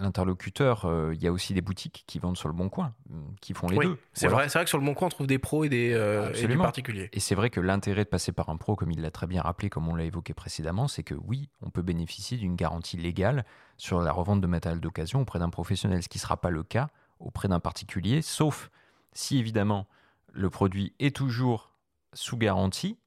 l'interlocuteur, 0.00 0.88
il 1.12 1.20
y 1.20 1.26
a 1.26 1.32
aussi 1.32 1.54
des 1.54 1.60
boutiques 1.60 2.04
qui 2.06 2.18
vendent 2.18 2.36
sur 2.36 2.48
le 2.48 2.54
bon 2.54 2.68
coin, 2.68 2.94
qui 3.40 3.52
font 3.52 3.68
les 3.68 3.78
deux. 3.78 3.98
C'est 4.12 4.28
vrai, 4.28 4.46
vrai 4.46 4.64
que 4.64 4.68
sur 4.68 4.78
le 4.78 4.84
bon 4.84 4.94
coin, 4.94 5.06
on 5.06 5.10
trouve 5.10 5.26
des 5.26 5.38
pros 5.38 5.64
et 5.64 5.68
des, 5.68 5.90
et 5.90 6.56
particuliers. 6.56 7.10
Et 7.12 7.20
c'est 7.20 7.34
vrai 7.34 7.50
que 7.50 7.60
l'intérêt 7.60 8.04
de 8.04 8.08
passer 8.08 8.32
par 8.32 8.48
un 8.48 8.56
pro, 8.56 8.76
comme 8.76 8.90
il 8.90 9.00
l'a 9.00 9.10
très 9.10 9.26
bien 9.26 9.42
rappelé, 9.42 9.68
comme 9.68 9.88
on 9.88 9.94
l'a 9.94 10.04
évoqué 10.04 10.34
précédemment, 10.34 10.88
c'est 10.88 11.02
que 11.02 11.14
oui, 11.14 11.50
on 11.62 11.70
peut 11.70 11.82
bénéficier 11.82 12.38
d'une 12.38 12.54
garantie 12.54 12.96
légale 12.96 13.44
sur 13.76 14.00
la 14.00 14.12
revente 14.12 14.40
de 14.40 14.46
matériel 14.46 14.80
d'occasion 14.80 15.20
auprès 15.20 15.40
d'un 15.40 15.50
professionnel, 15.50 16.02
ce 16.02 16.08
qui 16.08 16.18
ne 16.18 16.22
sera 16.22 16.36
pas 16.36 16.50
le 16.50 16.62
cas 16.62 16.88
auprès 17.20 17.48
d'un 17.48 17.60
particulier, 17.60 18.22
sauf 18.22 18.70
si 19.12 19.38
évidemment 19.38 19.88
le 20.32 20.50
produit 20.50 20.94
est 20.98 21.14
toujours 21.14 21.67
sous 22.12 22.36
garantie, 22.36 22.98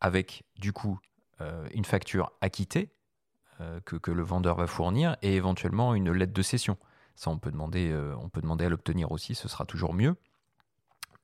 avec 0.00 0.44
du 0.56 0.72
coup 0.72 0.98
euh, 1.40 1.66
une 1.72 1.84
facture 1.84 2.32
acquittée 2.40 2.90
euh, 3.60 3.80
que, 3.80 4.10
le 4.10 4.22
vendeur 4.22 4.56
va 4.56 4.66
fournir 4.66 5.16
et 5.22 5.34
éventuellement 5.34 5.94
une 5.94 6.12
lettre 6.12 6.32
de 6.32 6.42
cession. 6.42 6.76
Ça, 7.16 7.30
on 7.30 7.38
peut 7.38 7.50
demander, 7.50 7.90
euh, 7.90 8.14
on 8.20 8.28
peut 8.28 8.40
demander 8.40 8.66
à 8.66 8.68
l'obtenir 8.68 9.12
aussi, 9.12 9.34
ce 9.34 9.48
sera 9.48 9.64
toujours 9.64 9.94
mieux. 9.94 10.14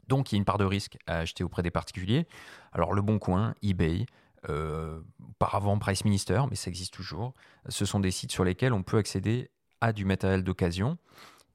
Donc, 0.09 0.33
il 0.33 0.35
y 0.35 0.37
a 0.37 0.38
une 0.38 0.44
part 0.44 0.59
de 0.59 0.64
risque 0.64 0.98
à 1.06 1.18
acheter 1.18 1.44
auprès 1.44 1.62
des 1.62 1.70
particuliers. 1.70 2.26
Alors, 2.72 2.92
Le 2.92 3.02
Bon 3.02 3.18
Coin, 3.18 3.54
eBay, 3.62 4.06
auparavant 4.48 5.78
Price 5.78 6.04
Minister, 6.04 6.42
mais 6.48 6.56
ça 6.56 6.68
existe 6.68 6.94
toujours. 6.94 7.35
Ce 7.68 7.85
sont 7.85 8.00
des 8.00 8.11
sites 8.11 8.33
sur 8.33 8.42
lesquels 8.42 8.72
on 8.72 8.83
peut 8.83 8.96
accéder 8.96 9.50
à 9.80 9.92
du 9.92 10.04
matériel 10.04 10.42
d'occasion. 10.42 10.98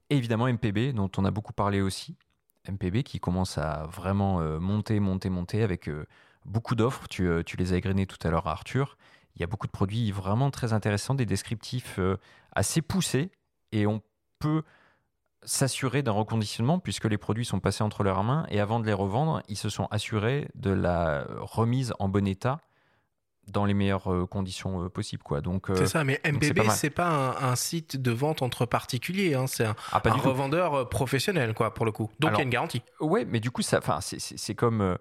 évidemment, 0.08 0.46
MPB, 0.46 0.94
dont 0.94 1.10
on 1.18 1.24
a 1.24 1.30
beaucoup 1.30 1.52
parlé 1.52 1.82
aussi, 1.82 2.16
MPB 2.70 3.02
qui 3.02 3.20
commence 3.20 3.58
à 3.58 3.86
vraiment 3.86 4.40
euh, 4.40 4.58
monter, 4.58 5.00
monter, 5.00 5.30
monter 5.30 5.62
avec 5.62 5.88
euh, 5.88 6.06
beaucoup 6.44 6.74
d'offres. 6.74 7.08
Tu, 7.08 7.28
euh, 7.28 7.42
tu, 7.42 7.56
les 7.56 7.72
as 7.72 7.76
égrenés 7.76 8.06
tout 8.06 8.18
à 8.26 8.30
l'heure, 8.30 8.46
Arthur. 8.46 8.96
Il 9.34 9.40
y 9.40 9.44
a 9.44 9.46
beaucoup 9.46 9.66
de 9.66 9.72
produits 9.72 10.10
vraiment 10.12 10.50
très 10.50 10.72
intéressants, 10.72 11.14
des 11.14 11.26
descriptifs 11.26 12.00
assez 12.52 12.80
poussés 12.80 13.30
et 13.70 13.86
on 13.86 14.00
peut 14.38 14.62
s'assurer 15.42 16.02
d'un 16.02 16.12
reconditionnement 16.12 16.78
puisque 16.78 17.04
les 17.04 17.18
produits 17.18 17.44
sont 17.44 17.60
passés 17.60 17.84
entre 17.84 18.02
leurs 18.02 18.24
mains 18.24 18.46
et 18.48 18.60
avant 18.60 18.80
de 18.80 18.86
les 18.86 18.94
revendre, 18.94 19.42
ils 19.48 19.58
se 19.58 19.68
sont 19.68 19.88
assurés 19.90 20.48
de 20.54 20.70
la 20.70 21.26
remise 21.38 21.92
en 21.98 22.08
bon 22.08 22.26
état 22.26 22.62
dans 23.48 23.64
les 23.64 23.74
meilleures 23.74 24.12
euh, 24.12 24.26
conditions 24.26 24.84
euh, 24.84 24.88
possibles. 24.88 25.22
Quoi. 25.22 25.40
Donc, 25.40 25.70
euh, 25.70 25.76
c'est 25.76 25.86
ça, 25.86 26.04
mais 26.04 26.20
MPB, 26.24 26.62
c'est 26.70 26.90
pas, 26.90 27.34
pas 27.34 27.46
un, 27.46 27.56
site 27.56 28.00
de 28.00 28.10
vente 28.10 28.42
entre 28.42 28.66
particuliers, 28.66 29.34
hein, 29.34 29.46
c'est 29.46 29.64
un, 29.64 29.76
ah, 29.92 30.00
revendeur 30.04 30.88
professionnel, 30.88 31.54
quoi, 31.54 31.72
pour 31.72 31.86
le 31.86 31.92
coup. 31.92 32.10
Donc 32.20 32.32
il 32.34 32.38
y 32.38 32.40
a 32.40 32.44
une 32.44 32.50
garantie. 32.50 32.82
Oui, 33.00 33.24
mais 33.26 33.40
du 33.40 33.50
coup, 33.50 33.62
ça, 33.62 33.80
c'est 34.00 34.54
comme. 34.54 34.98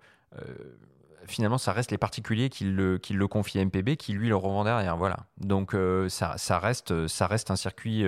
finalement, 1.27 1.57
ça 1.57 1.73
reste 1.73 1.91
les 1.91 1.97
particuliers 1.97 2.49
qui 2.49 2.65
le, 2.65 2.97
qui 2.97 3.13
le 3.13 3.27
confient 3.27 3.59
à 3.59 3.65
MPB, 3.65 3.95
qui 3.97 4.13
lui 4.13 4.29
le 4.29 4.35
revend 4.35 4.63
derrière. 4.63 4.97
Voilà. 4.97 5.25
Donc 5.37 5.75
ça, 6.09 6.37
ça, 6.37 6.59
reste, 6.59 7.07
ça 7.07 7.27
reste 7.27 7.51
un 7.51 7.55
circuit 7.55 8.05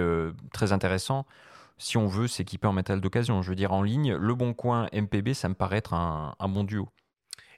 très 0.53 0.71
intéressant 0.71 1.25
si 1.79 1.97
on 1.97 2.07
veut 2.07 2.27
s'équiper 2.27 2.67
en 2.67 2.73
métal 2.73 3.01
d'occasion. 3.01 3.41
Je 3.41 3.49
veux 3.49 3.55
dire, 3.55 3.71
en 3.71 3.83
ligne, 3.83 4.15
Le 4.15 4.33
Bon 4.33 4.53
Coin, 4.53 4.87
MPB, 4.93 5.33
ça 5.33 5.47
me 5.49 5.53
paraît 5.53 5.77
être 5.77 5.93
un, 5.93 6.35
un 6.39 6.47
bon 6.47 6.63
duo. 6.63 6.89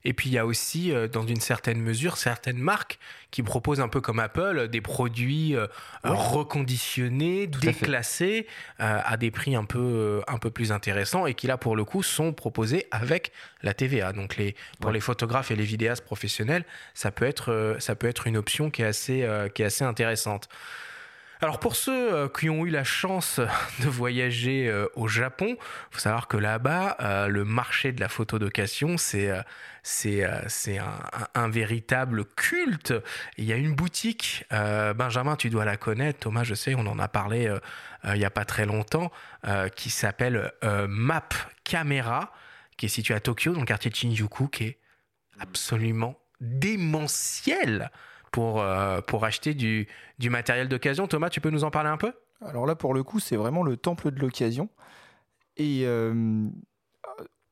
Et 0.06 0.14
puis 0.14 0.30
il 0.30 0.34
y 0.34 0.38
a 0.38 0.46
aussi, 0.46 0.92
euh, 0.94 1.08
dans 1.08 1.28
une 1.28 1.42
certaine 1.42 1.82
mesure, 1.82 2.18
certaines 2.18 2.58
marques 2.58 3.00
qui 3.32 3.44
proposent 3.44 3.82
un 3.82 3.90
peu 3.90 4.00
comme 4.00 4.20
Apple 4.20 4.70
des 4.70 4.82
produits 4.82 5.56
euh, 5.56 5.68
reconditionnés, 6.04 7.48
déclassés 7.48 8.48
euh, 8.80 9.02
à 9.04 9.18
des 9.18 9.30
prix 9.30 9.56
un 9.56 9.66
peu, 9.66 10.22
un 10.28 10.38
peu 10.38 10.50
plus 10.50 10.72
intéressants 10.72 11.26
et 11.26 11.34
qui 11.34 11.48
là 11.48 11.58
pour 11.58 11.76
le 11.76 11.84
coup 11.84 12.02
sont 12.02 12.32
proposés 12.32 12.88
avec 12.92 13.32
la 13.62 13.74
TVA. 13.74 14.14
Donc 14.14 14.38
les, 14.38 14.56
pour 14.80 14.92
les 14.92 15.02
photographes 15.02 15.52
et 15.52 15.56
les 15.56 15.64
vidéastes 15.64 16.04
professionnels, 16.04 16.66
ça 16.94 17.12
peut 17.12 17.26
être, 17.26 17.76
ça 17.80 17.96
peut 17.96 18.08
être 18.08 18.26
une 18.26 18.38
option 18.38 18.70
qui 18.70 18.82
est 18.82 18.86
assez, 18.86 19.28
qui 19.54 19.62
est 19.62 19.66
assez 19.66 19.84
intéressante. 19.84 20.50
Alors 21.42 21.60
pour 21.60 21.78
ceux 21.78 22.14
euh, 22.14 22.28
qui 22.28 22.50
ont 22.50 22.66
eu 22.66 22.70
la 22.70 22.84
chance 22.84 23.40
de 23.80 23.88
voyager 23.88 24.68
euh, 24.68 24.88
au 24.96 25.08
Japon, 25.08 25.56
faut 25.90 26.00
savoir 26.00 26.28
que 26.28 26.36
là-bas, 26.36 26.98
euh, 27.00 27.28
le 27.28 27.46
marché 27.46 27.94
de 27.94 28.02
la 28.02 28.10
photo 28.10 28.40
d'occasion, 28.40 28.98
c'est 28.98 29.32
c'est 29.82 30.30
c'est 30.48 30.78
un, 30.78 31.00
un, 31.36 31.50
véritable 31.50 32.26
culte. 32.26 32.94
Il 33.38 33.46
y 33.46 33.54
a 33.54 33.56
une 33.56 33.74
boutique, 33.74 34.46
Benjamin, 34.52 35.36
tu 35.38 35.50
dois 35.50 35.64
la 35.64 35.78
connaître, 35.78 36.20
Thomas, 36.20 36.44
je 36.44 36.54
sais, 36.54 36.76
on 36.76 36.86
en 36.86 37.00
a 37.00 37.08
parlé 37.08 37.52
il 38.04 38.14
n'y 38.14 38.26
a 38.26 38.30
pas 38.30 38.46
très 38.46 38.66
longtemps, 38.66 39.12
qui 39.76 39.90
s'appelle 39.90 40.52
Map 40.62 41.30
Camera, 41.64 42.34
qui 42.78 42.86
est 42.88 42.90
située 42.90 43.16
à 43.16 43.20
Tokyo, 43.20 43.54
dans 43.54 43.62
le 43.62 43.66
quartier 43.66 43.90
de 43.90 43.96
Shinjuku, 43.96 44.50
qui 44.50 44.64
est 44.66 44.80
absolument 45.40 46.20
démentiel 46.42 47.90
pour, 48.32 48.62
euh, 48.62 49.02
pour 49.02 49.26
acheter 49.26 49.54
du, 49.54 49.88
du 50.20 50.30
matériel 50.30 50.68
d'occasion. 50.68 51.08
Thomas, 51.08 51.30
tu 51.30 51.42
peux 51.42 51.50
nous 51.50 51.64
en 51.64 51.72
parler 51.72 51.90
un 51.90 51.98
peu? 51.98 52.14
Alors 52.42 52.66
là, 52.66 52.76
pour 52.76 52.94
le 52.94 53.04
coup, 53.04 53.20
c'est 53.20 53.36
vraiment 53.36 53.64
le 53.64 53.78
temple 53.78 54.12
de 54.12 54.20
l'occasion. 54.20 54.70
Et 55.58 55.82
euh, 55.84 56.48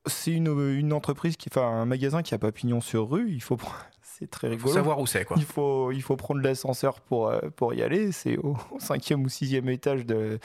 c'est 0.05 0.31
une, 0.31 0.47
une, 0.47 0.93
entreprise, 0.93 1.35
qui, 1.35 1.49
enfin 1.51 1.67
un 1.67 1.85
magasin 1.85 2.21
qui 2.21 2.33
a 2.33 2.37
pas 2.37 2.51
pignon 2.51 2.79
sur 2.79 3.09
rue. 3.09 3.29
Il 3.29 3.41
faut 3.41 3.57
c'est 4.01 4.29
très 4.29 4.47
rigolo. 4.47 4.67
Il 4.67 4.69
faut 4.69 4.75
savoir 4.75 4.99
où 4.99 5.07
c'est 5.07 5.25
quoi. 5.25 5.37
Il 5.37 5.45
faut, 5.45 5.91
il 5.91 6.01
faut 6.01 6.15
prendre 6.15 6.41
l'ascenseur 6.41 7.01
pour, 7.01 7.27
euh, 7.27 7.41
pour 7.55 7.73
y 7.73 7.81
aller. 7.81 8.11
C'est 8.11 8.37
au, 8.37 8.55
cinquième 8.79 9.23
ou 9.23 9.29
sixième 9.29 9.67
étage 9.67 10.05
de, 10.05 10.39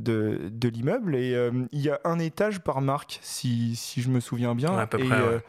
de, 0.00 0.50
de 0.52 0.68
l'immeuble. 0.68 1.16
Et 1.16 1.34
il 1.72 1.80
y 1.80 1.88
a 1.88 2.00
un 2.04 2.18
étage 2.18 2.60
par 2.60 2.82
marque, 2.82 3.20
si, 3.22 3.74
si 3.76 4.02
je 4.02 4.10
me 4.10 4.20
souviens 4.20 4.54
bien. 4.54 4.76
à 4.76 4.86
peu 4.86 5.00
et, 5.00 5.08
près, 5.08 5.42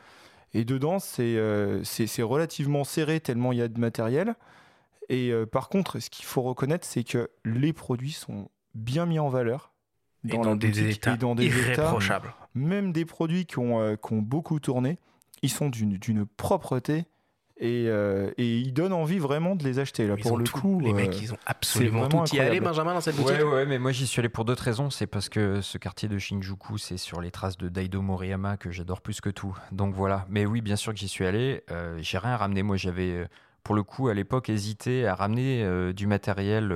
et 0.53 0.65
dedans, 0.65 0.97
euh, 1.19 1.81
c'est 1.83 2.21
relativement 2.21 2.83
serré 2.83 3.19
tellement 3.19 3.51
il 3.51 3.59
y 3.59 3.61
a 3.61 3.67
de 3.67 3.79
matériel. 3.79 4.35
Et 5.09 5.31
euh, 5.31 5.45
par 5.45 5.69
contre, 5.69 5.99
ce 5.99 6.09
qu'il 6.09 6.25
faut 6.25 6.41
reconnaître, 6.41 6.85
c'est 6.85 7.03
que 7.03 7.29
les 7.43 7.73
produits 7.73 8.11
sont 8.11 8.49
bien 8.75 9.05
mis 9.05 9.19
en 9.19 9.29
valeur. 9.29 9.71
Dans 10.23 10.41
et, 10.41 10.43
dans 10.43 10.55
des 10.55 10.89
états 10.89 11.17
dans 11.17 11.35
des 11.35 11.47
irréprochables. 11.47 12.33
même 12.55 12.93
des 12.93 13.03
produits 13.03 13.45
qui 13.45 13.59
ont, 13.59 13.81
euh, 13.81 13.95
qui 13.95 14.13
ont 14.13 14.21
beaucoup 14.21 14.59
tourné, 14.59 14.97
ils 15.41 15.49
sont 15.49 15.69
d'une 15.69 16.25
propreté 16.25 17.05
et, 17.57 17.85
euh, 17.87 18.31
et, 18.37 18.57
ils 18.57 18.73
donnent 18.73 18.93
envie 18.93 19.19
vraiment 19.19 19.55
de 19.55 19.63
les 19.63 19.77
acheter. 19.77 20.07
Là, 20.07 20.17
pour 20.17 20.37
le 20.37 20.45
coup, 20.45 20.79
les 20.79 20.91
mecs, 20.91 21.21
ils 21.21 21.33
ont 21.33 21.37
absolument 21.45 22.07
tout. 22.07 22.23
Y 22.33 22.39
aller, 22.39 22.59
Benjamin, 22.59 22.93
dans 22.93 23.01
cette 23.01 23.15
boutique 23.15 23.37
Ouais, 23.37 23.43
ouais, 23.43 23.65
mais 23.65 23.77
moi 23.77 23.91
j'y 23.91 24.07
suis 24.07 24.19
allé 24.19 24.29
pour 24.29 24.43
d'autres 24.45 24.63
raisons. 24.63 24.89
C'est 24.89 25.07
parce 25.07 25.29
que 25.29 25.61
ce 25.61 25.77
quartier 25.77 26.09
de 26.09 26.17
Shinjuku, 26.17 26.77
c'est 26.77 26.97
sur 26.97 27.21
les 27.21 27.31
traces 27.31 27.57
de 27.57 27.69
Daido 27.69 28.01
Moriyama 28.01 28.57
que 28.57 28.71
j'adore 28.71 29.01
plus 29.01 29.21
que 29.21 29.29
tout. 29.29 29.55
Donc 29.71 29.93
voilà. 29.93 30.25
Mais 30.29 30.45
oui, 30.45 30.61
bien 30.61 30.75
sûr 30.75 30.93
que 30.93 30.99
j'y 30.99 31.07
suis 31.07 31.25
allé. 31.25 31.63
Euh, 31.71 31.97
j'ai 32.01 32.17
rien 32.17 32.37
ramené. 32.37 32.63
Moi, 32.63 32.77
j'avais, 32.77 33.11
euh, 33.11 33.27
pour 33.63 33.75
le 33.75 33.83
coup, 33.83 34.07
à 34.07 34.15
l'époque, 34.15 34.49
hésité 34.49 35.05
à 35.05 35.13
ramener 35.13 35.93
du 35.93 36.07
matériel, 36.07 36.75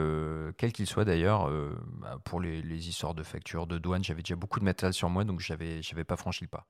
quel 0.58 0.72
qu'il 0.72 0.86
soit 0.86 1.06
d'ailleurs, 1.06 1.52
bah, 2.00 2.18
pour 2.24 2.40
les, 2.40 2.62
les, 2.62 2.88
histoires 2.88 3.16
de 3.16 3.24
factures, 3.24 3.68
de 3.68 3.78
douane. 3.78 4.04
J'avais 4.04 4.22
déjà 4.22 4.36
beaucoup 4.36 4.60
de 4.60 4.66
matériel 4.66 4.94
sur 4.94 5.10
moi, 5.10 5.24
donc 5.24 5.40
j'avais, 5.40 5.82
j'avais 5.82 6.04
pas 6.06 6.16
franchi 6.16 6.44
le 6.44 6.50
pas. 6.50 6.66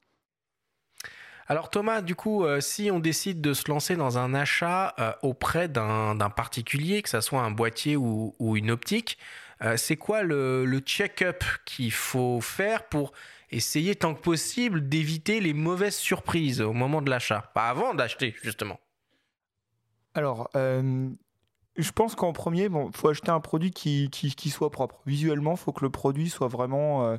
Alors 1.49 1.69
Thomas, 1.69 2.01
du 2.01 2.13
coup, 2.13 2.43
euh, 2.43 2.59
si 2.59 2.91
on 2.91 2.99
décide 2.99 3.39
de 3.39 3.53
se 3.53 3.69
lancer 3.69 3.95
dans 3.95 4.17
un 4.17 4.33
achat 4.33 4.93
euh, 4.99 5.13
auprès 5.21 5.69
d'un 5.69 6.29
particulier, 6.29 7.01
que 7.01 7.09
ce 7.09 7.21
soit 7.21 7.41
un 7.41 7.51
boîtier 7.51 7.95
ou, 7.95 8.35
une 8.57 8.69
optique, 8.69 9.17
euh, 9.63 9.77
c'est 9.77 9.95
quoi 9.95 10.23
le, 10.23 10.81
check-up 10.85 11.43
qu'il 11.65 11.93
faut 11.93 12.41
faire 12.41 12.83
pour 12.89 13.13
essayer 13.49 13.95
tant 13.95 14.13
que 14.13 14.19
possible 14.19 14.89
d'éviter 14.89 15.39
les 15.39 15.53
mauvaises 15.53 15.95
surprises 15.95 16.61
au 16.61 16.73
moment 16.73 17.01
de 17.01 17.09
l'achat? 17.09 17.49
Pas 17.53 17.69
avant 17.69 17.93
d'acheter, 17.93 18.35
justement. 18.43 18.79
Alors, 20.15 20.49
je 20.53 21.91
pense 21.93 22.15
qu'en 22.15 22.33
premier, 22.33 22.65
il 22.65 22.91
faut 22.93 23.07
acheter 23.07 23.29
un 23.29 23.39
produit 23.39 23.71
qui, 23.71 24.09
qui 24.09 24.49
soit 24.49 24.71
propre. 24.71 24.99
Visuellement, 25.05 25.51
il 25.51 25.57
faut 25.57 25.71
que 25.71 25.85
le 25.85 25.91
produit 25.91 26.29
soit 26.29 26.49
vraiment 26.49 27.17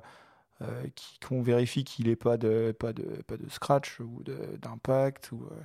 euh, 0.61 0.87
qu'on 1.27 1.41
vérifie 1.41 1.85
qu'il 1.85 2.09
n'ait 2.09 2.17
pas 2.17 2.37
de, 2.37 2.75
pas, 2.77 2.93
de, 2.93 3.23
pas 3.29 3.37
de 3.37 3.49
scratch 3.49 4.01
ou 4.01 4.25
d'impact, 4.61 5.31
ou, 5.31 5.45
euh, 5.45 5.63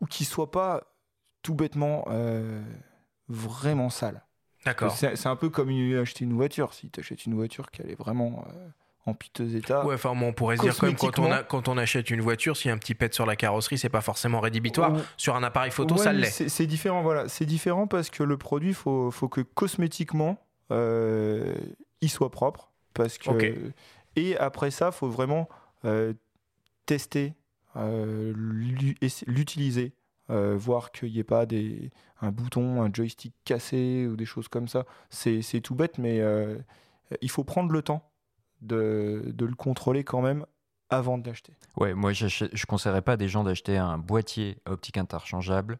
ou 0.00 0.06
qu'il 0.06 0.24
soit 0.24 0.50
pas 0.50 0.82
tout 1.42 1.54
bêtement 1.54 2.06
euh, 2.08 2.62
vraiment 3.28 3.90
sale. 3.90 4.24
D'accord. 4.64 4.96
C'est 4.96 5.26
un 5.26 5.36
peu 5.36 5.50
comme 5.50 5.68
acheter 6.00 6.24
une 6.24 6.32
voiture. 6.32 6.72
Si 6.72 6.90
tu 6.90 7.00
achètes 7.00 7.26
une 7.26 7.34
voiture 7.34 7.70
qui 7.70 7.82
est 7.82 7.94
vraiment 7.94 8.44
en 9.04 9.14
piteux 9.14 9.54
état. 9.54 9.86
Ouais, 9.86 9.94
enfin, 9.94 10.10
on 10.10 10.32
pourrait 10.32 10.56
se 10.56 10.62
dire 10.62 10.76
quand 10.76 10.92
quand 10.96 11.18
on, 11.20 11.30
a, 11.30 11.44
quand 11.44 11.68
on 11.68 11.78
achète 11.78 12.10
une 12.10 12.20
voiture, 12.20 12.56
s'il 12.56 12.70
y 12.70 12.72
a 12.72 12.74
un 12.74 12.78
petit 12.78 12.96
pet 12.96 13.14
sur 13.14 13.26
la 13.26 13.36
carrosserie, 13.36 13.78
c'est 13.78 13.88
pas 13.90 14.00
forcément 14.00 14.40
rédhibitoire. 14.40 14.96
Sur 15.18 15.36
un 15.36 15.44
appareil 15.44 15.70
photo, 15.70 15.96
ça 15.98 16.12
l'est. 16.12 16.48
C'est 16.48 16.66
différent, 16.66 17.02
voilà. 17.02 17.28
C'est 17.28 17.46
différent 17.46 17.86
parce 17.86 18.10
que 18.10 18.22
le 18.22 18.38
produit, 18.38 18.72
faut, 18.72 19.10
faut 19.12 19.28
que 19.28 19.42
cosmétiquement, 19.42 20.38
il 20.70 22.10
soit 22.10 22.30
propre. 22.30 22.72
Parce 22.96 23.18
que... 23.18 23.72
Et 24.16 24.36
après 24.38 24.70
ça, 24.70 24.86
il 24.86 24.96
faut 24.96 25.08
vraiment 25.08 25.48
euh, 25.84 26.14
tester, 26.86 27.34
euh, 27.76 28.32
l'utiliser, 28.34 29.94
euh, 30.30 30.56
voir 30.56 30.90
qu'il 30.90 31.12
n'y 31.12 31.18
ait 31.18 31.24
pas 31.24 31.46
des, 31.46 31.90
un 32.22 32.32
bouton, 32.32 32.82
un 32.82 32.90
joystick 32.92 33.34
cassé 33.44 34.06
ou 34.10 34.16
des 34.16 34.24
choses 34.24 34.48
comme 34.48 34.68
ça. 34.68 34.84
C'est 35.10 35.60
tout 35.62 35.74
bête, 35.74 35.98
mais 35.98 36.22
il 37.20 37.30
faut 37.30 37.44
prendre 37.44 37.70
le 37.70 37.82
temps 37.82 38.10
de, 38.62 39.22
de 39.26 39.44
le 39.44 39.54
contrôler 39.54 40.02
quand 40.02 40.22
même 40.22 40.46
avant 40.88 41.18
de 41.18 41.28
l'acheter. 41.28 41.52
Ouais, 41.76 41.94
moi 41.94 42.12
je 42.12 42.44
ne 42.44 42.66
conseillerais 42.66 43.02
pas 43.02 43.12
à 43.12 43.16
des 43.16 43.28
gens 43.28 43.44
d'acheter 43.44 43.76
un 43.76 43.98
boîtier 43.98 44.58
optique 44.66 44.96
interchangeable 44.96 45.78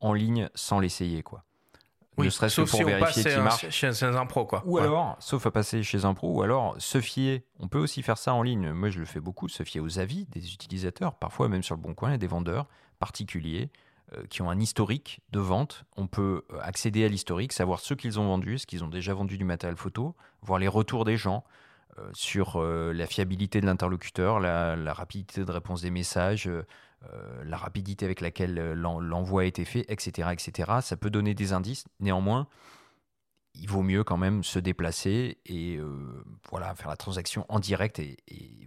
en 0.00 0.12
ligne 0.12 0.50
sans 0.54 0.80
l'essayer 0.80 1.22
quoi. 1.22 1.44
Oui, 2.18 2.26
ne 2.26 2.30
serait-ce 2.30 2.62
que 2.62 2.70
pour 2.70 2.84
vérifier 2.84 3.22
qu'il 3.24 3.40
marche. 3.40 3.70
Chez, 3.70 4.02
un 4.02 4.26
pro, 4.26 4.44
quoi. 4.44 4.62
Ou 4.66 4.78
alors, 4.78 5.16
sauf 5.20 5.46
à 5.46 5.50
passer 5.50 5.82
chez 5.82 6.04
un 6.04 6.14
pro, 6.14 6.32
ou 6.32 6.42
alors 6.42 6.74
se 6.78 7.00
fier. 7.00 7.44
On 7.60 7.68
peut 7.68 7.78
aussi 7.78 8.02
faire 8.02 8.18
ça 8.18 8.34
en 8.34 8.42
ligne. 8.42 8.72
Moi, 8.72 8.90
je 8.90 8.98
le 8.98 9.06
fais 9.06 9.20
beaucoup, 9.20 9.48
se 9.48 9.62
fier 9.62 9.80
aux 9.80 9.98
avis 9.98 10.26
des 10.26 10.52
utilisateurs. 10.52 11.14
Parfois, 11.14 11.48
même 11.48 11.62
sur 11.62 11.76
le 11.76 11.80
Bon 11.80 11.94
Coin, 11.94 12.10
il 12.10 12.12
y 12.12 12.14
a 12.14 12.18
des 12.18 12.26
vendeurs 12.26 12.66
particuliers 12.98 13.70
euh, 14.16 14.22
qui 14.28 14.42
ont 14.42 14.50
un 14.50 14.58
historique 14.58 15.20
de 15.32 15.38
vente. 15.38 15.84
On 15.96 16.06
peut 16.06 16.44
euh, 16.52 16.58
accéder 16.62 17.04
à 17.04 17.08
l'historique, 17.08 17.52
savoir 17.52 17.80
ce 17.80 17.94
qu'ils 17.94 18.18
ont 18.18 18.26
vendu, 18.26 18.58
ce 18.58 18.66
qu'ils 18.66 18.82
ont 18.82 18.88
déjà 18.88 19.12
vendu 19.12 19.36
du 19.36 19.44
matériel 19.44 19.76
photo, 19.76 20.16
voir 20.40 20.58
les 20.58 20.68
retours 20.68 21.04
des 21.04 21.16
gens 21.16 21.44
euh, 21.98 22.08
sur 22.14 22.60
la 22.60 23.06
fiabilité 23.06 23.60
de 23.60 23.66
l'interlocuteur, 23.66 24.40
la, 24.40 24.76
la, 24.76 24.92
rapidité 24.94 25.44
de 25.44 25.52
réponse 25.52 25.82
des 25.82 25.90
messages 25.90 26.50
euh, 27.04 27.44
la 27.44 27.56
rapidité 27.56 28.04
avec 28.04 28.20
laquelle 28.20 28.58
euh, 28.58 28.74
l'envoi 28.74 29.42
a 29.42 29.44
été 29.44 29.64
fait, 29.64 29.84
etc., 29.88 30.30
etc. 30.32 30.72
Ça 30.80 30.96
peut 30.96 31.10
donner 31.10 31.32
des 31.32 31.52
indices. 31.52 31.84
Néanmoins, 32.00 32.48
il 33.54 33.68
vaut 33.68 33.82
mieux 33.82 34.02
quand 34.02 34.16
même 34.16 34.42
se 34.42 34.58
déplacer 34.58 35.38
et 35.46 35.76
euh, 35.76 36.24
voilà 36.50 36.74
faire 36.74 36.88
la 36.88 36.96
transaction 36.96 37.46
en 37.48 37.60
direct 37.60 38.00
et, 38.00 38.16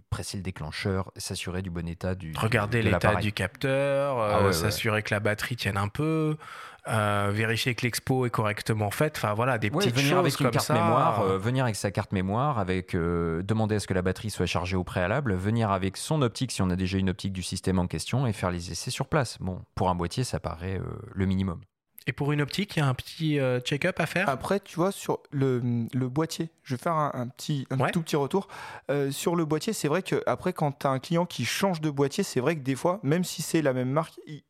presser 0.08 0.36
le 0.36 0.42
déclencheur, 0.42 1.10
s'assurer 1.16 1.62
du 1.62 1.70
bon 1.70 1.88
état 1.88 2.14
du 2.14 2.34
regarder 2.36 2.82
l'état 2.82 3.14
du 3.14 3.32
capteur, 3.32 4.20
ah 4.20 4.52
s'assurer 4.52 5.02
que 5.02 5.14
la 5.14 5.20
batterie 5.20 5.56
tienne 5.56 5.78
un 5.78 5.88
peu, 5.88 6.36
euh, 6.88 7.30
vérifier 7.32 7.76
que 7.76 7.82
l'expo 7.82 8.26
est 8.26 8.30
correctement 8.30 8.90
faite. 8.90 9.14
Enfin 9.16 9.34
voilà, 9.34 9.56
des 9.58 9.70
petites 9.70 9.94
venir 9.94 10.10
choses 10.10 10.18
avec 10.18 10.40
une 10.40 10.50
carte 10.50 10.70
mémoire, 10.70 11.22
euh, 11.22 11.38
venir 11.38 11.64
avec 11.64 11.76
sa 11.76 11.92
carte 11.92 12.10
mémoire, 12.10 12.58
avec 12.58 12.94
euh, 12.94 13.42
demander 13.42 13.76
à 13.76 13.80
ce 13.80 13.86
que 13.86 13.94
la 13.94 14.02
batterie 14.02 14.30
soit 14.30 14.46
chargée 14.46 14.76
au 14.76 14.82
préalable, 14.82 15.34
venir 15.34 15.70
avec 15.70 15.96
son 15.96 16.22
optique 16.22 16.50
si 16.50 16.60
on 16.60 16.70
a 16.70 16.76
déjà 16.76 16.98
une 16.98 17.10
optique 17.10 17.32
du 17.32 17.42
système 17.44 17.78
en 17.78 17.86
question 17.86 18.26
et 18.26 18.32
faire 18.32 18.50
les 18.50 18.72
essais 18.72 18.90
sur 18.90 19.06
place. 19.06 19.38
Bon, 19.40 19.60
pour 19.76 19.90
un 19.90 19.94
boîtier, 19.94 20.24
ça 20.24 20.40
paraît 20.40 20.80
le 21.14 21.26
minimum. 21.26 21.60
Et 22.08 22.12
pour 22.12 22.32
une 22.32 22.40
optique, 22.40 22.74
il 22.76 22.80
y 22.80 22.82
a 22.82 22.88
un 22.88 22.94
petit 22.94 23.38
check-up 23.64 24.00
à 24.00 24.06
faire? 24.06 24.28
Après, 24.28 24.58
tu 24.58 24.74
vois, 24.74 24.90
sur 24.90 25.20
le, 25.30 25.86
le 25.92 26.08
boîtier, 26.08 26.50
je 26.64 26.74
vais 26.74 26.82
faire 26.82 26.94
un, 26.94 27.28
petit, 27.28 27.64
un 27.70 27.76
tout 27.90 28.02
petit 28.02 28.16
retour. 28.16 28.48
sur 29.10 29.36
le 29.36 29.44
boîtier, 29.44 29.72
c'est 29.72 29.86
vrai 29.86 30.02
que 30.02 30.20
après, 30.26 30.52
quand 30.52 30.72
tu 30.80 30.86
as 30.88 30.90
un 30.90 30.98
client 30.98 31.26
qui 31.26 31.44
change 31.44 31.80
de 31.80 31.90
boîtier, 31.90 32.24
c'est 32.24 32.40
vrai 32.40 32.56
que 32.56 32.62
des 32.62 32.74
fois, 32.74 32.98
même 33.04 33.22
si 33.22 33.40
c'est 33.40 33.62
la 33.62 33.72
même 33.72 33.90
marque, 33.90 34.14
il 34.26 34.42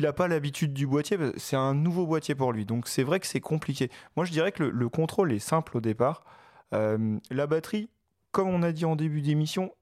n'a 0.00 0.12
pas 0.12 0.26
l'habitude 0.26 0.72
du 0.72 0.86
boîtier, 0.86 1.18
c'est 1.36 1.56
un 1.56 1.74
nouveau 1.74 2.06
boîtier 2.06 2.34
pour 2.34 2.52
lui. 2.52 2.64
Donc 2.64 2.88
c'est 2.88 3.02
vrai 3.02 3.20
que 3.20 3.26
c'est 3.26 3.40
compliqué. 3.40 3.90
Moi 4.16 4.24
je 4.24 4.32
dirais 4.32 4.52
que 4.52 4.62
le, 4.62 4.88
contrôle 4.88 5.32
est 5.32 5.38
simple 5.38 5.76
au 5.76 5.80
départ. 5.80 6.24
Euh, 6.72 7.18
la 7.30 7.46
batterie, 7.46 7.90
comme 8.30 8.48
on 8.48 8.62
a 8.62 8.72
dit 8.72 8.86
en 8.86 8.96
début 8.96 9.20
d'émission, 9.20 9.74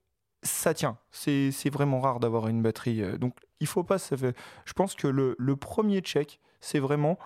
ça 0.43 0.75
tient. 0.75 0.99
C'est 1.13 1.71
vraiment 1.71 2.01
rare 2.01 2.19
d'avoir 2.19 2.49
une 2.49 2.63
batterie. 2.63 3.03
Euh, 3.03 3.19
donc 3.19 3.37
il 3.61 3.67
faut 3.67 3.85
pas. 3.85 3.99
Ça 3.99 4.17
je 4.17 4.73
pense 4.73 4.95
que 4.95 5.07
le, 5.07 5.57
premier 5.57 6.01
check, 6.01 6.41
c'est 6.61 6.81
vraiment 6.81 7.19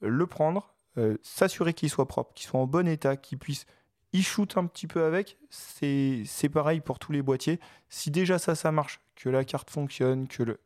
le 0.00 0.26
prendre, 0.26 0.72
euh, 0.98 1.16
s'assurer 1.22 1.74
qu'il 1.74 1.90
soit 1.90 2.06
propre, 2.06 2.32
qu'il 2.34 2.46
soit 2.46 2.60
en 2.60 2.66
bon 2.66 2.86
état, 2.86 3.16
qu'il 3.16 3.38
puisse 3.38 3.66
y 4.12 4.22
shoot 4.22 4.56
un 4.56 4.66
petit 4.66 4.86
peu 4.86 5.02
avec. 5.02 5.36
C'est 5.50 6.48
pareil 6.52 6.80
pour 6.80 7.00
tous 7.00 7.10
les 7.10 7.22
boîtiers. 7.22 7.58
Si 7.88 8.12
déjà 8.12 8.38
ça, 8.38 8.54
ça 8.54 8.70
marche, 8.70 9.00
que 9.16 9.28
la 9.28 9.44
carte 9.44 9.70
fonctionne, 9.70 10.28
que 10.28 10.44
le, 10.44 10.60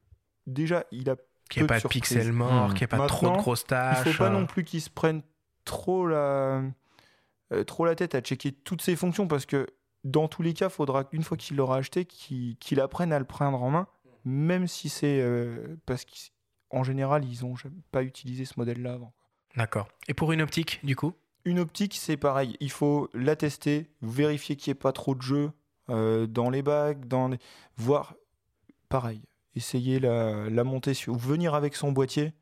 déjà, 0.46 0.84
il 0.90 1.10
a 1.10 1.16
qu'il 1.48 1.62
n'y 1.62 1.64
ait 1.64 1.68
pas 1.68 1.80
de 1.80 1.88
pixels 1.88 2.32
morts, 2.32 2.68
mmh. 2.68 2.74
qu'il 2.74 2.78
n'y 2.78 2.84
ait 2.84 2.98
pas 2.98 3.06
trop 3.06 3.30
de 3.30 3.36
grosses 3.36 3.66
tâches. 3.66 3.98
Il 4.04 4.08
ne 4.08 4.12
faut 4.14 4.24
pas 4.24 4.30
non 4.30 4.46
plus 4.46 4.64
qu'il 4.64 4.80
se 4.80 4.90
prenne 4.90 5.22
trop 5.64 6.06
la, 6.06 6.62
euh, 7.52 7.64
trop 7.66 7.84
la 7.84 7.94
tête 7.94 8.14
à 8.14 8.20
checker 8.20 8.52
toutes 8.52 8.82
ses 8.82 8.96
fonctions 8.96 9.28
parce 9.28 9.46
que 9.46 9.66
dans 10.04 10.28
tous 10.28 10.42
les 10.42 10.54
cas, 10.54 10.66
il 10.66 10.72
faudra 10.72 11.04
qu'une 11.04 11.22
fois 11.22 11.36
qu'il 11.36 11.56
l'aura 11.56 11.76
acheté, 11.76 12.04
qu'il 12.04 12.80
apprenne 12.80 13.12
à 13.12 13.18
le 13.18 13.24
prendre 13.24 13.62
en 13.62 13.70
main, 13.70 13.86
même 14.24 14.66
si 14.66 14.88
c'est 14.88 15.20
euh, 15.20 15.76
parce 15.86 16.04
qu'en 16.04 16.82
général, 16.82 17.24
ils 17.24 17.44
n'ont 17.44 17.54
pas 17.92 18.02
utilisé 18.02 18.44
ce 18.44 18.54
modèle-là 18.56 18.94
avant. 18.94 19.12
D'accord. 19.56 19.88
Et 20.08 20.14
pour 20.14 20.32
une 20.32 20.42
optique, 20.42 20.80
du 20.82 20.96
coup? 20.96 21.12
Une 21.44 21.58
optique, 21.58 21.94
c'est 21.94 22.16
pareil. 22.16 22.56
Il 22.60 22.70
faut 22.70 23.10
la 23.14 23.36
tester, 23.36 23.90
vérifier 24.00 24.56
qu'il 24.56 24.70
n'y 24.70 24.72
ait 24.72 24.80
pas 24.80 24.92
trop 24.92 25.14
de 25.14 25.22
jeu 25.22 25.52
euh, 25.90 26.26
dans 26.26 26.50
les 26.50 26.62
bagues, 26.62 27.06
dans 27.06 27.28
les... 27.28 27.38
voir. 27.76 28.14
Pareil. 28.88 29.22
Essayer 29.54 29.98
la, 30.00 30.48
la 30.48 30.64
monter 30.64 30.94
sur. 30.94 31.12
ou 31.14 31.18
venir 31.18 31.54
avec 31.54 31.74
son 31.76 31.92
boîtier 31.92 32.32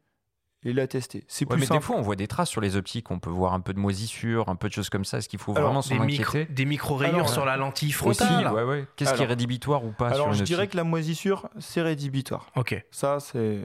et 0.62 0.72
la 0.72 0.86
tester. 0.86 1.24
C'est 1.26 1.44
Ouais, 1.46 1.54
plus 1.56 1.60
mais 1.60 1.66
simple. 1.66 1.80
des 1.80 1.84
fois, 1.86 1.96
on 1.96 2.02
voit 2.02 2.16
des 2.16 2.28
traces 2.28 2.50
sur 2.50 2.60
les 2.60 2.76
optiques. 2.76 3.10
On 3.10 3.18
peut 3.18 3.30
voir 3.30 3.54
un 3.54 3.60
peu 3.60 3.72
de 3.72 3.78
moisissure, 3.78 4.48
un 4.48 4.56
peu 4.56 4.68
de 4.68 4.74
choses 4.74 4.90
comme 4.90 5.04
ça. 5.04 5.18
Est-ce 5.18 5.28
qu'il 5.28 5.38
faut 5.38 5.52
Alors, 5.52 5.64
vraiment 5.70 5.80
Des, 5.80 5.88
s'en 5.88 6.04
micro, 6.04 6.36
inquiéter? 6.36 6.52
des 6.52 6.64
micro-rayures 6.66 7.28
sur 7.28 7.44
la 7.46 7.56
lentille 7.56 7.88
Aussi, 7.88 7.96
frontale? 8.22 8.52
ouais, 8.52 8.62
ouais. 8.64 8.86
Qu'est-ce 8.96 9.14
qui 9.14 9.22
est 9.22 9.26
rédhibitoire 9.26 9.84
ou 9.84 9.90
pas 9.92 10.08
sur 10.10 10.14
Alors, 10.16 10.28
une 10.28 10.34
je 10.34 10.44
dirais 10.44 10.62
optique 10.64 10.72
que 10.72 10.76
la 10.76 10.84
moisissure, 10.84 11.48
c'est 11.58 11.82
rédhibitoire. 11.82 12.46
Ok. 12.56 12.80
Ça, 12.90 13.18
c'est. 13.20 13.60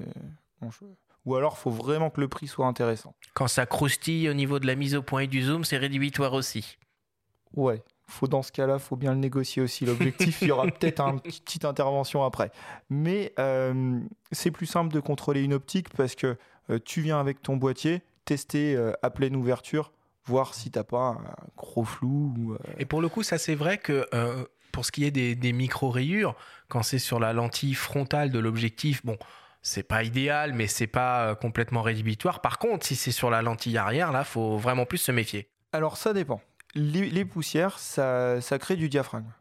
bon, 0.61 0.71
je- 0.71 0.85
Ou 1.25 1.35
alors, 1.35 1.57
faut 1.57 1.69
vraiment 1.71 2.09
que 2.09 2.21
le 2.21 2.27
prix 2.29 2.47
soit 2.47 2.65
intéressant. 2.65 3.13
Quand 3.33 3.47
ça 3.47 3.65
croustille 3.65 4.29
au 4.29 4.33
niveau 4.33 4.59
de 4.59 4.65
la 4.65 4.75
mise 4.75 4.95
au 4.95 5.01
point 5.03 5.21
et 5.21 5.27
du 5.27 5.41
zoom, 5.43 5.65
c'est 5.65 5.77
rédhibitoire 5.77 6.33
aussi. 6.33 6.77
Ouais. 7.53 7.83
Faut 8.07 8.27
dans 8.27 8.43
ce 8.43 8.51
cas-là, 8.51 8.79
faut 8.79 8.95
bien 8.95 9.13
le 9.13 9.19
négocier 9.19 9.61
aussi. 9.61 9.85
L'objectif, 9.85 10.41
il 10.41 10.49
y 10.49 10.51
aura 10.51 10.65
peut-être 10.71 11.01
une 11.01 11.19
petite 11.19 11.65
intervention 11.65 12.23
après. 12.23 12.51
Mais 12.89 13.33
euh, 13.39 13.99
c'est 14.31 14.51
plus 14.51 14.67
simple 14.67 14.93
de 14.93 14.99
contrôler 14.99 15.41
une 15.41 15.53
optique 15.53 15.89
parce 15.89 16.15
que 16.15 16.37
euh, 16.69 16.79
tu 16.83 17.01
viens 17.01 17.19
avec 17.19 17.41
ton 17.41 17.57
boîtier, 17.57 18.01
tester 18.25 18.75
euh, 18.75 18.93
à 19.01 19.09
pleine 19.09 19.35
ouverture, 19.35 19.91
voir 20.25 20.53
si 20.53 20.71
t'as 20.71 20.83
pas 20.83 21.17
un 21.19 21.35
gros 21.57 21.83
flou. 21.83 22.33
Ou, 22.37 22.55
Et 22.77 22.85
pour 22.85 23.01
le 23.01 23.09
coup, 23.09 23.23
ça 23.23 23.37
c'est 23.37 23.55
vrai 23.55 23.77
que 23.77 24.07
pour 24.71 24.85
ce 24.85 24.91
qui 24.91 25.05
est 25.05 25.11
des, 25.11 25.35
des 25.35 25.53
micro-rayures, 25.53 26.35
quand 26.67 26.83
c'est 26.83 26.99
sur 26.99 27.19
la 27.19 27.33
lentille 27.33 27.75
frontale 27.75 28.29
de 28.29 28.39
l'objectif, 28.39 29.05
bon, 29.05 29.17
c'est 29.61 29.83
pas 29.83 30.03
idéal, 30.03 30.53
mais 30.53 30.67
c'est 30.67 30.87
pas 30.87 31.35
complètement 31.35 31.81
rédhibitoire. 31.81 32.41
Par 32.41 32.59
contre, 32.59 32.85
si 32.85 32.95
c'est 32.95 33.11
sur 33.11 33.29
la 33.29 33.41
lentille 33.41 33.77
arrière, 33.77 34.11
là, 34.11 34.23
faut 34.23 34.57
vraiment 34.57 34.85
plus 34.85 34.99
se 34.99 35.11
méfier. 35.11 35.49
Alors 35.71 35.97
ça 35.97 36.13
dépend. 36.13 36.41
Les, 36.75 37.23
poussières, 37.23 37.79
ça, 37.79 38.41
ça 38.41 38.59
crée 38.59 38.75
du 38.75 38.89
diaphragme. 38.89 39.31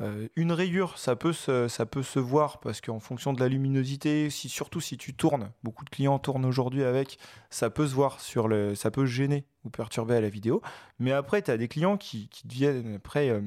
Euh, 0.00 0.28
une 0.36 0.52
rayure, 0.52 0.98
ça 0.98 1.16
peut, 1.16 1.34
se, 1.34 1.68
ça 1.68 1.84
peut 1.84 2.02
se 2.02 2.18
voir 2.18 2.60
parce 2.60 2.80
qu'en 2.80 2.98
fonction 2.98 3.32
de 3.34 3.40
la 3.40 3.48
luminosité, 3.48 4.30
si, 4.30 4.48
surtout 4.48 4.80
si 4.80 4.96
tu 4.96 5.14
tournes, 5.14 5.50
beaucoup 5.62 5.84
de 5.84 5.90
clients 5.90 6.18
tournent 6.18 6.46
aujourd'hui 6.46 6.82
avec, 6.82 7.18
ça 7.50 7.68
peut 7.68 7.86
se 7.86 7.94
voir, 7.94 8.20
sur 8.20 8.48
le, 8.48 8.74
ça 8.74 8.90
peut 8.90 9.04
gêner 9.04 9.44
ou 9.64 9.70
perturber 9.70 10.16
à 10.16 10.20
la 10.20 10.30
vidéo. 10.30 10.62
Mais 10.98 11.12
après, 11.12 11.42
tu 11.42 11.50
as 11.50 11.58
des 11.58 11.68
clients 11.68 11.98
qui, 11.98 12.28
qui 12.28 12.48
deviennent 12.48 12.94
après 12.94 13.28
euh, 13.28 13.42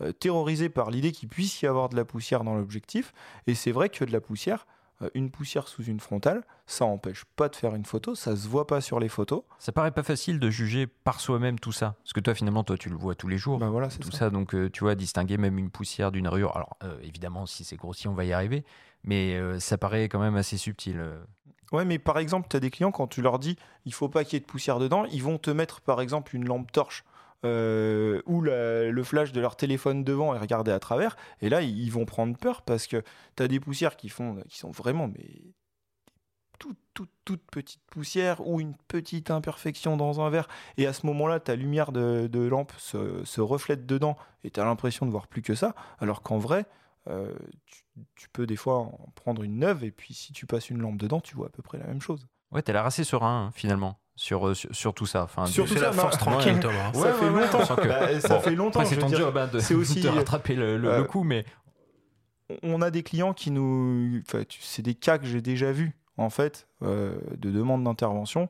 euh, 0.00 0.12
terrorisés 0.12 0.68
par 0.68 0.90
l'idée 0.90 1.12
qu'il 1.12 1.28
puisse 1.28 1.62
y 1.62 1.66
avoir 1.66 1.88
de 1.88 1.96
la 1.96 2.04
poussière 2.04 2.42
dans 2.42 2.54
l'objectif. 2.54 3.12
Et 3.46 3.54
c'est 3.54 3.72
vrai 3.72 3.88
que 3.88 4.04
de 4.04 4.12
la 4.12 4.20
poussière, 4.20 4.66
une 5.14 5.30
poussière 5.30 5.68
sous 5.68 5.84
une 5.84 6.00
frontale, 6.00 6.42
ça 6.66 6.84
empêche 6.84 7.24
pas 7.36 7.48
de 7.48 7.56
faire 7.56 7.74
une 7.74 7.84
photo, 7.84 8.14
ça 8.14 8.34
se 8.34 8.48
voit 8.48 8.66
pas 8.66 8.80
sur 8.80 8.98
les 8.98 9.08
photos. 9.08 9.42
Ça 9.58 9.72
paraît 9.72 9.90
pas 9.90 10.02
facile 10.02 10.38
de 10.38 10.50
juger 10.50 10.86
par 10.86 11.20
soi-même 11.20 11.58
tout 11.58 11.72
ça. 11.72 11.96
Parce 12.02 12.12
que 12.12 12.20
toi, 12.20 12.34
finalement, 12.34 12.64
toi, 12.64 12.78
tu 12.78 12.88
le 12.88 12.96
vois 12.96 13.14
tous 13.14 13.28
les 13.28 13.38
jours. 13.38 13.58
Ben 13.58 13.68
voilà, 13.70 13.90
c'est 13.90 13.98
tout 13.98 14.10
ça. 14.10 14.18
ça. 14.18 14.30
donc 14.30 14.54
euh, 14.54 14.70
tu 14.70 14.80
vois, 14.84 14.94
distinguer 14.94 15.36
même 15.36 15.58
une 15.58 15.70
poussière 15.70 16.12
d'une 16.12 16.28
rayure. 16.28 16.56
Alors, 16.56 16.76
euh, 16.82 16.98
évidemment, 17.02 17.46
si 17.46 17.64
c'est 17.64 17.76
grossi, 17.76 18.08
on 18.08 18.14
va 18.14 18.24
y 18.24 18.32
arriver. 18.32 18.64
Mais 19.04 19.34
euh, 19.36 19.60
ça 19.60 19.78
paraît 19.78 20.08
quand 20.08 20.18
même 20.18 20.36
assez 20.36 20.56
subtil. 20.56 20.98
euh. 20.98 21.22
Ouais, 21.72 21.84
mais 21.84 21.98
par 21.98 22.18
exemple, 22.18 22.46
tu 22.48 22.56
as 22.56 22.60
des 22.60 22.70
clients, 22.70 22.92
quand 22.92 23.06
tu 23.06 23.22
leur 23.22 23.38
dis 23.38 23.56
il 23.84 23.92
faut 23.92 24.08
pas 24.08 24.24
qu'il 24.24 24.34
y 24.34 24.36
ait 24.36 24.40
de 24.40 24.46
poussière 24.46 24.78
dedans, 24.78 25.04
ils 25.06 25.22
vont 25.22 25.38
te 25.38 25.50
mettre 25.50 25.80
par 25.80 26.00
exemple 26.00 26.34
une 26.34 26.46
lampe 26.46 26.72
torche 26.72 27.04
euh, 27.44 28.22
ou 28.26 28.40
le 28.96 29.04
flash 29.04 29.32
de 29.32 29.40
leur 29.40 29.56
téléphone 29.56 30.02
devant 30.02 30.34
et 30.34 30.38
regarder 30.38 30.72
à 30.72 30.80
travers. 30.80 31.16
Et 31.40 31.48
là, 31.48 31.62
ils 31.62 31.90
vont 31.92 32.04
prendre 32.04 32.36
peur 32.36 32.62
parce 32.62 32.86
que 32.86 33.02
tu 33.36 33.42
as 33.42 33.48
des 33.48 33.60
poussières 33.60 33.96
qui, 33.96 34.08
font, 34.08 34.36
qui 34.48 34.58
sont 34.58 34.70
vraiment 34.70 35.06
mais, 35.06 35.54
toutes, 36.58 36.78
toutes, 36.94 37.10
toutes 37.24 37.50
petites 37.50 37.84
poussières 37.86 38.46
ou 38.46 38.60
une 38.60 38.74
petite 38.88 39.30
imperfection 39.30 39.96
dans 39.96 40.20
un 40.20 40.30
verre. 40.30 40.48
Et 40.76 40.86
à 40.86 40.92
ce 40.92 41.06
moment-là, 41.06 41.40
ta 41.40 41.54
lumière 41.56 41.92
de, 41.92 42.48
lampe 42.48 42.72
se, 42.78 43.40
reflète 43.40 43.86
dedans 43.86 44.16
et 44.44 44.50
tu 44.50 44.60
as 44.60 44.64
l'impression 44.64 45.06
de 45.06 45.10
voir 45.10 45.28
plus 45.28 45.42
que 45.42 45.54
ça. 45.54 45.74
Alors 45.98 46.22
qu'en 46.22 46.38
vrai, 46.38 46.66
euh, 47.08 47.34
tu, 48.16 48.28
peux 48.30 48.46
des 48.46 48.56
fois 48.56 48.78
en 48.78 49.12
prendre 49.14 49.42
une 49.42 49.58
neuve 49.58 49.84
et 49.84 49.90
puis 49.90 50.14
si 50.14 50.32
tu 50.32 50.46
passes 50.46 50.70
une 50.70 50.78
lampe 50.78 50.96
dedans, 50.96 51.20
tu 51.20 51.34
vois 51.36 51.46
à 51.46 51.50
peu 51.50 51.62
près 51.62 51.78
la 51.78 51.86
même 51.86 52.00
chose. 52.00 52.26
Ouais, 52.52 52.62
t'as 52.62 52.72
l'air 52.72 52.86
assez 52.86 53.04
serein, 53.04 53.50
finalement, 53.54 53.98
sur, 54.16 54.48
euh, 54.48 54.54
sur, 54.54 54.74
sur 54.74 54.94
tout 54.94 55.06
ça. 55.06 55.22
Enfin, 55.24 55.46
Sur 55.46 55.66
tout 55.68 55.74
ça, 55.74 55.80
la 55.80 55.92
force 55.92 56.14
ma- 56.14 56.18
tranquille, 56.18 56.54
Ouais. 56.54 56.60
Thomas. 56.60 56.92
ça 56.94 57.12
fait 57.12 57.30
longtemps. 57.30 57.76
que- 57.76 57.86
Bah, 57.88 58.20
ça 58.20 58.28
Bon, 58.28 58.40
fait 58.40 58.54
longtemps. 58.56 58.80
Après, 58.80 58.94
c'est 58.94 59.00
ton 59.00 59.06
dire, 59.08 59.18
job 59.18 59.36
hein, 59.36 59.46
de, 59.52 59.58
aussi- 59.76 60.00
de 60.00 60.08
rattraper 60.08 60.54
le, 60.56 60.76
le- 60.78 60.88
euh, 60.90 60.98
le 60.98 61.04
coup, 61.04 61.22
mais 61.22 61.44
on 62.62 62.80
a 62.82 62.90
des 62.90 63.02
clients 63.02 63.32
qui 63.32 63.50
nous. 63.50 64.22
C'est 64.60 64.82
des 64.82 64.94
cas 64.94 65.18
que 65.18 65.26
j'ai 65.26 65.42
déjà 65.42 65.72
vus, 65.72 65.94
en 66.16 66.30
fait, 66.30 66.66
euh, 66.82 67.16
de 67.36 67.50
demande 67.50 67.84
d'intervention. 67.84 68.48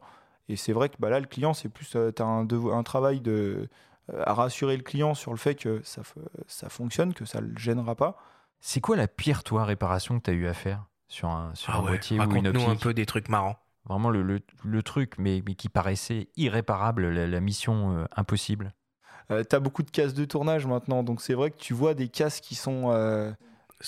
Et 0.48 0.56
c'est 0.56 0.72
vrai 0.72 0.88
que 0.88 0.94
bah, 0.98 1.10
là, 1.10 1.18
le 1.20 1.26
client, 1.26 1.54
c'est 1.54 1.68
plus. 1.68 1.88
tu 1.90 1.98
as 1.98 2.24
un, 2.24 2.44
devo- 2.44 2.72
un 2.72 2.82
travail 2.82 3.20
de, 3.20 3.68
euh, 4.12 4.22
à 4.24 4.34
rassurer 4.34 4.76
le 4.76 4.82
client 4.84 5.14
sur 5.14 5.32
le 5.32 5.38
fait 5.38 5.56
que 5.56 5.80
ça, 5.82 6.02
ça 6.46 6.68
fonctionne, 6.68 7.12
que 7.14 7.24
ça 7.24 7.40
ne 7.40 7.46
le 7.48 7.58
gênera 7.58 7.94
pas. 7.96 8.16
c'est 8.60 8.80
quoi 8.80 8.96
la 8.96 9.08
pire, 9.08 9.42
toi, 9.44 9.64
réparation 9.64 10.18
que 10.18 10.24
tu 10.24 10.30
as 10.30 10.34
eu 10.34 10.46
à 10.46 10.54
faire 10.54 10.84
sur 11.08 11.28
un, 11.28 11.50
sur 11.54 11.72
Ah 11.74 11.78
un 11.78 11.82
ouais, 11.82 11.88
boîtier 11.90 12.18
ou 12.18 12.22
une 12.22 12.28
raconte-nous 12.28 12.70
un 12.70 12.76
peu 12.76 12.94
des 12.94 13.06
trucs 13.06 13.28
marrants. 13.28 13.56
Vraiment 13.88 14.10
le, 14.10 14.22
le, 14.22 14.40
le 14.64 14.82
truc, 14.82 15.14
mais, 15.18 15.42
mais 15.46 15.54
qui 15.54 15.68
paraissait 15.68 16.28
irréparable, 16.36 17.08
la, 17.08 17.26
la 17.26 17.40
mission 17.40 17.96
euh, 17.98 18.04
impossible. 18.16 18.72
tu 19.28 19.34
as 19.56 19.60
beaucoup 19.60 19.82
de 19.82 19.90
cases 19.90 20.14
de 20.14 20.24
tournage 20.24 20.66
maintenant, 20.66 21.02
donc 21.02 21.20
c'est 21.22 21.34
vrai 21.34 21.50
que 21.50 21.56
tu 21.58 21.72
vois 21.74 21.94
des 21.94 22.08
cases 22.08 22.40
qui 22.40 22.54
sont 22.56 22.90
euh, 22.90 23.30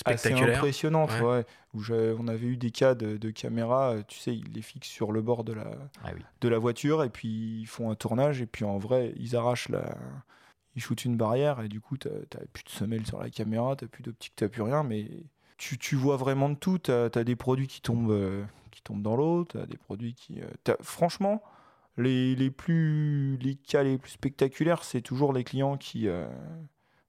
assez 0.05 0.33
impressionnantes. 0.33 1.11
Ouais. 1.21 1.21
ouais, 1.21 1.45
où 1.73 1.81
on 2.19 2.27
avait 2.27 2.47
eu 2.47 2.57
des 2.57 2.71
cas 2.71 2.95
de, 2.95 3.17
de 3.17 3.29
caméra, 3.29 3.91
euh, 3.91 4.03
tu 4.07 4.17
sais, 4.19 4.35
ils 4.35 4.51
les 4.53 4.61
fixent 4.61 4.87
sur 4.89 5.11
le 5.11 5.21
bord 5.21 5.43
de 5.43 5.53
la, 5.53 5.67
Ah 6.03 6.11
oui. 6.15 6.21
de 6.41 6.47
la 6.49 6.57
voiture 6.57 7.03
et 7.03 7.09
puis 7.09 7.59
ils 7.61 7.67
font 7.67 7.91
un 7.91 7.95
tournage 7.95 8.41
et 8.41 8.45
puis 8.47 8.65
en 8.65 8.77
vrai 8.77 9.13
ils 9.17 9.35
arrachent 9.35 9.69
la 9.69 9.95
ils 10.75 10.81
shootent 10.81 11.05
une 11.05 11.17
barrière 11.17 11.61
et 11.61 11.67
du 11.67 11.81
coup 11.81 11.97
t'as 11.97 12.09
plus 12.53 12.63
de 12.63 12.69
semelle 12.69 13.05
sur 13.05 13.19
la 13.21 13.29
caméra 13.29 13.75
t'as 13.75 13.87
plus 13.87 14.01
d'optique 14.03 14.33
t'as 14.35 14.47
plus 14.47 14.61
rien 14.61 14.83
mais 14.83 15.09
tu, 15.57 15.77
tu 15.77 15.95
vois 15.95 16.15
vraiment 16.15 16.47
de 16.49 16.55
tout 16.55 16.77
t'as 16.77 17.05
as 17.13 17.23
des 17.23 17.35
produits 17.35 17.67
qui 17.67 17.81
tombent 17.81 18.11
euh, 18.11 18.43
dans 18.97 19.15
l'eau 19.15 19.45
t'as 19.45 19.65
des 19.65 19.77
produits 19.77 20.13
qui 20.13 20.41
euh, 20.41 20.75
franchement 20.81 21.41
les, 21.97 22.35
les 22.35 22.51
plus 22.51 23.37
les 23.37 23.55
cas 23.55 23.83
les 23.83 23.97
plus 23.97 24.11
spectaculaires 24.11 24.83
c'est 24.83 25.01
toujours 25.01 25.33
les 25.33 25.43
clients 25.43 25.77
qui 25.77 26.07
euh, 26.07 26.27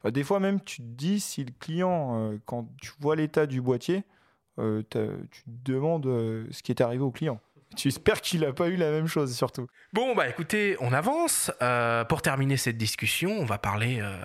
des 0.05 0.24
fois 0.24 0.41
même 0.41 0.61
tu 0.61 0.78
te 0.78 0.87
dis 0.87 1.20
si 1.20 1.45
le 1.45 1.53
client 1.59 2.16
euh, 2.16 2.39
quand 2.45 2.68
tu 2.81 2.93
vois 3.01 3.16
l'état 3.16 3.47
du 3.47 3.61
boîtier 3.61 4.05
euh, 4.59 4.83
tu 5.31 5.45
te 5.45 5.70
demandes 5.70 6.05
ce 6.51 6.62
qui 6.62 6.72
est 6.72 6.81
arrivé 6.81 7.03
au 7.03 7.11
client 7.11 7.41
tu 7.77 7.89
espères 7.89 8.21
qu'il 8.21 8.41
n'a 8.41 8.53
pas 8.53 8.68
eu 8.68 8.77
la 8.77 8.91
même 8.91 9.07
chose, 9.07 9.35
surtout. 9.35 9.68
Bon, 9.93 10.14
bah 10.14 10.29
écoutez, 10.29 10.77
on 10.81 10.93
avance. 10.93 11.53
Euh, 11.62 12.05
pour 12.05 12.21
terminer 12.23 12.57
cette 12.57 12.77
discussion, 12.77 13.31
on 13.31 13.45
va 13.45 13.59
parler 13.59 13.99
euh, 14.01 14.16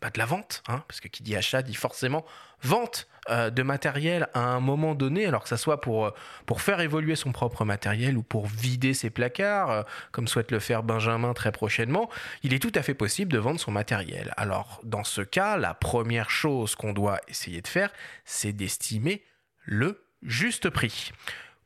bah, 0.00 0.10
de 0.10 0.18
la 0.18 0.24
vente, 0.24 0.62
hein, 0.68 0.82
parce 0.88 1.00
que 1.00 1.08
qui 1.08 1.22
dit 1.22 1.36
achat 1.36 1.62
dit 1.62 1.74
forcément 1.74 2.24
vente 2.62 3.06
euh, 3.28 3.50
de 3.50 3.62
matériel 3.62 4.28
à 4.32 4.40
un 4.40 4.60
moment 4.60 4.94
donné, 4.94 5.26
alors 5.26 5.42
que 5.42 5.48
ça 5.48 5.58
soit 5.58 5.80
pour, 5.80 6.12
pour 6.46 6.62
faire 6.62 6.80
évoluer 6.80 7.16
son 7.16 7.32
propre 7.32 7.64
matériel 7.64 8.16
ou 8.16 8.22
pour 8.22 8.46
vider 8.46 8.94
ses 8.94 9.10
placards, 9.10 9.84
comme 10.10 10.26
souhaite 10.26 10.50
le 10.50 10.58
faire 10.58 10.82
Benjamin 10.82 11.34
très 11.34 11.52
prochainement, 11.52 12.08
il 12.42 12.54
est 12.54 12.58
tout 12.58 12.72
à 12.74 12.82
fait 12.82 12.94
possible 12.94 13.32
de 13.32 13.38
vendre 13.38 13.60
son 13.60 13.72
matériel. 13.72 14.32
Alors, 14.36 14.80
dans 14.84 15.04
ce 15.04 15.20
cas, 15.20 15.56
la 15.56 15.74
première 15.74 16.30
chose 16.30 16.74
qu'on 16.74 16.92
doit 16.92 17.20
essayer 17.28 17.60
de 17.60 17.68
faire, 17.68 17.90
c'est 18.24 18.52
d'estimer 18.52 19.22
le 19.64 20.06
juste 20.22 20.70
prix. 20.70 21.12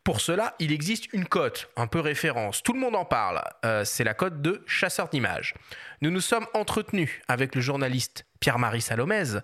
Pour 0.04 0.20
cela, 0.20 0.54
il 0.58 0.70
existe 0.70 1.10
une 1.14 1.24
cote, 1.24 1.70
un 1.76 1.86
peu 1.86 1.98
référence. 2.00 2.62
Tout 2.62 2.74
le 2.74 2.78
monde 2.78 2.94
en 2.94 3.06
parle. 3.06 3.42
Euh, 3.64 3.84
c'est 3.86 4.04
la 4.04 4.12
cote 4.12 4.42
de 4.42 4.62
chasseur 4.66 5.08
d'images. 5.08 5.54
Nous 6.02 6.10
nous 6.10 6.20
sommes 6.20 6.46
entretenus 6.52 7.22
avec 7.26 7.54
le 7.54 7.62
journaliste 7.62 8.26
Pierre-Marie 8.38 8.82
Salomez, 8.82 9.38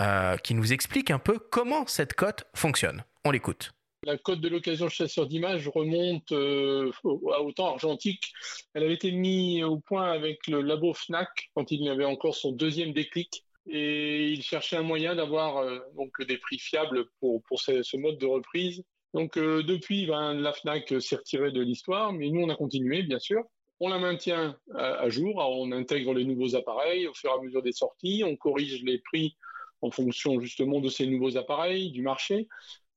euh, 0.00 0.36
qui 0.38 0.54
nous 0.54 0.72
explique 0.72 1.12
un 1.12 1.20
peu 1.20 1.38
comment 1.38 1.86
cette 1.86 2.14
cote 2.14 2.44
fonctionne. 2.54 3.04
On 3.24 3.30
l'écoute. 3.30 3.70
La 4.02 4.16
cote 4.18 4.40
de 4.40 4.48
l'occasion 4.48 4.88
chasseur 4.88 5.26
d'images 5.26 5.68
remonte 5.68 6.32
euh, 6.32 6.90
au- 7.04 7.30
à 7.32 7.40
autant 7.42 7.68
argentique. 7.70 8.32
Elle 8.74 8.82
avait 8.82 8.94
été 8.94 9.12
mise 9.12 9.62
au 9.62 9.78
point 9.78 10.10
avec 10.10 10.44
le 10.48 10.60
labo 10.60 10.92
FNAC 10.92 11.50
quand 11.54 11.70
il 11.70 11.88
avait 11.88 12.04
encore 12.04 12.34
son 12.34 12.50
deuxième 12.50 12.92
déclic. 12.92 13.44
Et 13.68 14.30
il 14.30 14.42
cherchait 14.42 14.76
un 14.76 14.82
moyen 14.82 15.14
d'avoir 15.14 15.64
donc 15.94 16.20
des 16.26 16.38
prix 16.38 16.58
fiables 16.58 17.04
pour, 17.20 17.42
pour 17.44 17.60
ce 17.60 17.96
mode 17.96 18.18
de 18.18 18.26
reprise. 18.26 18.82
Donc 19.14 19.36
euh, 19.36 19.62
depuis, 19.62 20.06
ben, 20.06 20.34
la 20.34 20.52
FNAC 20.52 21.00
s'est 21.00 21.16
retirée 21.16 21.50
de 21.50 21.60
l'histoire, 21.60 22.12
mais 22.12 22.28
nous 22.30 22.42
on 22.42 22.48
a 22.48 22.56
continué 22.56 23.02
bien 23.02 23.18
sûr. 23.18 23.42
On 23.80 23.88
la 23.88 23.98
maintient 23.98 24.56
à, 24.74 25.00
à 25.00 25.08
jour, 25.08 25.36
on 25.36 25.72
intègre 25.72 26.14
les 26.14 26.24
nouveaux 26.24 26.54
appareils 26.54 27.06
au 27.06 27.14
fur 27.14 27.30
et 27.30 27.38
à 27.38 27.42
mesure 27.42 27.62
des 27.62 27.72
sorties, 27.72 28.22
on 28.24 28.36
corrige 28.36 28.82
les 28.84 28.98
prix 28.98 29.36
en 29.82 29.90
fonction 29.90 30.40
justement 30.40 30.80
de 30.80 30.88
ces 30.88 31.06
nouveaux 31.06 31.36
appareils, 31.36 31.90
du 31.90 32.02
marché. 32.02 32.48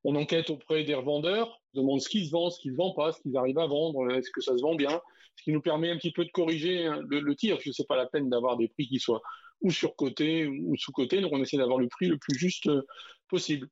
On 0.04 0.16
enquête 0.16 0.50
auprès 0.50 0.84
des 0.84 0.96
revendeurs, 0.96 1.62
on 1.74 1.82
demande 1.82 2.02
ce 2.02 2.10
qui 2.10 2.26
se 2.26 2.32
vend, 2.32 2.50
ce 2.50 2.60
qui 2.60 2.70
ne 2.70 2.76
vend 2.76 2.94
pas, 2.94 3.14
ce 3.14 3.22
qu'ils 3.22 3.38
arrivent 3.38 3.60
à 3.60 3.68
vendre, 3.68 4.12
est-ce 4.12 4.32
que 4.32 4.42
ça 4.42 4.56
se 4.58 4.62
vend 4.62 4.76
bien, 4.76 5.02
ce 5.38 5.44
qui 5.44 5.52
nous 5.52 5.62
permet 5.62 5.90
un 5.90 5.98
petit 5.98 6.12
peu 6.12 6.26
de 6.26 6.32
corriger 6.32 6.86
hein, 6.86 7.02
le, 7.08 7.36
tir, 7.36 7.56
parce 7.56 7.66
que 7.66 7.72
c'est 7.72 7.88
pas 7.88 7.96
la 7.96 8.06
peine 8.06 8.30
d'avoir 8.30 8.58
des 8.58 8.68
prix 8.68 8.88
qui 8.88 9.00
soient 9.00 9.22
ou 9.62 9.72
surcotés 9.72 10.46
ou 10.46 10.76
sous-cotés, 10.76 11.22
donc 11.22 11.32
on 11.32 11.42
essaie 11.42 11.58
d'avoir 11.58 11.78
le 11.78 11.88
prix 11.88 12.08
le 12.08 12.18
plus 12.18 12.38
juste 12.38 12.68
euh, 12.68 12.86
possible. 13.30 13.70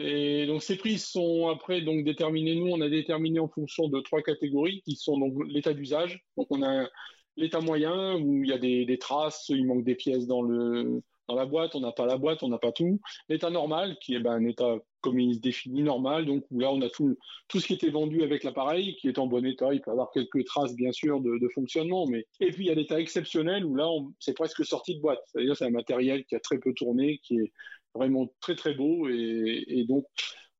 Et 0.00 0.46
donc 0.46 0.62
ces 0.62 0.76
prix 0.76 0.98
sont 0.98 1.48
après 1.48 1.82
donc 1.82 2.04
déterminés. 2.04 2.54
Nous, 2.54 2.68
on 2.68 2.80
a 2.80 2.88
déterminé 2.88 3.38
en 3.38 3.48
fonction 3.48 3.88
de 3.88 4.00
trois 4.00 4.22
catégories 4.22 4.80
qui 4.82 4.96
sont 4.96 5.18
donc 5.18 5.34
l'état 5.46 5.74
d'usage. 5.74 6.24
Donc 6.38 6.46
on 6.50 6.62
a 6.62 6.88
l'état 7.36 7.60
moyen 7.60 8.16
où 8.16 8.42
il 8.42 8.48
y 8.48 8.52
a 8.52 8.58
des, 8.58 8.98
traces, 8.98 9.46
il 9.50 9.66
manque 9.66 9.84
des 9.84 9.94
pièces 9.94 10.26
dans 10.26 10.42
le 10.42 11.02
dans 11.28 11.36
la 11.36 11.46
boîte, 11.46 11.76
on 11.76 11.80
n'a 11.80 11.92
pas 11.92 12.06
la 12.06 12.16
boîte, 12.16 12.42
on 12.42 12.48
n'a 12.48 12.58
pas 12.58 12.72
tout. 12.72 13.00
L'état 13.28 13.50
normal, 13.50 13.96
qui 14.00 14.16
est 14.16 14.18
ben, 14.18 14.32
un 14.32 14.44
état 14.44 14.78
comme 15.00 15.20
il 15.20 15.36
se 15.36 15.40
définit 15.40 15.82
normal, 15.82 16.26
donc 16.26 16.44
où 16.50 16.58
là 16.58 16.72
on 16.72 16.80
a 16.82 16.90
tout, 16.90 17.16
tout 17.46 17.60
ce 17.60 17.68
qui 17.68 17.74
était 17.74 17.88
vendu 17.90 18.22
avec 18.24 18.42
l'appareil, 18.42 18.96
qui 18.96 19.06
est 19.08 19.18
en 19.18 19.28
bon 19.28 19.46
état. 19.46 19.72
Il 19.72 19.80
peut 19.80 19.92
avoir 19.92 20.10
quelques 20.10 20.44
traces 20.44 20.74
bien 20.74 20.90
sûr 20.92 21.20
de, 21.20 21.48
fonctionnement, 21.54 22.06
mais 22.06 22.26
et 22.40 22.50
puis 22.50 22.64
il 22.64 22.68
y 22.68 22.70
a 22.70 22.74
l'état 22.74 22.98
exceptionnel 23.00 23.64
où 23.64 23.76
là 23.76 23.86
c'est 24.18 24.34
presque 24.34 24.64
sorti 24.64 24.96
de 24.96 25.00
boîte. 25.00 25.20
C'est-à-dire 25.26 25.56
c'est 25.56 25.66
un 25.66 25.70
matériel 25.70 26.24
qui 26.24 26.34
a 26.34 26.40
très 26.40 26.58
peu 26.58 26.72
tourné, 26.74 27.20
qui 27.22 27.36
est 27.36 27.52
vraiment 27.94 28.32
très 28.40 28.54
très 28.54 28.74
beau 28.74 29.08
et, 29.08 29.84
donc 29.88 30.06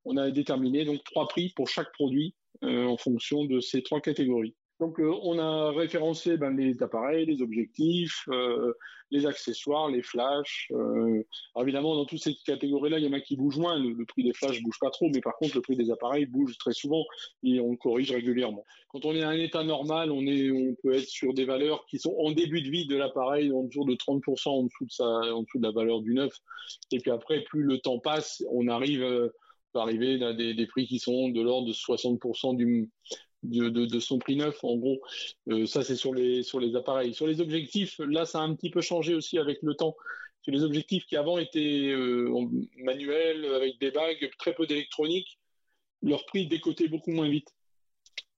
on 0.04 0.16
a 0.16 0.30
déterminé 0.30 0.84
donc 0.84 1.02
trois 1.04 1.28
prix 1.28 1.52
pour 1.54 1.68
chaque 1.68 1.92
produit 1.92 2.34
euh, 2.64 2.86
en 2.86 2.96
fonction 2.96 3.44
de 3.44 3.60
ces 3.60 3.82
trois 3.82 4.00
catégories. 4.00 4.54
Donc, 4.80 4.98
euh, 4.98 5.12
on 5.22 5.38
a 5.38 5.72
référencé 5.72 6.38
ben, 6.38 6.56
les 6.56 6.82
appareils, 6.82 7.26
les 7.26 7.42
objectifs, 7.42 8.26
euh, 8.30 8.72
les 9.10 9.26
accessoires, 9.26 9.90
les 9.90 10.00
flashs. 10.00 10.68
Euh, 10.72 11.22
alors 11.54 11.64
évidemment, 11.64 11.94
dans 11.94 12.06
toutes 12.06 12.22
ces 12.22 12.34
catégories-là, 12.46 12.98
il 12.98 13.04
y 13.04 13.08
en 13.08 13.12
a 13.12 13.20
qui 13.20 13.36
bougent 13.36 13.58
moins. 13.58 13.78
Le, 13.78 14.04
prix 14.06 14.24
des 14.24 14.32
flashs 14.32 14.62
bouge 14.62 14.78
pas 14.80 14.88
trop, 14.88 15.10
mais 15.12 15.20
par 15.20 15.36
contre, 15.36 15.56
le 15.56 15.60
prix 15.60 15.76
des 15.76 15.90
appareils 15.90 16.24
bouge 16.24 16.56
très 16.56 16.72
souvent 16.72 17.04
et 17.42 17.60
on 17.60 17.76
corrige 17.76 18.10
régulièrement. 18.10 18.64
Quand 18.88 19.04
on 19.04 19.14
est 19.14 19.22
à 19.22 19.28
un 19.28 19.38
état 19.38 19.62
normal, 19.64 20.10
on, 20.10 20.24
peut 20.82 20.94
être 20.94 21.08
sur 21.08 21.34
des 21.34 21.44
valeurs 21.44 21.84
qui 21.84 21.98
sont 21.98 22.16
en 22.18 22.30
début 22.30 22.62
de 22.62 22.70
vie 22.70 22.86
de 22.86 22.96
l'appareil, 22.96 23.52
en 23.52 23.64
dessous 23.64 23.84
de 23.84 23.94
30% 23.94 24.48
en 24.48 24.62
dessous 24.62 25.58
de, 25.58 25.62
la 25.62 25.72
valeur 25.72 26.00
du 26.00 26.14
neuf. 26.14 26.34
Et 26.90 27.00
puis 27.00 27.10
après, 27.10 27.42
plus 27.42 27.64
le 27.64 27.80
temps 27.80 27.98
passe, 27.98 28.42
on 28.50 28.66
arrive, 28.66 29.02
on 29.02 29.28
peut 29.74 29.78
arriver 29.78 30.24
à 30.24 30.32
des 30.32 30.66
prix 30.66 30.86
qui 30.86 30.98
sont 30.98 31.28
de 31.28 31.42
l'ordre 31.42 31.68
de 31.68 31.74
60% 31.74 32.56
du 32.56 32.88
de, 33.42 33.98
son 33.98 34.18
prix 34.18 34.36
neuf, 34.36 34.62
en 34.64 34.76
gros. 34.76 35.00
Euh, 35.48 35.66
ça, 35.66 35.82
c'est 35.82 35.96
sur 35.96 36.14
les, 36.14 36.42
sur 36.42 36.60
les 36.60 36.76
appareils. 36.76 37.14
Sur 37.14 37.26
les 37.26 37.40
objectifs, 37.40 37.98
là, 37.98 38.24
ça 38.24 38.40
a 38.40 38.42
un 38.42 38.54
petit 38.54 38.70
peu 38.70 38.80
changé 38.80 39.14
aussi 39.14 39.38
avec 39.38 39.58
le 39.62 39.74
temps. 39.74 39.96
Sur 40.42 40.52
les 40.52 40.62
objectifs 40.62 41.06
qui 41.06 41.16
avant 41.16 41.38
étaient 41.38 41.90
euh, 41.90 42.30
manuels, 42.78 43.44
avec 43.46 43.78
des 43.78 43.90
bagues, 43.90 44.30
très 44.38 44.54
peu 44.54 44.66
d'électronique, 44.66 45.38
leur 46.02 46.24
prix 46.26 46.46
décotait 46.46 46.88
beaucoup 46.88 47.10
moins 47.10 47.28
vite. 47.28 47.54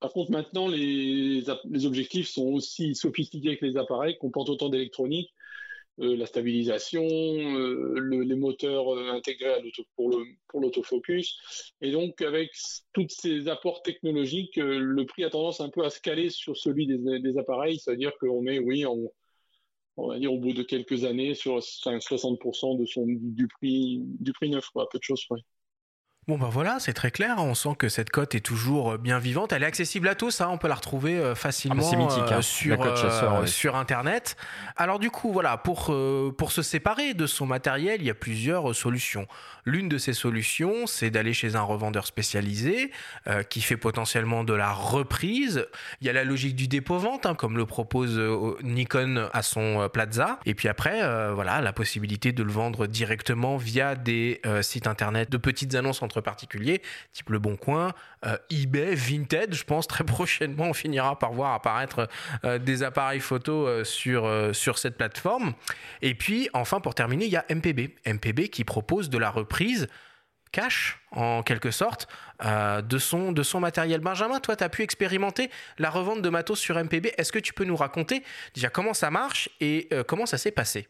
Par 0.00 0.12
contre, 0.12 0.32
maintenant, 0.32 0.66
les, 0.66 1.44
les 1.70 1.86
objectifs 1.86 2.28
sont 2.28 2.46
aussi 2.46 2.96
sophistiqués 2.96 3.56
que 3.56 3.64
les 3.64 3.76
appareils, 3.76 4.18
comportent 4.18 4.48
autant 4.48 4.68
d'électronique. 4.68 5.32
Euh, 6.00 6.16
la 6.16 6.24
stabilisation, 6.24 7.04
euh, 7.04 7.94
le, 7.98 8.22
les 8.22 8.34
moteurs 8.34 8.94
euh, 8.94 9.10
intégrés 9.10 9.62
pour, 9.94 10.10
l'autofocus. 10.54 11.72
Et 11.82 11.92
donc, 11.92 12.22
avec 12.22 12.50
tous 12.94 13.06
ces 13.08 13.48
apports 13.48 13.82
technologiques, 13.82 14.56
le 14.56 15.04
prix 15.04 15.24
a 15.24 15.30
tendance 15.30 15.60
un 15.60 15.68
peu 15.68 15.84
à 15.84 15.90
se 15.90 16.00
caler 16.00 16.30
sur 16.30 16.56
celui 16.56 16.86
des, 16.86 17.38
appareils, 17.38 17.78
c'est-à-dire 17.78 18.12
qu'on 18.18 18.46
est, 18.46 18.58
oui, 18.58 18.86
on 18.86 20.08
va 20.08 20.18
dire 20.18 20.32
au 20.32 20.38
bout 20.38 20.54
de 20.54 20.62
quelques 20.62 21.04
années, 21.04 21.34
sur 21.34 21.58
60% 21.58 22.78
de 22.78 22.86
son, 22.86 23.04
du, 23.06 23.46
prix, 23.48 24.00
du 24.02 24.32
prix 24.32 24.48
neuf, 24.50 24.68
peu 24.74 24.98
de 24.98 25.02
choses 25.02 25.24
près. 25.26 25.40
Bon 26.28 26.38
ben 26.38 26.48
voilà, 26.48 26.78
c'est 26.78 26.92
très 26.92 27.10
clair, 27.10 27.34
on 27.38 27.56
sent 27.56 27.74
que 27.76 27.88
cette 27.88 28.10
cote 28.10 28.36
est 28.36 28.40
toujours 28.40 28.96
bien 28.96 29.18
vivante, 29.18 29.52
elle 29.52 29.64
est 29.64 29.66
accessible 29.66 30.06
à 30.06 30.14
tous, 30.14 30.40
hein, 30.40 30.48
on 30.52 30.56
peut 30.56 30.68
la 30.68 30.76
retrouver 30.76 31.34
facilement 31.34 31.90
ah 31.92 31.96
mythique, 31.96 32.30
hein. 32.30 32.42
sur, 32.42 32.96
chasseur, 32.96 33.34
euh, 33.34 33.40
ouais. 33.40 33.46
sur 33.48 33.74
internet. 33.74 34.36
Alors 34.76 35.00
du 35.00 35.10
coup 35.10 35.32
voilà, 35.32 35.56
pour, 35.56 35.88
euh, 35.90 36.32
pour 36.38 36.52
se 36.52 36.62
séparer 36.62 37.14
de 37.14 37.26
son 37.26 37.44
matériel, 37.44 38.00
il 38.00 38.06
y 38.06 38.10
a 38.10 38.14
plusieurs 38.14 38.72
solutions. 38.72 39.26
L'une 39.64 39.88
de 39.88 39.96
ces 39.96 40.12
solutions, 40.12 40.88
c'est 40.88 41.10
d'aller 41.10 41.34
chez 41.34 41.54
un 41.54 41.62
revendeur 41.62 42.06
spécialisé 42.06 42.90
euh, 43.28 43.44
qui 43.44 43.60
fait 43.60 43.76
potentiellement 43.76 44.42
de 44.42 44.54
la 44.54 44.72
reprise. 44.72 45.66
Il 46.00 46.06
y 46.08 46.10
a 46.10 46.12
la 46.12 46.24
logique 46.24 46.56
du 46.56 46.66
dépôt-vente, 46.66 47.26
hein, 47.26 47.36
comme 47.36 47.56
le 47.56 47.64
propose 47.64 48.18
euh, 48.18 48.56
Nikon 48.62 49.28
à 49.32 49.42
son 49.42 49.82
euh, 49.82 49.88
Plaza. 49.88 50.40
Et 50.46 50.54
puis 50.54 50.66
après, 50.66 51.02
euh, 51.02 51.32
voilà, 51.32 51.60
la 51.60 51.72
possibilité 51.72 52.32
de 52.32 52.42
le 52.42 52.50
vendre 52.50 52.88
directement 52.88 53.56
via 53.56 53.94
des 53.94 54.40
sites 54.62 54.86
internet 54.86 55.30
de 55.30 55.36
petites 55.36 55.74
annonces 55.74 56.02
entre 56.02 56.11
particuliers, 56.20 56.82
type 57.12 57.30
Le 57.30 57.38
Bon 57.38 57.56
Coin, 57.56 57.92
eBay, 58.50 58.94
Vinted. 58.94 59.54
Je 59.54 59.64
pense 59.64 59.86
très 59.86 60.04
prochainement, 60.12 60.64
on 60.64 60.74
finira 60.74 61.18
par 61.18 61.32
voir 61.32 61.54
apparaître 61.54 62.08
des 62.60 62.82
appareils 62.82 63.20
photo 63.20 63.84
sur, 63.84 64.30
sur 64.52 64.78
cette 64.78 64.96
plateforme. 64.96 65.54
Et 66.00 66.14
puis, 66.14 66.48
enfin, 66.52 66.80
pour 66.80 66.94
terminer, 66.94 67.26
il 67.26 67.32
y 67.32 67.36
a 67.36 67.44
MPB. 67.48 67.94
MPB 68.06 68.48
qui 68.48 68.64
propose 68.64 69.10
de 69.10 69.18
la 69.18 69.30
reprise 69.30 69.52
prise 69.52 69.86
cash 70.50 70.98
en 71.12 71.42
quelque 71.42 71.70
sorte 71.70 72.08
euh, 72.44 72.82
de, 72.82 72.98
son, 72.98 73.32
de 73.32 73.42
son 73.42 73.60
matériel. 73.60 74.00
Benjamin, 74.00 74.40
toi, 74.40 74.56
tu 74.56 74.64
as 74.64 74.68
pu 74.68 74.82
expérimenter 74.82 75.50
la 75.78 75.88
revente 75.88 76.20
de 76.20 76.28
matos 76.28 76.58
sur 76.58 76.76
MPB. 76.76 77.12
Est-ce 77.16 77.32
que 77.32 77.38
tu 77.38 77.54
peux 77.54 77.64
nous 77.64 77.76
raconter 77.76 78.22
déjà 78.54 78.68
comment 78.68 78.94
ça 78.94 79.10
marche 79.10 79.48
et 79.60 79.88
euh, 79.92 80.04
comment 80.04 80.26
ça 80.26 80.38
s'est 80.38 80.50
passé? 80.50 80.88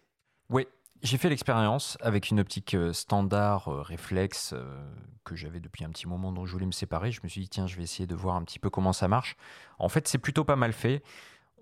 Oui, 0.48 0.66
j'ai 1.02 1.18
fait 1.18 1.28
l'expérience 1.28 1.98
avec 2.00 2.30
une 2.30 2.40
optique 2.40 2.76
standard 2.92 3.68
euh, 3.68 3.82
réflexe 3.82 4.52
euh, 4.54 4.92
que 5.24 5.34
j'avais 5.36 5.60
depuis 5.60 5.84
un 5.84 5.90
petit 5.90 6.08
moment 6.08 6.32
dont 6.32 6.46
je 6.46 6.52
voulais 6.52 6.66
me 6.66 6.72
séparer. 6.72 7.12
Je 7.12 7.20
me 7.22 7.28
suis 7.28 7.42
dit, 7.42 7.48
tiens, 7.48 7.66
je 7.66 7.76
vais 7.76 7.82
essayer 7.82 8.06
de 8.06 8.14
voir 8.14 8.36
un 8.36 8.42
petit 8.42 8.58
peu 8.58 8.70
comment 8.70 8.92
ça 8.92 9.08
marche. 9.08 9.36
En 9.78 9.88
fait, 9.88 10.08
c'est 10.08 10.18
plutôt 10.18 10.44
pas 10.44 10.56
mal 10.56 10.72
fait. 10.72 11.02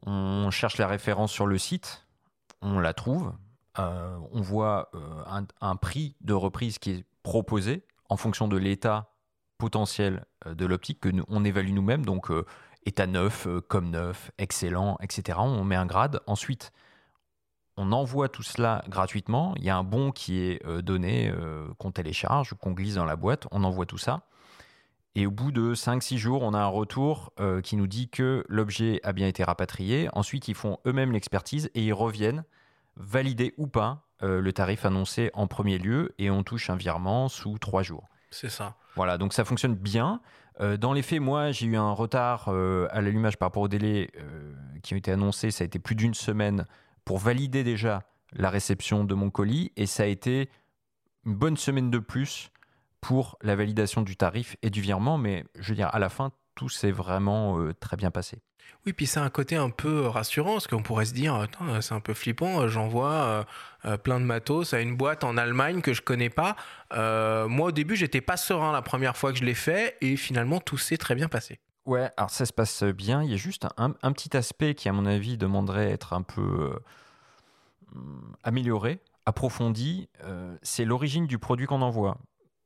On 0.06 0.50
cherche 0.50 0.78
la 0.78 0.86
référence 0.86 1.32
sur 1.32 1.46
le 1.46 1.58
site, 1.58 2.06
on 2.62 2.78
la 2.78 2.94
trouve, 2.94 3.32
euh, 3.78 4.18
on 4.32 4.40
voit 4.40 4.90
euh, 4.94 5.22
un, 5.26 5.46
un, 5.60 5.76
prix 5.76 6.16
de 6.22 6.32
reprise 6.32 6.78
qui 6.78 6.90
est 6.92 7.04
proposé 7.22 7.84
en 8.08 8.16
fonction 8.16 8.48
de 8.48 8.56
l'état 8.56 9.10
potentiel 9.60 10.24
euh, 10.46 10.54
de 10.54 10.66
l'optique 10.66 10.98
que 10.98 11.08
nous, 11.08 11.24
on 11.28 11.44
évalue 11.44 11.72
nous-mêmes, 11.72 12.04
donc 12.04 12.32
euh, 12.32 12.44
état 12.84 13.06
neuf, 13.06 13.46
euh, 13.46 13.60
comme 13.60 13.90
neuf, 13.90 14.32
excellent, 14.38 14.98
etc. 15.00 15.38
On 15.40 15.62
met 15.62 15.76
un 15.76 15.86
grade. 15.86 16.20
Ensuite, 16.26 16.72
on 17.80 17.92
envoie 17.92 18.28
tout 18.28 18.42
cela 18.42 18.84
gratuitement. 18.88 19.54
Il 19.56 19.64
y 19.64 19.70
a 19.70 19.76
un 19.76 19.84
bon 19.84 20.12
qui 20.12 20.38
est 20.38 20.64
euh, 20.66 20.82
donné, 20.82 21.32
qu'on 21.78 21.90
télécharge, 21.90 22.54
qu'on 22.54 22.72
glisse 22.72 22.94
dans 22.94 23.04
la 23.04 23.16
boîte. 23.16 23.46
On 23.50 23.64
envoie 23.64 23.86
tout 23.86 23.98
ça. 23.98 24.22
Et 25.16 25.26
au 25.26 25.30
bout 25.30 25.50
de 25.50 25.74
5-6 25.74 26.18
jours, 26.18 26.42
on 26.42 26.54
a 26.54 26.58
un 26.58 26.68
retour 26.68 27.32
euh, 27.40 27.60
qui 27.60 27.76
nous 27.76 27.88
dit 27.88 28.08
que 28.08 28.44
l'objet 28.48 29.00
a 29.02 29.12
bien 29.12 29.26
été 29.26 29.42
rapatrié. 29.42 30.08
Ensuite, 30.12 30.46
ils 30.48 30.54
font 30.54 30.78
eux-mêmes 30.86 31.12
l'expertise 31.12 31.70
et 31.74 31.82
ils 31.82 31.92
reviennent 31.92 32.44
valider 32.96 33.54
ou 33.56 33.66
pas 33.66 34.06
euh, 34.22 34.40
le 34.40 34.52
tarif 34.52 34.84
annoncé 34.84 35.30
en 35.34 35.46
premier 35.46 35.78
lieu 35.78 36.14
et 36.18 36.30
on 36.30 36.42
touche 36.42 36.70
un 36.70 36.76
virement 36.76 37.28
sous 37.28 37.58
3 37.58 37.82
jours. 37.82 38.08
C'est 38.30 38.50
ça. 38.50 38.76
Voilà, 38.94 39.18
donc 39.18 39.32
ça 39.32 39.44
fonctionne 39.44 39.74
bien. 39.74 40.20
Euh, 40.60 40.76
dans 40.76 40.92
les 40.92 41.02
faits, 41.02 41.20
moi, 41.20 41.50
j'ai 41.52 41.66
eu 41.66 41.76
un 41.76 41.92
retard 41.92 42.46
euh, 42.48 42.86
à 42.90 43.00
l'allumage 43.00 43.36
par 43.36 43.48
rapport 43.48 43.62
aux 43.62 43.68
délais 43.68 44.10
euh, 44.18 44.52
qui 44.82 44.94
ont 44.94 44.96
été 44.96 45.10
annoncés. 45.10 45.50
Ça 45.50 45.62
a 45.62 45.66
été 45.66 45.78
plus 45.78 45.94
d'une 45.94 46.14
semaine 46.14 46.66
pour 47.10 47.18
valider 47.18 47.64
déjà 47.64 48.04
la 48.34 48.50
réception 48.50 49.02
de 49.02 49.14
mon 49.14 49.30
colis 49.30 49.72
et 49.74 49.86
ça 49.86 50.04
a 50.04 50.06
été 50.06 50.48
une 51.26 51.34
bonne 51.34 51.56
semaine 51.56 51.90
de 51.90 51.98
plus 51.98 52.52
pour 53.00 53.36
la 53.42 53.56
validation 53.56 54.02
du 54.02 54.14
tarif 54.14 54.56
et 54.62 54.70
du 54.70 54.80
virement. 54.80 55.18
Mais 55.18 55.42
je 55.58 55.70
veux 55.70 55.74
dire, 55.74 55.92
à 55.92 55.98
la 55.98 56.08
fin, 56.08 56.30
tout 56.54 56.68
s'est 56.68 56.92
vraiment 56.92 57.58
euh, 57.58 57.74
très 57.74 57.96
bien 57.96 58.12
passé. 58.12 58.38
Oui, 58.86 58.92
puis 58.92 59.08
c'est 59.08 59.18
un 59.18 59.28
côté 59.28 59.56
un 59.56 59.70
peu 59.70 60.06
rassurant, 60.06 60.52
parce 60.52 60.68
qu'on 60.68 60.84
pourrait 60.84 61.04
se 61.04 61.12
dire, 61.12 61.48
c'est 61.80 61.94
un 61.94 62.00
peu 62.00 62.14
flippant, 62.14 62.68
j'envoie 62.68 63.44
euh, 63.86 63.96
plein 63.96 64.20
de 64.20 64.24
matos 64.24 64.72
à 64.72 64.80
une 64.80 64.96
boîte 64.96 65.24
en 65.24 65.36
Allemagne 65.36 65.80
que 65.80 65.92
je 65.92 66.02
connais 66.02 66.30
pas. 66.30 66.54
Euh, 66.92 67.48
moi, 67.48 67.70
au 67.70 67.72
début, 67.72 67.96
j'étais 67.96 68.20
pas 68.20 68.36
serein 68.36 68.70
la 68.70 68.82
première 68.82 69.16
fois 69.16 69.32
que 69.32 69.38
je 69.40 69.44
l'ai 69.44 69.54
fait, 69.54 69.96
et 70.00 70.16
finalement, 70.16 70.60
tout 70.60 70.78
s'est 70.78 70.96
très 70.96 71.16
bien 71.16 71.26
passé. 71.26 71.58
Ouais, 71.90 72.08
alors 72.16 72.30
ça 72.30 72.46
se 72.46 72.52
passe 72.52 72.84
bien. 72.84 73.24
Il 73.24 73.30
y 73.32 73.34
a 73.34 73.36
juste 73.36 73.66
un, 73.76 73.94
un 74.00 74.12
petit 74.12 74.36
aspect 74.36 74.76
qui, 74.76 74.88
à 74.88 74.92
mon 74.92 75.06
avis, 75.06 75.36
demanderait 75.36 75.90
être 75.90 76.12
un 76.12 76.22
peu 76.22 76.70
euh, 76.70 77.98
amélioré, 78.44 79.00
approfondi. 79.26 80.08
Euh, 80.22 80.56
c'est 80.62 80.84
l'origine 80.84 81.26
du 81.26 81.40
produit 81.40 81.66
qu'on 81.66 81.82
envoie 81.82 82.16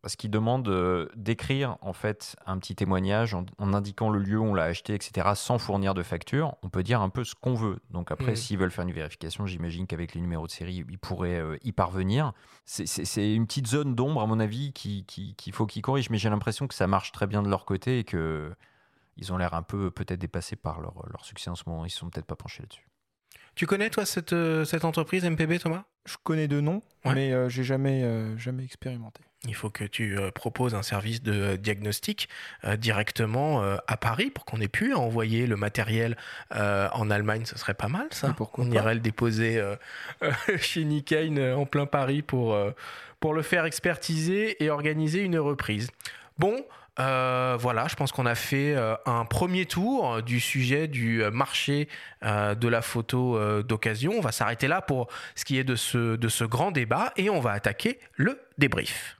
parce 0.03 0.16
qu'il 0.16 0.31
demande 0.31 0.68
euh, 0.68 1.09
d'écrire 1.16 1.79
en 1.81 1.95
fait 1.95 2.37
un 2.45 2.59
petit 2.59 2.75
témoignage 2.75 3.33
en, 3.33 3.47
en, 3.57 3.72
indiquant 3.72 4.11
le 4.11 4.18
lieu 4.18 4.39
où 4.39 4.45
on 4.45 4.53
l'a 4.53 4.64
acheté, 4.64 4.93
etc., 4.93 5.31
sans 5.37 5.57
fournir 5.57 5.95
de 5.95 6.03
facture. 6.03 6.57
On 6.62 6.68
peut 6.68 6.83
dire 6.83 7.01
un 7.01 7.09
peu 7.09 7.25
ce 7.25 7.35
qu'on 7.35 7.55
veut. 7.55 7.79
Donc 7.89 8.11
après, 8.11 8.33
mmh. 8.33 8.37
s'ils 8.37 8.59
veulent 8.59 8.70
faire 8.70 8.85
une 8.85 8.93
vérification, 8.93 9.47
j'imagine 9.47 9.87
qu'avec 9.87 10.14
les 10.14 10.20
numéros 10.20 10.47
de 10.47 10.53
série, 10.53 10.85
ils 10.87 10.99
pourraient 10.99 11.43
y 11.62 11.72
parvenir. 11.72 12.35
C'est 12.66 13.33
une 13.35 13.47
petite 13.47 13.68
zone 13.68 13.95
d'ombre, 13.95 14.20
à 14.20 14.27
mon 14.27 14.39
avis, 14.39 14.75
qu'il 14.75 15.07
qui, 15.07 15.35
qui 15.37 15.51
faut 15.51 15.64
qu'ils 15.64 15.81
corrigent. 15.81 16.11
Mais 16.11 16.18
j'ai 16.18 16.29
l'impression 16.29 16.68
que 16.68 16.75
ça 16.75 16.87
marche 16.87 17.11
très 17.11 17.27
bien 17.27 17.43
de 17.43 17.49
leur 17.49 17.64
côté 17.64 18.01
et 18.01 18.05
que 18.05 18.55
ils 19.17 19.33
ont 19.33 19.37
l'air 19.37 19.55
un 19.55 19.62
peu 19.62 19.91
peut-être 19.91 20.21
dépassés 20.21 20.57
par 20.57 20.81
leur, 20.81 20.95
leur, 21.11 21.25
succès 21.25 21.51
en 21.51 21.55
ce 21.55 21.65
moment. 21.67 21.85
Ils 21.85 21.89
ne 21.89 21.93
sont 21.93 22.11
peut-être 22.11 22.27
pas 22.27 22.37
penchés 22.37 22.62
là-dessus. 22.62 22.87
Tu 23.55 23.67
connais 23.67 23.91
toi 23.91 24.05
cette, 24.05 24.33
euh, 24.33 24.65
cette 24.65 24.85
entreprise 24.85 25.25
MPB, 25.25 25.59
Thomas? 25.61 25.85
Je 26.07 26.17
connais 26.23 26.49
de 26.49 26.61
nom, 26.61 26.83
ouais. 27.05 27.15
mais 27.15 27.33
euh, 27.33 27.49
j'ai 27.49 27.62
jamais, 27.62 28.03
euh, 28.03 28.37
jamais 28.37 28.65
expérimenté. 28.65 29.23
Il 29.47 29.55
faut 29.55 29.71
que 29.71 29.85
tu 29.85 30.19
euh, 30.19 30.31
proposes 30.31 30.75
un 30.75 30.83
service 30.83 31.23
de 31.23 31.57
diagnostic 31.57 32.29
euh, 32.65 32.77
directement 32.77 33.62
euh, 33.62 33.77
à 33.87 33.97
Paris 33.97 34.31
pour 34.31 34.45
qu'on 34.45 34.61
ait 34.61 34.69
pu 34.69 34.95
envoyer 34.95 35.47
le 35.47 35.57
matériel 35.57 36.17
en 36.51 37.11
Allemagne. 37.11 37.45
Ce 37.45 37.59
serait 37.59 37.75
pas 37.75 37.89
mal, 37.89 38.07
ça. 38.11 38.33
pourquoi 38.37 38.65
On 38.65 38.69
pas 38.69 38.77
irait 38.77 38.95
le 38.95 39.01
déposer 39.01 39.61
chez 40.57 40.85
Nikkei 40.85 41.53
en 41.53 41.67
plein 41.67 41.87
Paris 41.87 42.23
pour, 42.23 42.57
pour 43.21 43.35
le 43.35 43.43
faire 43.43 43.65
expertiser 43.65 44.62
et 44.62 44.71
organiser 44.71 45.21
une 45.21 45.39
reprise. 45.39 45.91
Bon, 46.39 46.65
Euh, 47.01 47.57
voilà, 47.59 47.89
je 47.89 47.97
pense 47.97 48.13
qu'on 48.13 48.27
a 48.27 48.35
fait 48.35 48.75
euh, 48.75 48.95
un 49.05 49.25
premier 49.25 49.67
tour 49.67 50.23
du 50.23 50.39
sujet 50.39 50.87
du 50.87 51.23
marché 51.33 51.89
euh, 52.25 52.55
de 52.55 52.69
la 52.69 52.83
photo 52.83 53.63
d'occasion. 53.63 54.13
On 54.17 54.21
va 54.21 54.33
s'arrêter 54.33 54.69
là 54.69 54.81
pour 54.81 55.09
ce 55.35 55.45
qui 55.45 55.59
est 55.59 55.65
de 55.65 55.77
ce, 55.77 56.17
de 56.17 56.29
ce 56.29 56.45
grand 56.45 56.71
débat 56.71 57.13
et 57.17 57.31
on 57.31 57.41
va 57.41 57.53
attaquer 57.53 57.99
le 58.15 58.41
débrief. 58.59 59.19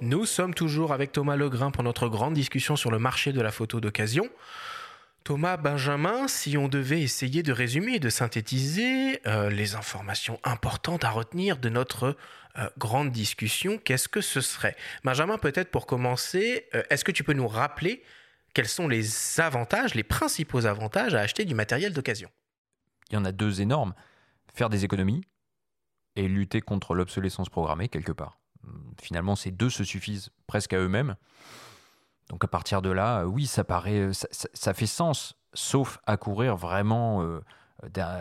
Nous 0.00 0.26
sommes 0.26 0.52
toujours 0.52 0.92
avec 0.92 1.12
Thomas 1.12 1.36
Legrain 1.36 1.70
pour 1.70 1.84
notre 1.84 2.08
grande 2.08 2.34
discussion 2.34 2.74
sur 2.74 2.90
le 2.90 2.98
marché 2.98 3.32
de 3.32 3.40
la 3.40 3.52
photo 3.52 3.80
d'occasion. 3.80 4.28
Thomas 5.24 5.56
Benjamin, 5.56 6.26
si 6.26 6.58
on 6.58 6.68
devait 6.68 7.00
essayer 7.00 7.42
de 7.42 7.52
résumer 7.52 7.94
et 7.94 8.00
de 8.00 8.08
synthétiser 8.08 9.20
euh, 9.26 9.50
les 9.50 9.74
informations 9.76 10.40
importantes 10.42 11.04
à 11.04 11.10
retenir 11.10 11.58
de 11.58 11.68
notre 11.68 12.16
euh, 12.58 12.68
grande 12.76 13.12
discussion, 13.12 13.78
qu'est-ce 13.78 14.08
que 14.08 14.20
ce 14.20 14.40
serait? 14.40 14.76
Benjamin, 15.04 15.38
peut-être 15.38 15.70
pour 15.70 15.86
commencer, 15.86 16.68
euh, 16.74 16.82
est-ce 16.90 17.04
que 17.04 17.12
tu 17.12 17.22
peux 17.22 17.34
nous 17.34 17.46
rappeler 17.46 18.02
quels 18.54 18.68
sont 18.68 18.88
les 18.88 19.40
avantages, 19.40 19.94
les 19.94 20.02
principaux 20.02 20.66
avantages 20.66 21.14
à 21.14 21.20
acheter 21.20 21.44
du 21.44 21.54
matériel 21.54 21.92
d'occasion? 21.92 22.28
Il 23.10 23.14
y 23.14 23.16
en 23.16 23.24
a 23.24 23.32
deux 23.32 23.60
énormes. 23.60 23.94
Faire 24.52 24.68
des 24.68 24.84
économies 24.84 25.22
et 26.16 26.28
lutter 26.28 26.60
contre 26.60 26.94
l'obsolescence 26.94 27.48
programmée 27.48 27.88
quelque 27.88 28.12
part. 28.12 28.38
Finalement, 29.00 29.36
ces 29.36 29.50
deux 29.50 29.70
se 29.70 29.84
suffisent 29.84 30.30
presque 30.46 30.72
à 30.72 30.78
eux-mêmes. 30.78 31.16
Donc 32.32 32.42
à 32.44 32.48
partir 32.48 32.80
de 32.80 32.90
là, 32.90 33.20
euh, 33.20 33.24
oui, 33.24 33.46
ça 33.46 33.62
paraît, 33.62 33.98
euh, 33.98 34.12
ça, 34.12 34.74
fait 34.74 34.86
sens, 34.86 35.36
sauf 35.52 35.98
à 36.06 36.16
courir 36.16 36.56
vraiment 36.56 37.22
euh, 37.22 37.40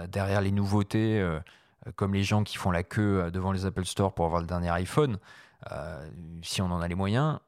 derrière 0.09 0.41
les 0.41 0.51
nouveautés, 0.51 1.25
comme 1.95 2.13
les 2.13 2.23
gens 2.23 2.43
qui 2.43 2.57
font 2.57 2.71
la 2.71 2.83
queue 2.83 3.31
devant 3.31 3.51
les 3.51 3.65
Apple 3.65 3.85
Store 3.85 4.13
pour 4.13 4.25
avoir 4.25 4.41
le 4.41 4.47
dernier 4.47 4.69
iPhone. 4.69 5.17
si 6.41 6.61
on 6.61 6.65
en 6.65 6.81
a 6.81 6.87
les 6.87 6.95
moyens, 6.95 7.39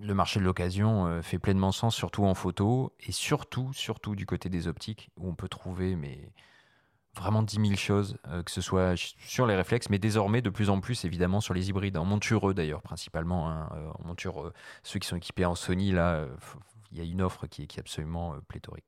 le 0.00 0.14
marché 0.14 0.38
de 0.38 0.44
l'occasion 0.44 1.22
fait 1.22 1.38
pleinement 1.38 1.72
sens, 1.72 1.96
surtout 1.96 2.24
en 2.24 2.34
photo 2.34 2.92
et 3.00 3.12
surtout, 3.12 3.72
surtout 3.72 4.14
du 4.14 4.26
côté 4.26 4.50
des 4.50 4.68
optiques, 4.68 5.10
où 5.16 5.28
on 5.28 5.34
peut 5.34 5.48
trouver 5.48 5.96
mais 5.96 6.30
vraiment 7.16 7.42
10 7.42 7.56
000 7.56 7.76
choses, 7.76 8.16
euh, 8.28 8.42
que 8.42 8.50
ce 8.50 8.60
soit 8.60 8.94
sur 8.96 9.46
les 9.46 9.56
réflexes, 9.56 9.90
mais 9.90 9.98
désormais 9.98 10.42
de 10.42 10.50
plus 10.50 10.70
en 10.70 10.80
plus 10.80 11.04
évidemment 11.04 11.40
sur 11.40 11.54
les 11.54 11.68
hybrides, 11.68 11.96
en 11.96 12.04
montureux 12.04 12.54
d'ailleurs 12.54 12.82
principalement, 12.82 13.50
hein, 13.50 13.70
euh, 13.74 13.90
en 13.98 14.06
monture, 14.06 14.52
ceux 14.82 14.98
qui 14.98 15.08
sont 15.08 15.16
équipés 15.16 15.44
en 15.44 15.54
Sony, 15.54 15.92
là, 15.92 16.14
euh, 16.14 16.28
il 16.92 16.98
y 16.98 17.00
a 17.00 17.04
une 17.04 17.22
offre 17.22 17.46
qui 17.46 17.62
est 17.62 17.78
absolument 17.78 18.36
pléthorique. 18.48 18.84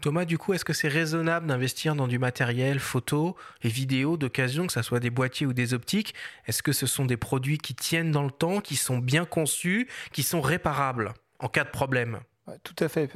Thomas, 0.00 0.24
du 0.24 0.38
coup, 0.38 0.54
est-ce 0.54 0.64
que 0.64 0.72
c'est 0.72 0.88
raisonnable 0.88 1.46
d'investir 1.46 1.94
dans 1.94 2.08
du 2.08 2.18
matériel 2.18 2.78
photo 2.78 3.36
et 3.62 3.68
vidéo 3.68 4.16
d'occasion, 4.16 4.66
que 4.66 4.72
ce 4.72 4.80
soit 4.80 4.98
des 4.98 5.10
boîtiers 5.10 5.46
ou 5.46 5.52
des 5.52 5.74
optiques? 5.74 6.14
Est-ce 6.46 6.62
que 6.62 6.72
ce 6.72 6.86
sont 6.86 7.04
des 7.04 7.18
produits 7.18 7.58
qui 7.58 7.74
tiennent 7.74 8.10
dans 8.10 8.24
le 8.24 8.30
temps, 8.30 8.60
qui 8.60 8.76
sont 8.76 8.98
bien 8.98 9.26
conçus, 9.26 9.88
qui 10.12 10.22
sont 10.22 10.40
réparables 10.40 11.12
en 11.38 11.48
cas 11.48 11.64
de 11.64 11.70
problème? 11.70 12.20
Tout 12.62 12.76
à 12.78 12.88
fait. 12.88 13.10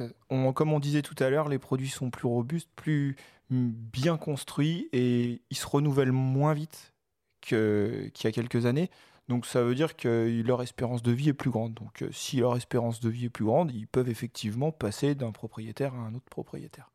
comme 0.53 0.73
on 0.73 0.79
disait 0.79 1.01
tout 1.01 1.15
à 1.23 1.29
l'heure, 1.29 1.49
les 1.49 1.59
produits 1.59 1.89
sont 1.89 2.09
plus 2.09 2.27
robustes, 2.27 2.69
plus 2.75 3.15
bien 3.49 4.17
construit 4.17 4.89
et 4.91 5.41
ils 5.49 5.57
se 5.57 5.67
renouvellent 5.67 6.11
moins 6.11 6.53
vite 6.53 6.93
qu'il 7.41 8.11
y 8.23 8.27
a 8.27 8.31
quelques 8.31 8.65
années. 8.65 8.89
Donc 9.27 9.45
ça 9.45 9.63
veut 9.63 9.75
dire 9.75 9.95
que 9.95 10.41
leur 10.45 10.61
espérance 10.61 11.01
de 11.01 11.11
vie 11.11 11.29
est 11.29 11.33
plus 11.33 11.49
grande. 11.49 11.73
Donc 11.73 12.01
euh, 12.01 12.09
si 12.11 12.37
leur 12.37 12.55
espérance 12.55 12.99
de 12.99 13.09
vie 13.09 13.25
est 13.25 13.29
plus 13.29 13.45
grande, 13.45 13.71
ils 13.71 13.87
peuvent 13.87 14.09
effectivement 14.09 14.71
passer 14.71 15.15
d'un 15.15 15.31
propriétaire 15.31 15.93
à 15.95 15.97
un 15.97 16.13
autre 16.13 16.29
propriétaire. 16.29 16.91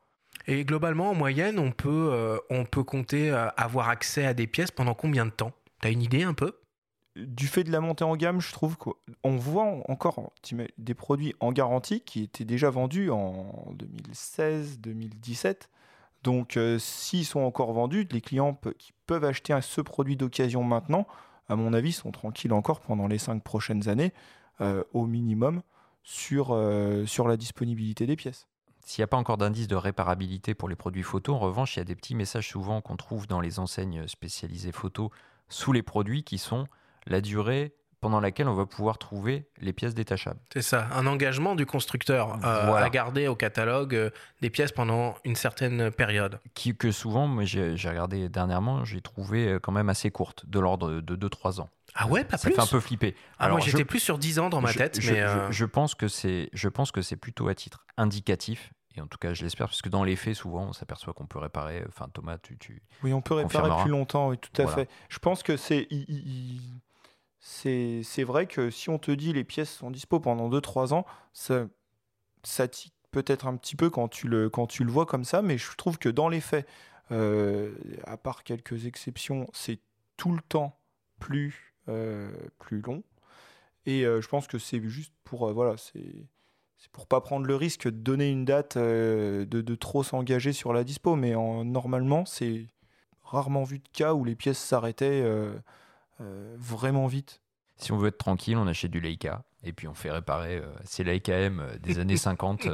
Et 0.46 0.64
globalement, 0.64 1.10
en 1.10 1.14
moyenne, 1.14 1.58
on 1.58 1.72
peut, 1.72 2.10
euh, 2.12 2.38
on 2.48 2.64
peut 2.64 2.84
compter 2.84 3.30
euh, 3.30 3.48
avoir 3.56 3.88
accès 3.88 4.24
à 4.24 4.34
des 4.34 4.46
pièces 4.46 4.70
pendant 4.70 4.94
combien 4.94 5.26
de 5.26 5.30
temps? 5.30 5.52
Tu 5.82 5.88
as 5.88 5.90
une 5.90 6.02
idée 6.02 6.22
un 6.22 6.34
peu? 6.34 6.56
Du 7.26 7.46
fait 7.46 7.64
de 7.64 7.72
la 7.72 7.80
montée 7.80 8.04
en 8.04 8.16
gamme, 8.16 8.40
je 8.40 8.52
trouve 8.52 8.76
qu'on 8.76 9.36
voit 9.36 9.82
encore 9.88 10.32
des 10.78 10.94
produits 10.94 11.34
en 11.40 11.52
garantie 11.52 12.00
qui 12.00 12.22
étaient 12.22 12.44
déjà 12.44 12.70
vendus 12.70 13.10
en 13.10 13.74
2016-2017 14.10 15.68
donc, 16.22 16.56
euh, 16.56 16.78
s'ils 16.78 17.24
sont 17.24 17.40
encore 17.40 17.72
vendus, 17.72 18.06
les 18.10 18.20
clients 18.20 18.58
qui 18.78 18.92
peuvent 19.06 19.24
acheter 19.24 19.58
ce 19.62 19.80
produit 19.80 20.16
d'occasion 20.16 20.62
maintenant, 20.62 21.06
à 21.48 21.56
mon 21.56 21.72
avis, 21.72 21.92
sont 21.92 22.10
tranquilles 22.10 22.52
encore 22.52 22.80
pendant 22.80 23.06
les 23.06 23.18
cinq 23.18 23.42
prochaines 23.42 23.88
années, 23.88 24.12
euh, 24.60 24.84
au 24.92 25.06
minimum, 25.06 25.62
sur, 26.02 26.48
euh, 26.50 27.06
sur 27.06 27.26
la 27.26 27.36
disponibilité 27.36 28.06
des 28.06 28.16
pièces. 28.16 28.46
S'il 28.84 29.00
n'y 29.00 29.04
a 29.04 29.08
pas 29.08 29.16
encore 29.16 29.38
d'indice 29.38 29.68
de 29.68 29.76
réparabilité 29.76 30.54
pour 30.54 30.68
les 30.68 30.76
produits 30.76 31.02
photo, 31.02 31.34
en 31.34 31.38
revanche, 31.38 31.76
il 31.76 31.80
y 31.80 31.82
a 31.82 31.84
des 31.84 31.94
petits 31.94 32.14
messages 32.14 32.48
souvent 32.48 32.80
qu'on 32.80 32.96
trouve 32.96 33.26
dans 33.26 33.40
les 33.40 33.58
enseignes 33.58 34.06
spécialisées 34.06 34.72
photo 34.72 35.10
sous 35.48 35.72
les 35.72 35.82
produits 35.82 36.22
qui 36.24 36.38
sont 36.38 36.66
la 37.06 37.20
durée 37.20 37.74
pendant 38.00 38.20
laquelle 38.20 38.48
on 38.48 38.54
va 38.54 38.66
pouvoir 38.66 38.98
trouver 38.98 39.46
les 39.60 39.72
pièces 39.72 39.94
détachables. 39.94 40.40
C'est 40.52 40.62
ça, 40.62 40.88
un 40.92 41.06
engagement 41.06 41.54
du 41.54 41.66
constructeur 41.66 42.38
euh, 42.44 42.72
à 42.72 42.88
garder 42.88 43.28
au 43.28 43.36
catalogue 43.36 43.94
euh, 43.94 44.10
des 44.40 44.48
pièces 44.48 44.72
pendant 44.72 45.14
une 45.24 45.36
certaine 45.36 45.90
période. 45.90 46.40
Qui, 46.54 46.74
que 46.74 46.92
souvent, 46.92 47.44
j'ai 47.44 47.74
regardé 47.88 48.28
dernièrement, 48.28 48.84
j'ai 48.84 49.02
trouvé 49.02 49.48
euh, 49.48 49.58
quand 49.58 49.72
même 49.72 49.90
assez 49.90 50.10
courte, 50.10 50.46
de 50.46 50.58
l'ordre 50.58 51.00
de 51.00 51.28
2-3 51.28 51.60
ans. 51.60 51.68
Ah 51.94 52.06
ouais, 52.06 52.24
pas 52.24 52.38
ça 52.38 52.48
plus 52.48 52.54
Ça 52.54 52.62
fait 52.62 52.68
un 52.68 52.70
peu 52.70 52.80
flipper. 52.80 53.14
Ah, 53.38 53.48
moi 53.48 53.60
j'étais 53.60 53.84
plus 53.84 54.00
sur 54.00 54.16
10 54.16 54.38
ans 54.38 54.48
dans 54.48 54.60
ma 54.60 54.72
tête. 54.72 55.00
Je, 55.00 55.12
mais 55.12 55.52
je, 55.52 55.64
pense 55.64 55.94
que 55.94 56.08
c'est 56.08 57.16
plutôt 57.16 57.48
à 57.48 57.54
titre 57.54 57.84
indicatif 57.96 58.72
et 58.96 59.00
en 59.00 59.06
tout 59.06 59.18
cas, 59.18 59.34
je 59.34 59.44
l'espère, 59.44 59.68
parce 59.68 59.82
que 59.82 59.88
dans 59.88 60.02
les 60.02 60.16
faits, 60.16 60.34
souvent, 60.34 60.64
on 60.64 60.72
s'aperçoit 60.72 61.12
qu'on 61.12 61.26
peut 61.26 61.38
réparer. 61.38 61.84
Enfin, 61.88 62.08
Thomas, 62.12 62.38
tu. 62.38 62.58
tu 62.58 62.82
oui, 63.04 63.12
on 63.12 63.20
peut 63.20 63.34
réparer 63.34 63.82
plus 63.82 63.90
longtemps, 63.90 64.30
oui, 64.30 64.38
tout 64.38 64.60
à 64.60 64.66
fait. 64.66 64.88
Je 65.08 65.18
pense 65.18 65.42
que 65.42 65.56
c'est 65.56 65.86
c'est 67.40 68.24
vrai 68.24 68.46
que 68.46 68.70
si 68.70 68.90
on 68.90 68.98
te 68.98 69.10
dit 69.10 69.32
les 69.32 69.44
pièces 69.44 69.72
sont 69.72 69.90
dispo 69.90 70.20
pendant 70.20 70.50
2-3 70.50 70.92
ans, 70.92 71.06
ça, 71.32 71.66
ça 72.42 72.68
tique 72.68 72.94
peut-être 73.10 73.46
un 73.46 73.56
petit 73.56 73.76
peu 73.76 73.90
quand 73.90 74.08
tu, 74.08 74.28
le, 74.28 74.50
quand 74.50 74.66
tu 74.66 74.84
le 74.84 74.92
vois 74.92 75.06
comme 75.06 75.24
ça, 75.24 75.42
mais 75.42 75.58
je 75.58 75.74
trouve 75.76 75.98
que 75.98 76.08
dans 76.08 76.28
les 76.28 76.40
faits, 76.40 76.68
euh, 77.12 77.74
à 78.04 78.16
part 78.16 78.44
quelques 78.44 78.86
exceptions, 78.86 79.48
c'est 79.52 79.80
tout 80.16 80.32
le 80.32 80.42
temps 80.48 80.78
plus, 81.18 81.74
euh, 81.88 82.30
plus 82.58 82.82
long. 82.82 83.02
Et 83.86 84.04
euh, 84.04 84.20
je 84.20 84.28
pense 84.28 84.46
que 84.46 84.58
c'est 84.58 84.86
juste 84.88 85.14
pour 85.24 85.50
voilà, 85.52 85.76
c'est 85.78 86.26
pour 86.92 87.06
pas 87.06 87.20
prendre 87.20 87.46
le 87.46 87.56
risque 87.56 87.84
de 87.84 87.90
donner 87.90 88.30
une 88.30 88.44
date, 88.44 88.76
de, 88.78 89.44
de, 89.44 89.74
trop 89.74 90.02
s'engager 90.02 90.52
sur 90.52 90.72
la 90.72 90.84
dispo. 90.84 91.16
Mais 91.16 91.34
en, 91.34 91.64
normalement, 91.64 92.26
c'est 92.26 92.66
rarement 93.22 93.64
vu 93.64 93.78
de 93.78 93.88
cas 93.92 94.14
où 94.14 94.24
les 94.24 94.36
pièces 94.36 94.58
s'arrêtaient 94.58 95.22
vraiment 96.56 97.06
vite. 97.06 97.40
Si 97.80 97.92
on 97.92 97.96
veut 97.96 98.08
être 98.08 98.18
tranquille, 98.18 98.58
on 98.58 98.66
achète 98.66 98.90
du 98.90 99.00
Leica 99.00 99.42
et 99.62 99.72
puis 99.72 99.88
on 99.88 99.94
fait 99.94 100.10
réparer 100.10 100.56
euh, 100.56 100.66
ces 100.84 101.04
Leica 101.04 101.34
M 101.34 101.60
euh, 101.60 101.78
des 101.78 101.98
années 101.98 102.16
50. 102.18 102.68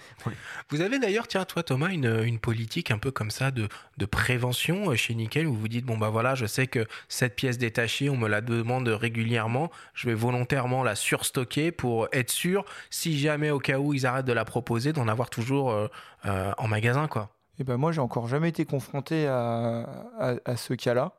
vous 0.70 0.80
avez 0.80 0.98
d'ailleurs, 0.98 1.28
tiens, 1.28 1.44
toi 1.44 1.62
Thomas, 1.62 1.88
une, 1.88 2.22
une, 2.24 2.38
politique 2.38 2.90
un 2.90 2.98
peu 2.98 3.10
comme 3.10 3.30
ça 3.30 3.50
de, 3.50 3.68
de, 3.96 4.06
prévention 4.06 4.94
chez 4.96 5.14
Nickel 5.14 5.46
où 5.46 5.54
vous 5.54 5.68
dites 5.68 5.84
bon 5.84 5.98
bah 5.98 6.08
voilà, 6.08 6.34
je 6.34 6.46
sais 6.46 6.66
que 6.66 6.86
cette 7.08 7.36
pièce 7.36 7.58
détachée, 7.58 8.10
on 8.10 8.16
me 8.16 8.28
la 8.28 8.40
demande 8.40 8.88
régulièrement, 8.88 9.70
je 9.94 10.08
vais 10.08 10.14
volontairement 10.14 10.82
la 10.82 10.94
surstocker 10.94 11.72
pour 11.72 12.08
être 12.12 12.30
sûr, 12.30 12.64
si 12.90 13.18
jamais 13.18 13.50
au 13.50 13.58
cas 13.58 13.78
où 13.78 13.94
ils 13.94 14.06
arrêtent 14.06 14.26
de 14.26 14.32
la 14.32 14.44
proposer, 14.44 14.92
d'en 14.92 15.08
avoir 15.08 15.30
toujours 15.30 15.88
en 16.24 16.68
magasin 16.68 17.08
quoi. 17.08 17.30
Et 17.58 17.62
eh 17.62 17.64
ben 17.64 17.76
moi 17.76 17.90
j'ai 17.90 18.00
encore 18.00 18.28
jamais 18.28 18.50
été 18.50 18.64
confronté 18.64 19.26
à, 19.26 19.80
à, 20.18 20.34
à 20.44 20.56
ce 20.56 20.74
cas-là. 20.74 21.17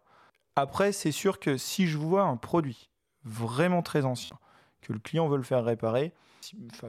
Après, 0.59 0.91
c'est 0.91 1.13
sûr 1.13 1.39
que 1.39 1.55
si 1.55 1.87
je 1.87 1.97
vois 1.97 2.23
un 2.23 2.35
produit 2.35 2.89
vraiment 3.23 3.81
très 3.81 4.03
ancien, 4.03 4.37
que 4.81 4.91
le 4.91 4.99
client 4.99 5.29
veut 5.29 5.37
le 5.37 5.43
faire 5.43 5.63
réparer, 5.63 6.11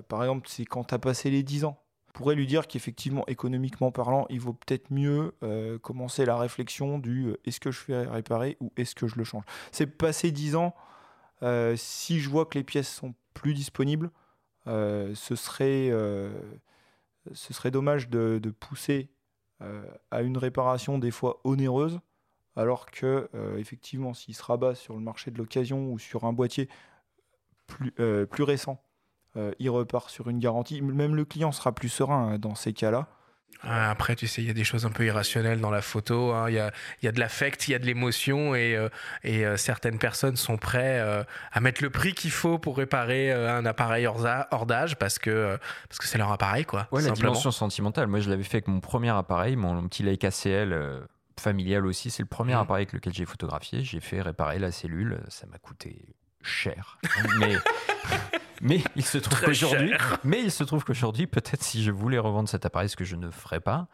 par 0.09 0.23
exemple, 0.25 0.49
c'est 0.49 0.65
quand 0.65 0.85
tu 0.85 0.95
as 0.95 0.99
passé 0.99 1.31
les 1.31 1.45
10 1.45 1.67
ans, 1.67 1.81
on 2.09 2.13
pourrait 2.13 2.35
lui 2.35 2.49
dire 2.49 2.67
qu'effectivement, 2.67 3.25
économiquement 3.29 3.93
parlant, 3.93 4.27
il 4.29 4.41
vaut 4.41 4.55
peut-être 4.55 4.91
mieux 4.91 5.37
euh, 5.45 5.79
commencer 5.79 6.25
la 6.25 6.37
réflexion 6.37 6.99
du 6.99 7.29
euh, 7.29 7.41
est-ce 7.45 7.61
que 7.61 7.71
je 7.71 7.79
fais 7.79 8.07
réparer 8.07 8.57
ou 8.61 8.73
est-ce 8.77 8.97
que 8.97 9.07
je 9.07 9.15
le 9.15 9.23
change? 9.23 9.45
C'est 9.71 9.87
passé 9.87 10.33
10 10.33 10.57
ans, 10.57 10.75
euh, 11.45 11.77
si 11.77 12.19
je 12.19 12.29
vois 12.29 12.47
que 12.47 12.59
les 12.59 12.65
pièces 12.65 12.93
sont 12.93 13.15
plus 13.35 13.55
disponibles, 13.55 14.11
ce, 14.67 15.35
serait, 15.35 15.91
ce 17.33 17.55
serait 17.55 17.71
dommage 17.71 18.09
de 18.09 18.51
pousser 18.51 19.11
à 20.11 20.23
une 20.23 20.39
réparation 20.39 20.99
des 20.99 21.11
fois 21.11 21.41
onéreuse 21.45 22.01
alors 22.61 22.91
que 22.91 23.29
euh, 23.35 23.57
effectivement 23.59 24.15
s'il 24.15 24.35
se 24.35 24.43
rabat 24.43 24.75
sur 24.75 24.95
le 24.95 25.01
marché 25.01 25.31
de 25.31 25.39
l'occasion 25.39 25.91
ou 25.91 25.99
sur 25.99 26.25
un 26.25 26.33
boîtier 26.33 26.69
plus, 27.67 27.93
euh, 28.01 28.27
plus 28.27 28.45
récent, 28.45 28.83
euh, 29.37 29.53
il 29.59 29.71
repart 29.71 30.11
sur 30.11 30.29
une 30.29 30.39
garantie. 30.39 30.83
Même 30.83 31.15
le 31.15 31.25
client 31.25 31.53
sera 31.53 31.75
plus 31.75 31.89
serein 31.89 32.33
hein, 32.35 32.39
dans 32.39 32.55
ces 32.55 32.73
cas-là. 32.73 33.09
Ah, 33.63 33.91
après, 33.91 34.17
tu 34.17 34.27
sais, 34.27 34.41
il 34.43 34.47
y 34.47 34.51
a 34.51 34.55
des 34.55 34.65
choses 34.65 34.87
un 34.87 34.91
peu 34.91 35.05
irrationnelles 35.05 35.61
dans 35.61 35.71
la 35.71 35.83
photo. 35.83 36.33
hein. 36.33 36.49
Il 36.49 36.55
y, 36.55 36.59
a, 36.59 36.73
il 37.03 37.05
y 37.05 37.09
a 37.09 37.13
de 37.13 37.21
l'affect, 37.21 37.69
il 37.69 37.73
y 37.73 37.75
a 37.75 37.79
de 37.79 37.85
l'émotion 37.85 38.55
et, 38.55 38.75
euh, 38.75 38.89
et 39.23 39.45
euh, 39.45 39.57
certaines 39.59 39.99
personnes 39.99 40.37
sont 40.37 40.57
prêtes 40.57 41.03
euh, 41.03 41.25
à 41.53 41.61
mettre 41.61 41.83
le 41.83 41.91
prix 41.91 42.15
qu'il 42.15 42.31
faut 42.31 42.59
pour 42.59 42.79
réparer 42.79 43.31
euh, 43.31 43.55
un 43.55 43.67
appareil 43.67 44.07
hors, 44.07 44.67
d'âge 44.67 44.97
parce 44.97 45.19
que 45.19 45.31
euh, 45.31 45.57
parce 45.89 45.99
que 45.99 46.07
c'est 46.07 46.17
leur 46.17 46.33
appareil, 46.33 46.65
quoi. 46.65 46.89
Ouais, 46.91 47.03
la 47.03 47.11
dimension 47.11 47.51
sentimentale. 47.51 48.07
Moi, 48.07 48.21
je 48.21 48.31
l'avais 48.31 48.45
fait 48.45 48.59
avec 48.59 48.69
mon 48.69 48.81
premier 48.81 49.11
appareil, 49.11 49.57
mon 49.57 49.87
petit 49.89 50.05
Leica 50.05 50.31
CL 50.31 50.73
euh, 50.73 51.01
familial 51.41 51.87
aussi. 51.87 52.11
C'est 52.11 52.23
le 52.23 52.29
premier 52.29 52.55
Mhm. 52.55 52.61
appareil 52.61 52.83
avec 52.83 52.93
lequel 52.93 53.13
j'ai 53.13 53.25
photographié. 53.27 53.83
J'ai 53.83 54.01
fait 54.01 54.21
réparer 54.23 54.59
la 54.59 54.71
cellule. 54.71 55.21
Ça 55.29 55.47
m'a 55.47 55.59
coûté 55.59 56.15
cher. 56.43 56.99
mais, 57.39 57.57
mais 58.63 58.83
il 58.97 59.05
se 59.05 59.19
trouve 59.19 59.41
qu'aujourd'hui, 59.41 59.93
mais 60.25 60.41
il 60.43 60.51
se 60.51 60.65
trouve 60.65 60.85
qu'aujourd'hui, 60.85 61.27
peut-être 61.27 61.63
si 61.63 61.83
je 61.83 61.91
voulais 61.91 62.19
revendre 62.19 62.49
cet 62.49 62.67
appareil, 62.67 62.89
ce 62.89 62.97
que 62.97 63.05
je 63.05 63.17
ne 63.17 63.31
ferais 63.31 63.61
pas, 63.61 63.89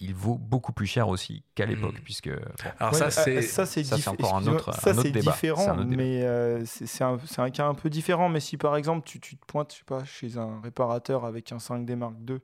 il 0.00 0.14
vaut 0.14 0.36
beaucoup 0.38 0.72
plus 0.72 0.86
cher 0.86 1.08
aussi 1.08 1.42
qu'à 1.56 1.66
l'époque, 1.66 1.94
Mhm. 1.94 2.02
puisque 2.04 2.28
bon, 2.30 2.36
Alors 2.78 2.92
Ouais, 2.92 2.98
ça, 2.98 3.06
euh, 3.06 3.10
c'est 3.10 3.42
ça 3.42 3.66
c'est 3.66 3.82
ça, 3.82 3.96
c'est 3.96 4.02
diff- 4.02 4.08
encore 4.10 4.34
un 4.34 4.38
excuse-moi, 4.38 4.60
autre- 4.60 4.74
ça, 4.74 4.90
un 4.90 4.92
autre 4.92 5.02
c'est 5.02 5.10
débat. 5.10 5.32
différent, 5.32 5.62
C'est 5.64 5.68
un 5.70 5.78
autre 5.78 5.84
débat. 5.90 5.96
mais 6.02 6.22
euh, 6.22 6.64
c'est 6.66 6.86
c'est 6.86 7.02
un, 7.04 7.18
c'est 7.26 7.40
un 7.40 7.50
cas 7.50 7.66
un 7.66 7.74
peu 7.74 7.90
différent. 7.90 8.28
Mais 8.28 8.38
si 8.40 8.56
par 8.56 8.76
exemple 8.76 9.02
tu, 9.08 9.18
tu 9.18 9.36
te 9.36 9.44
pointes, 9.44 9.72
je 9.72 9.78
sais 9.78 9.84
pas, 9.84 10.04
chez 10.04 10.36
un 10.38 10.60
réparateur 10.60 11.24
avec 11.24 11.50
un 11.50 11.58
5D 11.58 11.96
Mark 11.96 12.14
II 12.28 12.38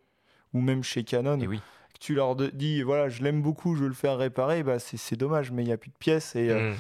ou 0.52 0.60
même 0.60 0.82
chez 0.82 1.04
Canon, 1.04 1.38
et 1.40 1.46
oui. 1.46 1.60
Que 1.94 1.98
tu 1.98 2.14
leur 2.14 2.36
dis 2.36 2.82
voilà, 2.82 3.08
je 3.08 3.22
l'aime 3.22 3.40
beaucoup, 3.40 3.74
je 3.76 3.82
veux 3.82 3.88
le 3.88 3.94
faire 3.94 4.18
réparer, 4.18 4.62
bah 4.62 4.78
c'est 4.78 5.16
dommage, 5.16 5.50
mais 5.50 5.62
il 5.62 5.66
n'y 5.66 5.72
a 5.72 5.78
plus 5.78 5.90
de 5.90 5.96
pièces 5.96 6.36
et 6.36 6.50
euh, 6.50 6.72
Mm. 6.72 6.76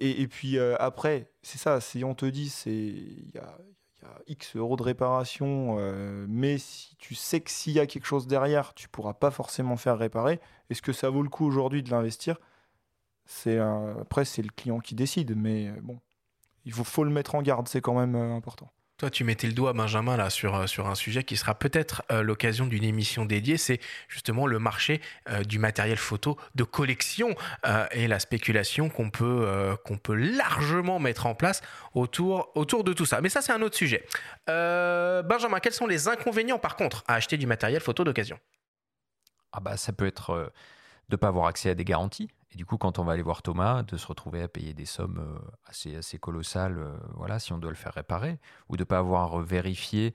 et, 0.00 0.22
et 0.22 0.28
puis 0.28 0.58
euh, 0.58 0.74
après, 0.80 1.30
c'est 1.42 1.58
ça, 1.58 1.80
si 1.80 2.02
on 2.04 2.14
te 2.14 2.26
dit 2.26 2.48
c'est 2.48 2.70
il 2.70 3.30
y 3.34 3.38
a, 3.38 3.56
il 3.98 4.02
y 4.02 4.06
a 4.06 4.18
X 4.26 4.56
euros 4.56 4.76
de 4.76 4.82
réparation, 4.82 5.76
euh, 5.78 6.26
mais 6.28 6.58
si 6.58 6.96
tu 6.96 7.14
sais 7.14 7.40
que 7.40 7.50
s'il 7.50 7.72
y 7.74 7.80
a 7.80 7.86
quelque 7.86 8.06
chose 8.06 8.26
derrière, 8.26 8.74
tu 8.74 8.88
pourras 8.88 9.14
pas 9.14 9.30
forcément 9.30 9.76
faire 9.76 9.96
réparer, 9.98 10.40
est-ce 10.70 10.82
que 10.82 10.92
ça 10.92 11.08
vaut 11.10 11.22
le 11.22 11.28
coup 11.28 11.46
aujourd'hui 11.46 11.82
de 11.82 11.90
l'investir? 11.90 12.38
C'est 13.24 13.58
un- 13.58 13.96
après 14.00 14.24
c'est 14.24 14.42
le 14.42 14.50
client 14.54 14.80
qui 14.80 14.94
décide, 14.94 15.34
mais 15.36 15.70
bon, 15.82 15.98
il 16.64 16.72
faut, 16.72 16.84
faut 16.84 17.04
le 17.04 17.10
mettre 17.10 17.34
en 17.34 17.42
garde, 17.42 17.68
c'est 17.68 17.80
quand 17.80 17.98
même 17.98 18.14
important. 18.16 18.70
Toi, 18.98 19.10
tu 19.10 19.24
mettais 19.24 19.46
le 19.46 19.52
doigt, 19.52 19.74
Benjamin, 19.74 20.16
là, 20.16 20.30
sur, 20.30 20.54
euh, 20.54 20.64
un 20.78 20.94
sujet 20.94 21.22
qui 21.22 21.36
sera 21.36 21.54
peut-être 21.54 22.02
euh, 22.10 22.22
l'occasion 22.22 22.64
d'une 22.64 22.82
émission 22.82 23.26
dédiée. 23.26 23.58
C'est 23.58 23.78
justement 24.08 24.46
le 24.46 24.58
marché 24.58 25.02
euh, 25.28 25.42
du 25.42 25.58
matériel 25.58 25.98
photo 25.98 26.38
de 26.54 26.64
collection 26.64 27.34
et 27.90 28.08
la 28.08 28.18
spéculation 28.18 28.88
qu'on 28.88 29.10
peut, 29.10 29.76
largement 30.08 30.98
mettre 30.98 31.26
en 31.26 31.34
place 31.34 31.60
autour, 31.94 32.50
autour 32.54 32.84
de 32.84 32.94
tout 32.94 33.04
ça. 33.04 33.20
Mais 33.20 33.28
ça, 33.28 33.42
c'est 33.42 33.52
un 33.52 33.60
autre 33.60 33.76
sujet. 33.76 34.06
Benjamin, 34.46 35.60
quels 35.60 35.72
sont 35.72 35.86
les 35.86 36.08
inconvénients, 36.08 36.58
par 36.58 36.76
contre, 36.76 37.04
à 37.06 37.14
acheter 37.14 37.36
du 37.36 37.46
matériel 37.46 37.80
photo 37.80 38.04
d'occasion? 38.04 38.38
Ah 39.52 39.60
bah 39.60 39.76
ça 39.76 39.92
peut 39.92 40.06
être 40.06 40.52
de 41.08 41.16
pas 41.16 41.28
avoir 41.28 41.46
accès 41.46 41.70
à 41.70 41.74
des 41.74 41.84
garanties. 41.84 42.30
Du 42.56 42.64
coup, 42.64 42.78
quand 42.78 42.98
on 42.98 43.04
va 43.04 43.12
aller 43.12 43.22
voir 43.22 43.42
Thomas, 43.42 43.82
de 43.82 43.98
se 43.98 44.06
retrouver 44.06 44.40
à 44.40 44.48
payer 44.48 44.72
des 44.72 44.86
sommes 44.86 45.18
euh, 45.18 45.38
assez, 45.66 45.94
assez 45.94 46.18
colossales, 46.18 46.78
euh, 46.78 46.96
voilà, 47.14 47.38
si 47.38 47.52
on 47.52 47.58
doit 47.58 47.70
le 47.70 47.76
faire 47.76 47.92
réparer, 47.92 48.38
ou 48.70 48.78
de 48.78 48.84
pas 48.84 48.96
avoir 48.96 49.40
vérifié, 49.40 50.14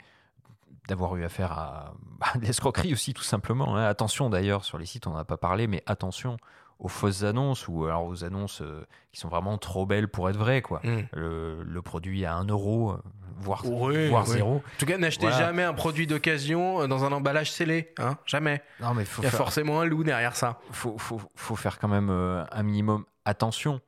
d'avoir 0.88 1.16
eu 1.18 1.24
affaire 1.24 1.52
à 1.52 1.94
bah, 2.20 2.28
de 2.36 2.42
l'escroquerie 2.42 2.94
aussi, 2.94 3.14
tout 3.14 3.22
simplement. 3.22 3.78
hein. 3.78 3.86
Attention 3.86 4.32
d'ailleurs, 4.32 4.66
sur 4.66 4.80
les 4.80 4.88
sites, 4.88 5.06
on 5.06 5.12
n'en 5.12 5.18
a 5.18 5.24
pas 5.24 5.38
parlé, 5.38 5.68
mais 5.68 5.84
attention 5.86 6.38
aux 6.82 6.88
fausses 6.88 7.24
annonces 7.24 7.68
ou 7.68 7.86
alors 7.86 8.06
aux 8.06 8.24
annonces 8.26 8.62
euh, 8.62 8.84
qui 9.12 9.20
sont 9.20 9.30
vraiment 9.30 9.58
trop 9.60 9.86
belles 9.86 10.08
pour 10.08 10.30
être 10.30 10.36
vraies, 10.38 10.62
quoi. 10.64 10.82
Hmm. 10.84 11.04
Le, 11.14 11.62
le 11.64 11.82
produit 11.84 12.26
à 12.26 12.34
1 12.36 12.46
euro, 12.46 12.92
euh, 12.94 12.98
voire, 13.38 13.62
Oui, 13.66 14.10
voire 14.10 14.26
oui. 14.28 14.34
zéro. 14.34 14.56
En 14.56 14.62
tout 14.80 14.88
cas, 14.88 14.98
n'achetez 14.98 15.28
Voilà. 15.28 15.46
jamais 15.46 15.64
un 15.64 15.74
produit 15.76 16.08
d'occasion 16.08 16.82
euh, 16.82 16.88
dans 16.88 17.06
un 17.06 17.12
emballage 17.12 17.52
scellé. 17.52 17.94
Hein 18.00 18.18
jamais. 18.26 18.64
Non, 18.80 18.96
mais 18.96 19.06
faut 19.06 19.22
Il 19.22 19.26
y 19.26 19.28
a 19.28 19.30
faire- 19.30 19.38
forcément 19.38 19.80
un 19.80 19.86
loup 19.86 20.04
derrière 20.04 20.36
ça. 20.36 20.60
faut, 20.72 20.98
faut, 20.98 21.22
faut 21.36 21.56
faire 21.56 21.78
quand 21.78 21.88
même 21.88 22.10
euh, 22.10 22.44
un 22.52 22.64
minimum 22.64 23.06
attention. 23.26 23.80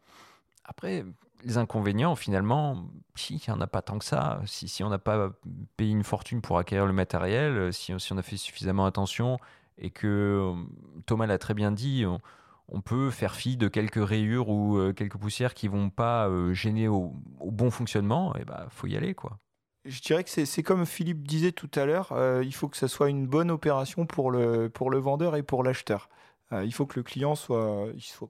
Après, 0.63 1.03
les 1.43 1.57
inconvénients, 1.57 2.15
finalement, 2.15 2.85
si, 3.15 3.35
il 3.37 3.51
n'y 3.51 3.57
en 3.57 3.61
a 3.61 3.67
pas 3.67 3.81
tant 3.81 3.97
que 3.97 4.05
ça. 4.05 4.39
Si, 4.45 4.67
si 4.67 4.83
on 4.83 4.89
n'a 4.89 4.99
pas 4.99 5.31
payé 5.77 5.91
une 5.91 6.03
fortune 6.03 6.41
pour 6.41 6.59
acquérir 6.59 6.85
le 6.85 6.93
matériel, 6.93 7.73
si, 7.73 7.91
si 7.99 8.13
on 8.13 8.17
a 8.17 8.21
fait 8.21 8.37
suffisamment 8.37 8.85
attention 8.85 9.39
et 9.79 9.89
que 9.89 10.53
Thomas 11.07 11.25
l'a 11.25 11.39
très 11.39 11.55
bien 11.55 11.71
dit, 11.71 12.05
on, 12.07 12.19
on 12.67 12.81
peut 12.81 13.09
faire 13.09 13.35
fi 13.35 13.57
de 13.57 13.67
quelques 13.67 14.05
rayures 14.05 14.49
ou 14.49 14.77
euh, 14.77 14.93
quelques 14.93 15.17
poussières 15.17 15.53
qui 15.53 15.67
vont 15.67 15.89
pas 15.89 16.27
euh, 16.27 16.53
gêner 16.53 16.87
au, 16.87 17.13
bon 17.39 17.71
fonctionnement, 17.71 18.35
et 18.35 18.45
bah 18.45 18.67
faut 18.69 18.87
y 18.87 18.95
aller 18.95 19.13
quoi. 19.13 19.39
Je 19.85 19.99
dirais 20.01 20.23
que 20.23 20.29
c'est 20.29 20.63
comme 20.63 20.85
Philippe 20.85 21.27
disait 21.27 21.51
tout 21.51 21.69
à 21.75 21.85
l'heure, 21.85 22.13
euh, 22.13 22.41
il 22.43 22.53
faut 22.53 22.69
que 22.69 22.77
ça 22.77 22.87
soit 22.87 23.09
une 23.09 23.27
bonne 23.27 23.51
opération 23.51 24.05
pour 24.05 24.31
le, 24.31 24.69
pour 24.69 24.89
le 24.89 24.97
vendeur 24.97 25.35
et 25.35 25.43
pour 25.43 25.63
l'acheteur. 25.63 26.09
Il 26.51 26.71
faut 26.71 26.85
que 26.85 26.99
le 26.99 27.03
client 27.03 27.33
soit, 27.33 27.87
il 27.95 28.01
soit 28.01 28.29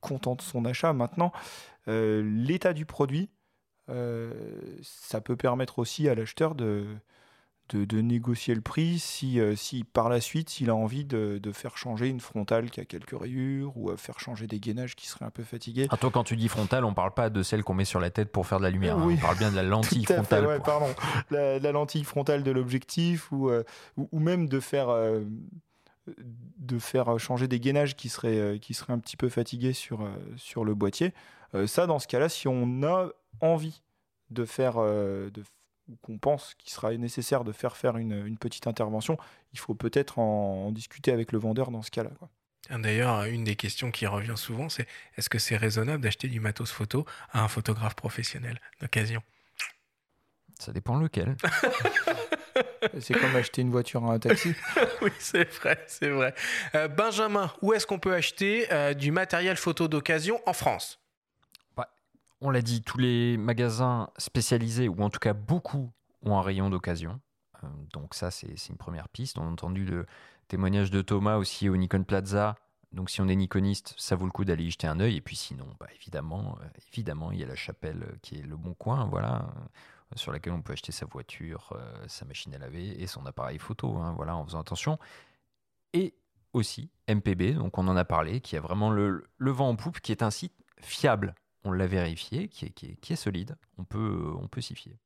content 0.00 0.34
de 0.34 0.42
son 0.42 0.66
achat. 0.66 0.92
Maintenant, 0.92 1.32
l'état 1.86 2.74
du 2.74 2.84
produit, 2.84 3.30
ça 3.88 5.22
peut 5.22 5.36
permettre 5.36 5.78
aussi 5.78 6.06
à 6.10 6.14
l'acheteur 6.14 6.54
de, 6.54 6.84
de, 7.70 7.84
de 7.84 8.00
négocier 8.00 8.54
le 8.54 8.60
prix 8.60 8.98
si, 8.98 9.40
euh, 9.40 9.56
si 9.56 9.84
par 9.84 10.08
la 10.08 10.20
suite 10.20 10.60
il 10.60 10.70
a 10.70 10.74
envie 10.74 11.04
de, 11.04 11.38
de 11.42 11.52
faire 11.52 11.76
changer 11.76 12.08
une 12.08 12.20
frontale 12.20 12.70
qui 12.70 12.80
a 12.80 12.84
quelques 12.84 13.18
rayures 13.18 13.72
ou 13.76 13.90
à 13.90 13.96
faire 13.96 14.18
changer 14.20 14.46
des 14.46 14.60
gainages 14.60 14.96
qui 14.96 15.06
seraient 15.06 15.24
un 15.24 15.30
peu 15.30 15.42
fatigués. 15.44 15.86
Ah, 15.90 15.96
toi, 15.96 16.10
quand 16.10 16.24
tu 16.24 16.36
dis 16.36 16.48
frontale, 16.48 16.84
on 16.84 16.94
parle 16.94 17.14
pas 17.14 17.30
de 17.30 17.42
celle 17.42 17.62
qu'on 17.64 17.74
met 17.74 17.84
sur 17.84 18.00
la 18.00 18.10
tête 18.10 18.30
pour 18.32 18.46
faire 18.46 18.58
de 18.58 18.64
la 18.64 18.70
lumière. 18.70 18.98
hein. 18.98 19.08
On 19.10 19.16
parle 19.16 19.38
bien 19.38 19.50
de 19.50 19.56
la 19.56 19.62
lentille 19.64 20.04
fait, 20.04 20.14
frontale. 20.14 20.46
ouais, 20.46 20.60
pardon. 20.60 20.92
La, 21.30 21.58
la 21.58 21.72
lentille 21.72 22.04
frontale 22.04 22.42
de 22.42 22.50
l'objectif 22.50 23.30
ou, 23.32 23.48
euh, 23.48 23.62
ou, 23.96 24.08
ou 24.12 24.18
même 24.18 24.48
de 24.48 24.60
faire, 24.60 24.88
euh, 24.88 25.22
de 26.58 26.78
faire 26.78 27.18
changer 27.18 27.46
des 27.48 27.60
gainages 27.60 27.96
qui 27.96 28.08
seraient, 28.08 28.38
euh, 28.38 28.58
qui 28.58 28.74
seraient 28.74 28.92
un 28.92 28.98
petit 28.98 29.16
peu 29.16 29.28
fatigués 29.28 29.72
sur, 29.72 30.02
euh, 30.02 30.08
sur 30.36 30.64
le 30.64 30.74
boîtier. 30.74 31.12
Euh, 31.54 31.66
ça, 31.66 31.86
dans 31.86 31.98
ce 31.98 32.06
cas-là, 32.08 32.28
si 32.28 32.48
on 32.48 32.82
a 32.82 33.08
envie 33.40 33.82
de 34.30 34.44
faire, 34.44 34.74
euh, 34.78 35.30
de, 35.30 35.42
ou 35.90 35.96
qu'on 36.02 36.18
pense 36.18 36.54
qu'il 36.54 36.70
sera 36.72 36.94
nécessaire 36.96 37.44
de 37.44 37.52
faire 37.52 37.76
faire 37.76 37.96
une, 37.96 38.26
une 38.26 38.38
petite 38.38 38.66
intervention, 38.66 39.18
il 39.52 39.58
faut 39.58 39.74
peut-être 39.74 40.18
en, 40.18 40.66
en 40.66 40.72
discuter 40.72 41.12
avec 41.12 41.32
le 41.32 41.38
vendeur 41.38 41.70
dans 41.70 41.82
ce 41.82 41.90
cas-là. 41.90 42.10
D'ailleurs, 42.70 43.24
une 43.24 43.42
des 43.44 43.56
questions 43.56 43.90
qui 43.90 44.06
revient 44.06 44.36
souvent, 44.36 44.68
c'est 44.68 44.86
est-ce 45.16 45.28
que 45.28 45.38
c'est 45.38 45.56
raisonnable 45.56 46.02
d'acheter 46.02 46.28
du 46.28 46.38
matos 46.38 46.70
photo 46.70 47.04
à 47.32 47.42
un 47.42 47.48
photographe 47.48 47.96
professionnel 47.96 48.60
d'occasion? 48.80 49.22
Ça 50.58 50.72
dépend 50.72 50.96
lequel. 50.96 51.36
C'est 53.00 53.14
comme 53.14 53.34
acheter 53.36 53.62
une 53.62 53.70
voiture 53.70 54.04
à 54.04 54.14
un 54.14 54.18
taxi. 54.18 54.54
Oui, 55.02 55.10
c'est 55.18 55.48
vrai, 55.54 55.82
c'est 55.86 56.10
vrai. 56.10 56.34
Euh, 56.74 56.88
Benjamin, 56.88 57.52
où 57.62 57.72
est-ce 57.72 57.86
qu'on 57.86 57.98
peut 57.98 58.14
acheter 58.14 58.70
euh, 58.72 58.92
du 58.92 59.12
matériel 59.12 59.56
photo 59.56 59.88
d'occasion 59.88 60.40
en 60.46 60.52
France? 60.52 60.99
On 62.40 62.50
l'a 62.50 62.62
dit, 62.62 62.82
tous 62.82 62.98
les 62.98 63.36
magasins 63.36 64.08
spécialisés, 64.16 64.88
ou 64.88 65.02
en 65.02 65.10
tout 65.10 65.18
cas 65.18 65.34
beaucoup, 65.34 65.92
ont 66.22 66.38
un 66.38 66.42
rayon 66.42 66.70
d'occasion. 66.70 67.20
Euh, 67.62 67.68
donc 67.92 68.14
ça, 68.14 68.30
c'est 68.30 68.68
une 68.68 68.76
première 68.76 69.08
piste. 69.08 69.38
On 69.38 69.42
a 69.42 69.50
entendu 69.50 69.84
le 69.84 70.06
témoignage 70.48 70.90
de 70.90 71.02
Thomas 71.02 71.36
aussi 71.36 71.68
au 71.68 71.76
Nikon 71.76 72.04
Plaza. 72.04 72.56
Donc 72.92 73.10
si 73.10 73.20
on 73.20 73.28
est 73.28 73.36
nikoniste, 73.36 73.94
ça 73.98 74.16
vaut 74.16 74.24
le 74.24 74.32
coup 74.32 74.44
d'aller 74.44 74.64
y 74.64 74.70
jeter 74.70 74.86
un 74.86 75.00
œil. 75.00 75.16
Et 75.16 75.20
puis 75.20 75.36
sinon, 75.36 75.66
bah, 75.78 75.86
évidemment, 75.94 76.58
euh, 76.60 76.66
évidemment, 76.92 77.30
il 77.30 77.38
y 77.38 77.44
a 77.44 77.46
la 77.46 77.54
chapelle 77.54 78.18
qui 78.22 78.38
est 78.38 78.42
le 78.42 78.56
bon 78.56 78.74
coin, 78.74 79.04
voilà, 79.04 79.44
euh, 79.44 80.16
sur 80.16 80.32
laquelle 80.32 80.54
on 80.54 80.62
peut 80.62 80.72
acheter 80.72 80.92
sa 80.92 81.06
voiture, 81.06 81.78
sa 82.08 82.24
machine 82.24 82.52
à 82.54 82.58
laver 82.58 83.00
et 83.00 83.06
son 83.06 83.26
appareil 83.26 83.58
photo, 83.58 83.96
hein, 83.98 84.12
voilà, 84.16 84.34
en 84.34 84.44
faisant 84.44 84.60
attention. 84.60 84.98
Et 85.92 86.14
aussi 86.52 86.90
MPB, 87.08 87.54
donc 87.54 87.78
on 87.78 87.86
en 87.86 87.96
a 87.96 88.04
parlé, 88.04 88.40
qui 88.40 88.56
a 88.56 88.60
vraiment 88.60 88.90
le, 88.90 89.24
le 89.38 89.50
vent 89.52 89.68
en 89.68 89.76
poupe, 89.76 90.00
qui 90.00 90.10
est 90.10 90.24
un 90.24 90.30
site 90.30 90.54
fiable 90.80 91.36
on 91.64 91.72
l'a 91.72 91.86
vérifié, 91.86 92.48
qui 92.48 92.66
est, 92.66 92.70
qui 92.70 92.86
est, 92.86 92.96
qui 93.00 93.12
est 93.12 93.16
solide, 93.16 93.56
on 93.78 93.84
peut, 93.84 94.32
on 94.40 94.48
peut 94.48 94.60
s'y 94.60 94.74
fier. 94.74 94.96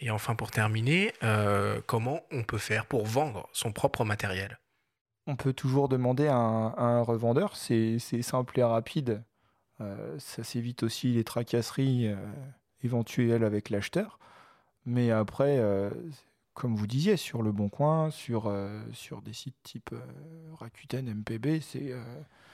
Et 0.00 0.10
enfin, 0.10 0.34
pour 0.34 0.50
terminer, 0.50 1.12
euh, 1.22 1.80
comment 1.86 2.20
on 2.30 2.44
peut 2.44 2.58
faire 2.58 2.86
pour 2.86 3.04
vendre 3.04 3.48
son 3.52 3.72
propre 3.72 4.04
matériel? 4.04 4.58
On 5.26 5.36
peut 5.36 5.52
toujours 5.52 5.88
demander 5.88 6.26
à 6.26 6.36
un, 6.36 6.68
à 6.68 6.84
un 6.84 7.02
revendeur, 7.02 7.56
c'est 7.56 7.98
c'est 7.98 8.22
simple 8.22 8.58
et 8.60 8.64
rapide. 8.64 9.22
Euh, 9.80 10.18
ça 10.18 10.42
s'évite 10.42 10.82
aussi 10.82 11.12
les 11.12 11.24
tracasseries 11.24 12.08
euh, 12.08 12.16
éventuelles 12.82 13.44
avec 13.44 13.70
l'acheteur. 13.70 14.18
Mais 14.86 15.10
après, 15.10 15.58
euh, 15.58 15.90
comme 16.58 16.74
vous 16.74 16.88
disiez, 16.88 17.16
sur 17.16 17.42
le 17.42 17.52
Bon 17.52 17.68
Coin, 17.68 18.10
sur, 18.10 18.46
euh, 18.46 18.82
sur 18.92 19.22
des 19.22 19.32
sites 19.32 19.54
type 19.62 19.90
euh, 19.92 20.00
Rakuten, 20.58 21.08
MPB, 21.08 21.60
c'est 21.60 21.92
euh, 21.92 22.02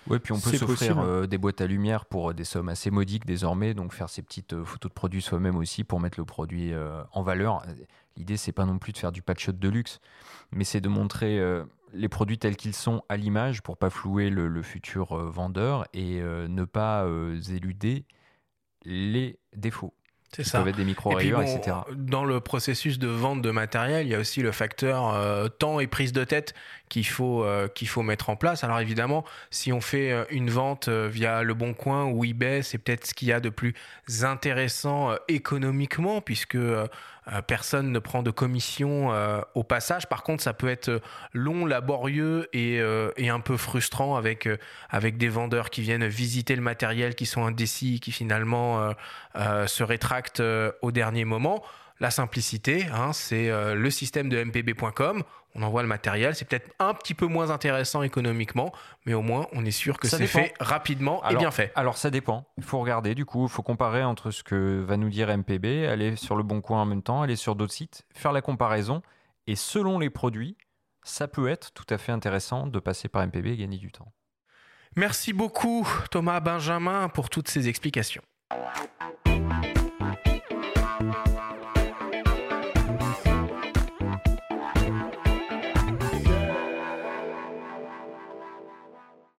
Oui, 0.08 0.18
puis 0.18 0.32
on 0.34 0.38
peut 0.38 0.54
s'offrir 0.54 0.98
euh, 0.98 1.26
des 1.26 1.38
boîtes 1.38 1.62
à 1.62 1.66
lumière 1.66 2.04
pour 2.04 2.34
des 2.34 2.44
sommes 2.44 2.68
assez 2.68 2.90
modiques 2.90 3.24
désormais, 3.24 3.72
donc 3.72 3.94
faire 3.94 4.10
ces 4.10 4.20
petites 4.20 4.62
photos 4.62 4.90
de 4.90 4.94
produits 4.94 5.22
soi-même 5.22 5.56
aussi 5.56 5.84
pour 5.84 6.00
mettre 6.00 6.20
le 6.20 6.26
produit 6.26 6.72
en 7.12 7.22
valeur. 7.22 7.64
L'idée, 8.16 8.36
c'est 8.36 8.52
pas 8.52 8.66
non 8.66 8.78
plus 8.78 8.92
de 8.92 8.98
faire 8.98 9.10
du 9.10 9.22
packshot 9.22 9.52
de 9.52 9.68
luxe, 9.70 10.00
mais 10.52 10.64
c'est 10.64 10.82
de 10.82 10.88
montrer 10.90 11.40
les 11.94 12.08
produits 12.10 12.38
tels 12.38 12.56
qu'ils 12.56 12.74
sont 12.74 13.02
à 13.08 13.16
l'image 13.16 13.62
pour 13.62 13.78
pas 13.78 13.88
flouer 13.88 14.28
le, 14.28 14.48
le 14.48 14.62
futur 14.62 15.16
vendeur 15.16 15.86
et 15.94 16.20
ne 16.20 16.64
pas 16.64 17.06
éluder 17.48 18.04
les 18.84 19.38
défauts. 19.56 19.94
C'est 20.34 20.44
ça. 20.44 20.62
des 20.62 20.82
etc. 20.82 21.76
Dans 21.94 22.24
le 22.24 22.40
processus 22.40 22.98
de 22.98 23.06
vente 23.06 23.40
de 23.40 23.50
matériel, 23.50 24.06
il 24.06 24.10
y 24.10 24.14
a 24.14 24.18
aussi 24.18 24.42
le 24.42 24.50
facteur 24.50 25.14
euh, 25.14 25.48
temps 25.48 25.78
et 25.78 25.86
prise 25.86 26.12
de 26.12 26.24
tête 26.24 26.54
qu'il 26.88 27.06
faut, 27.06 27.44
euh, 27.44 27.68
qu'il 27.68 27.86
faut 27.86 28.02
mettre 28.02 28.30
en 28.30 28.36
place. 28.36 28.64
Alors 28.64 28.80
évidemment, 28.80 29.24
si 29.50 29.72
on 29.72 29.80
fait 29.80 30.10
euh, 30.10 30.24
une 30.30 30.50
vente 30.50 30.88
via 30.88 31.42
Le 31.42 31.54
Bon 31.54 31.72
Coin 31.72 32.06
ou 32.06 32.24
eBay, 32.24 32.62
c'est 32.62 32.78
peut-être 32.78 33.06
ce 33.06 33.14
qu'il 33.14 33.28
y 33.28 33.32
a 33.32 33.40
de 33.40 33.48
plus 33.48 33.74
intéressant 34.22 35.14
économiquement, 35.28 36.20
puisque 36.20 36.58
personne 37.46 37.90
ne 37.90 37.98
prend 37.98 38.22
de 38.22 38.30
commission 38.30 39.12
euh, 39.12 39.40
au 39.54 39.62
passage. 39.62 40.06
Par 40.06 40.22
contre, 40.22 40.42
ça 40.42 40.52
peut 40.52 40.68
être 40.68 41.00
long, 41.32 41.66
laborieux 41.66 42.48
et, 42.52 42.80
euh, 42.80 43.10
un 43.18 43.40
peu 43.40 43.56
frustrant 43.56 44.16
avec, 44.16 44.48
avec 44.90 45.16
des 45.16 45.28
vendeurs 45.28 45.70
qui 45.70 45.82
viennent 45.82 46.06
visiter 46.06 46.54
le 46.54 46.62
matériel, 46.62 47.14
qui 47.14 47.26
sont 47.26 47.44
indécis, 47.44 48.00
qui 48.00 48.12
finalement 48.12 48.92
se 49.34 49.82
rétractent 49.82 50.42
au 50.82 50.92
dernier 50.92 51.24
moment. 51.24 51.64
La 52.00 52.10
simplicité, 52.10 52.86
hein, 52.92 53.12
c'est 53.12 53.50
le 53.74 53.90
système 53.90 54.28
de 54.28 54.42
mpb.com 54.42 55.22
on 55.54 55.62
envoie 55.62 55.82
le 55.82 55.88
matériel. 55.88 56.34
C'est 56.34 56.44
peut-être 56.44 56.70
un 56.78 56.94
petit 56.94 57.14
peu 57.14 57.26
moins 57.26 57.50
intéressant 57.50 58.02
économiquement, 58.02 58.72
mais 59.06 59.14
au 59.14 59.22
moins 59.22 59.46
on 59.52 59.64
est 59.64 59.70
sûr 59.70 59.98
que 59.98 60.08
c'est 60.08 60.26
fait 60.26 60.54
rapidement 60.60 61.26
et 61.28 61.36
bien 61.36 61.50
fait. 61.50 61.72
Alors 61.74 61.96
ça 61.96 62.10
dépend. 62.10 62.46
Il 62.58 62.64
faut 62.64 62.80
regarder 62.80 63.14
du 63.14 63.24
coup, 63.24 63.44
il 63.44 63.50
faut 63.50 63.62
comparer 63.62 64.02
entre 64.02 64.30
ce 64.30 64.42
que 64.42 64.82
va 64.86 64.96
nous 64.96 65.10
dire 65.10 65.28
MPB, 65.36 65.86
aller 65.86 66.16
sur 66.16 66.36
le 66.36 66.42
bon 66.42 66.60
coin 66.60 66.82
en 66.82 66.86
même 66.86 67.02
temps, 67.02 67.22
aller 67.22 67.36
sur 67.36 67.54
d'autres 67.54 67.72
sites, 67.72 68.04
faire 68.14 68.32
la 68.32 68.42
comparaison. 68.42 69.02
Et 69.46 69.56
selon 69.56 69.98
les 69.98 70.10
produits, 70.10 70.56
ça 71.02 71.28
peut 71.28 71.48
être 71.48 71.72
tout 71.72 71.86
à 71.90 71.98
fait 71.98 72.12
intéressant 72.12 72.66
de 72.66 72.78
passer 72.78 73.08
par 73.08 73.26
MPB 73.26 73.46
et 73.46 73.56
gagner 73.56 73.78
du 73.78 73.92
temps. 73.92 74.12
Merci 74.96 75.32
beaucoup 75.32 75.86
Thomas 76.10 76.40
Benjamin 76.40 77.08
pour 77.08 77.28
toutes 77.28 77.48
ces 77.48 77.68
explications. 77.68 78.22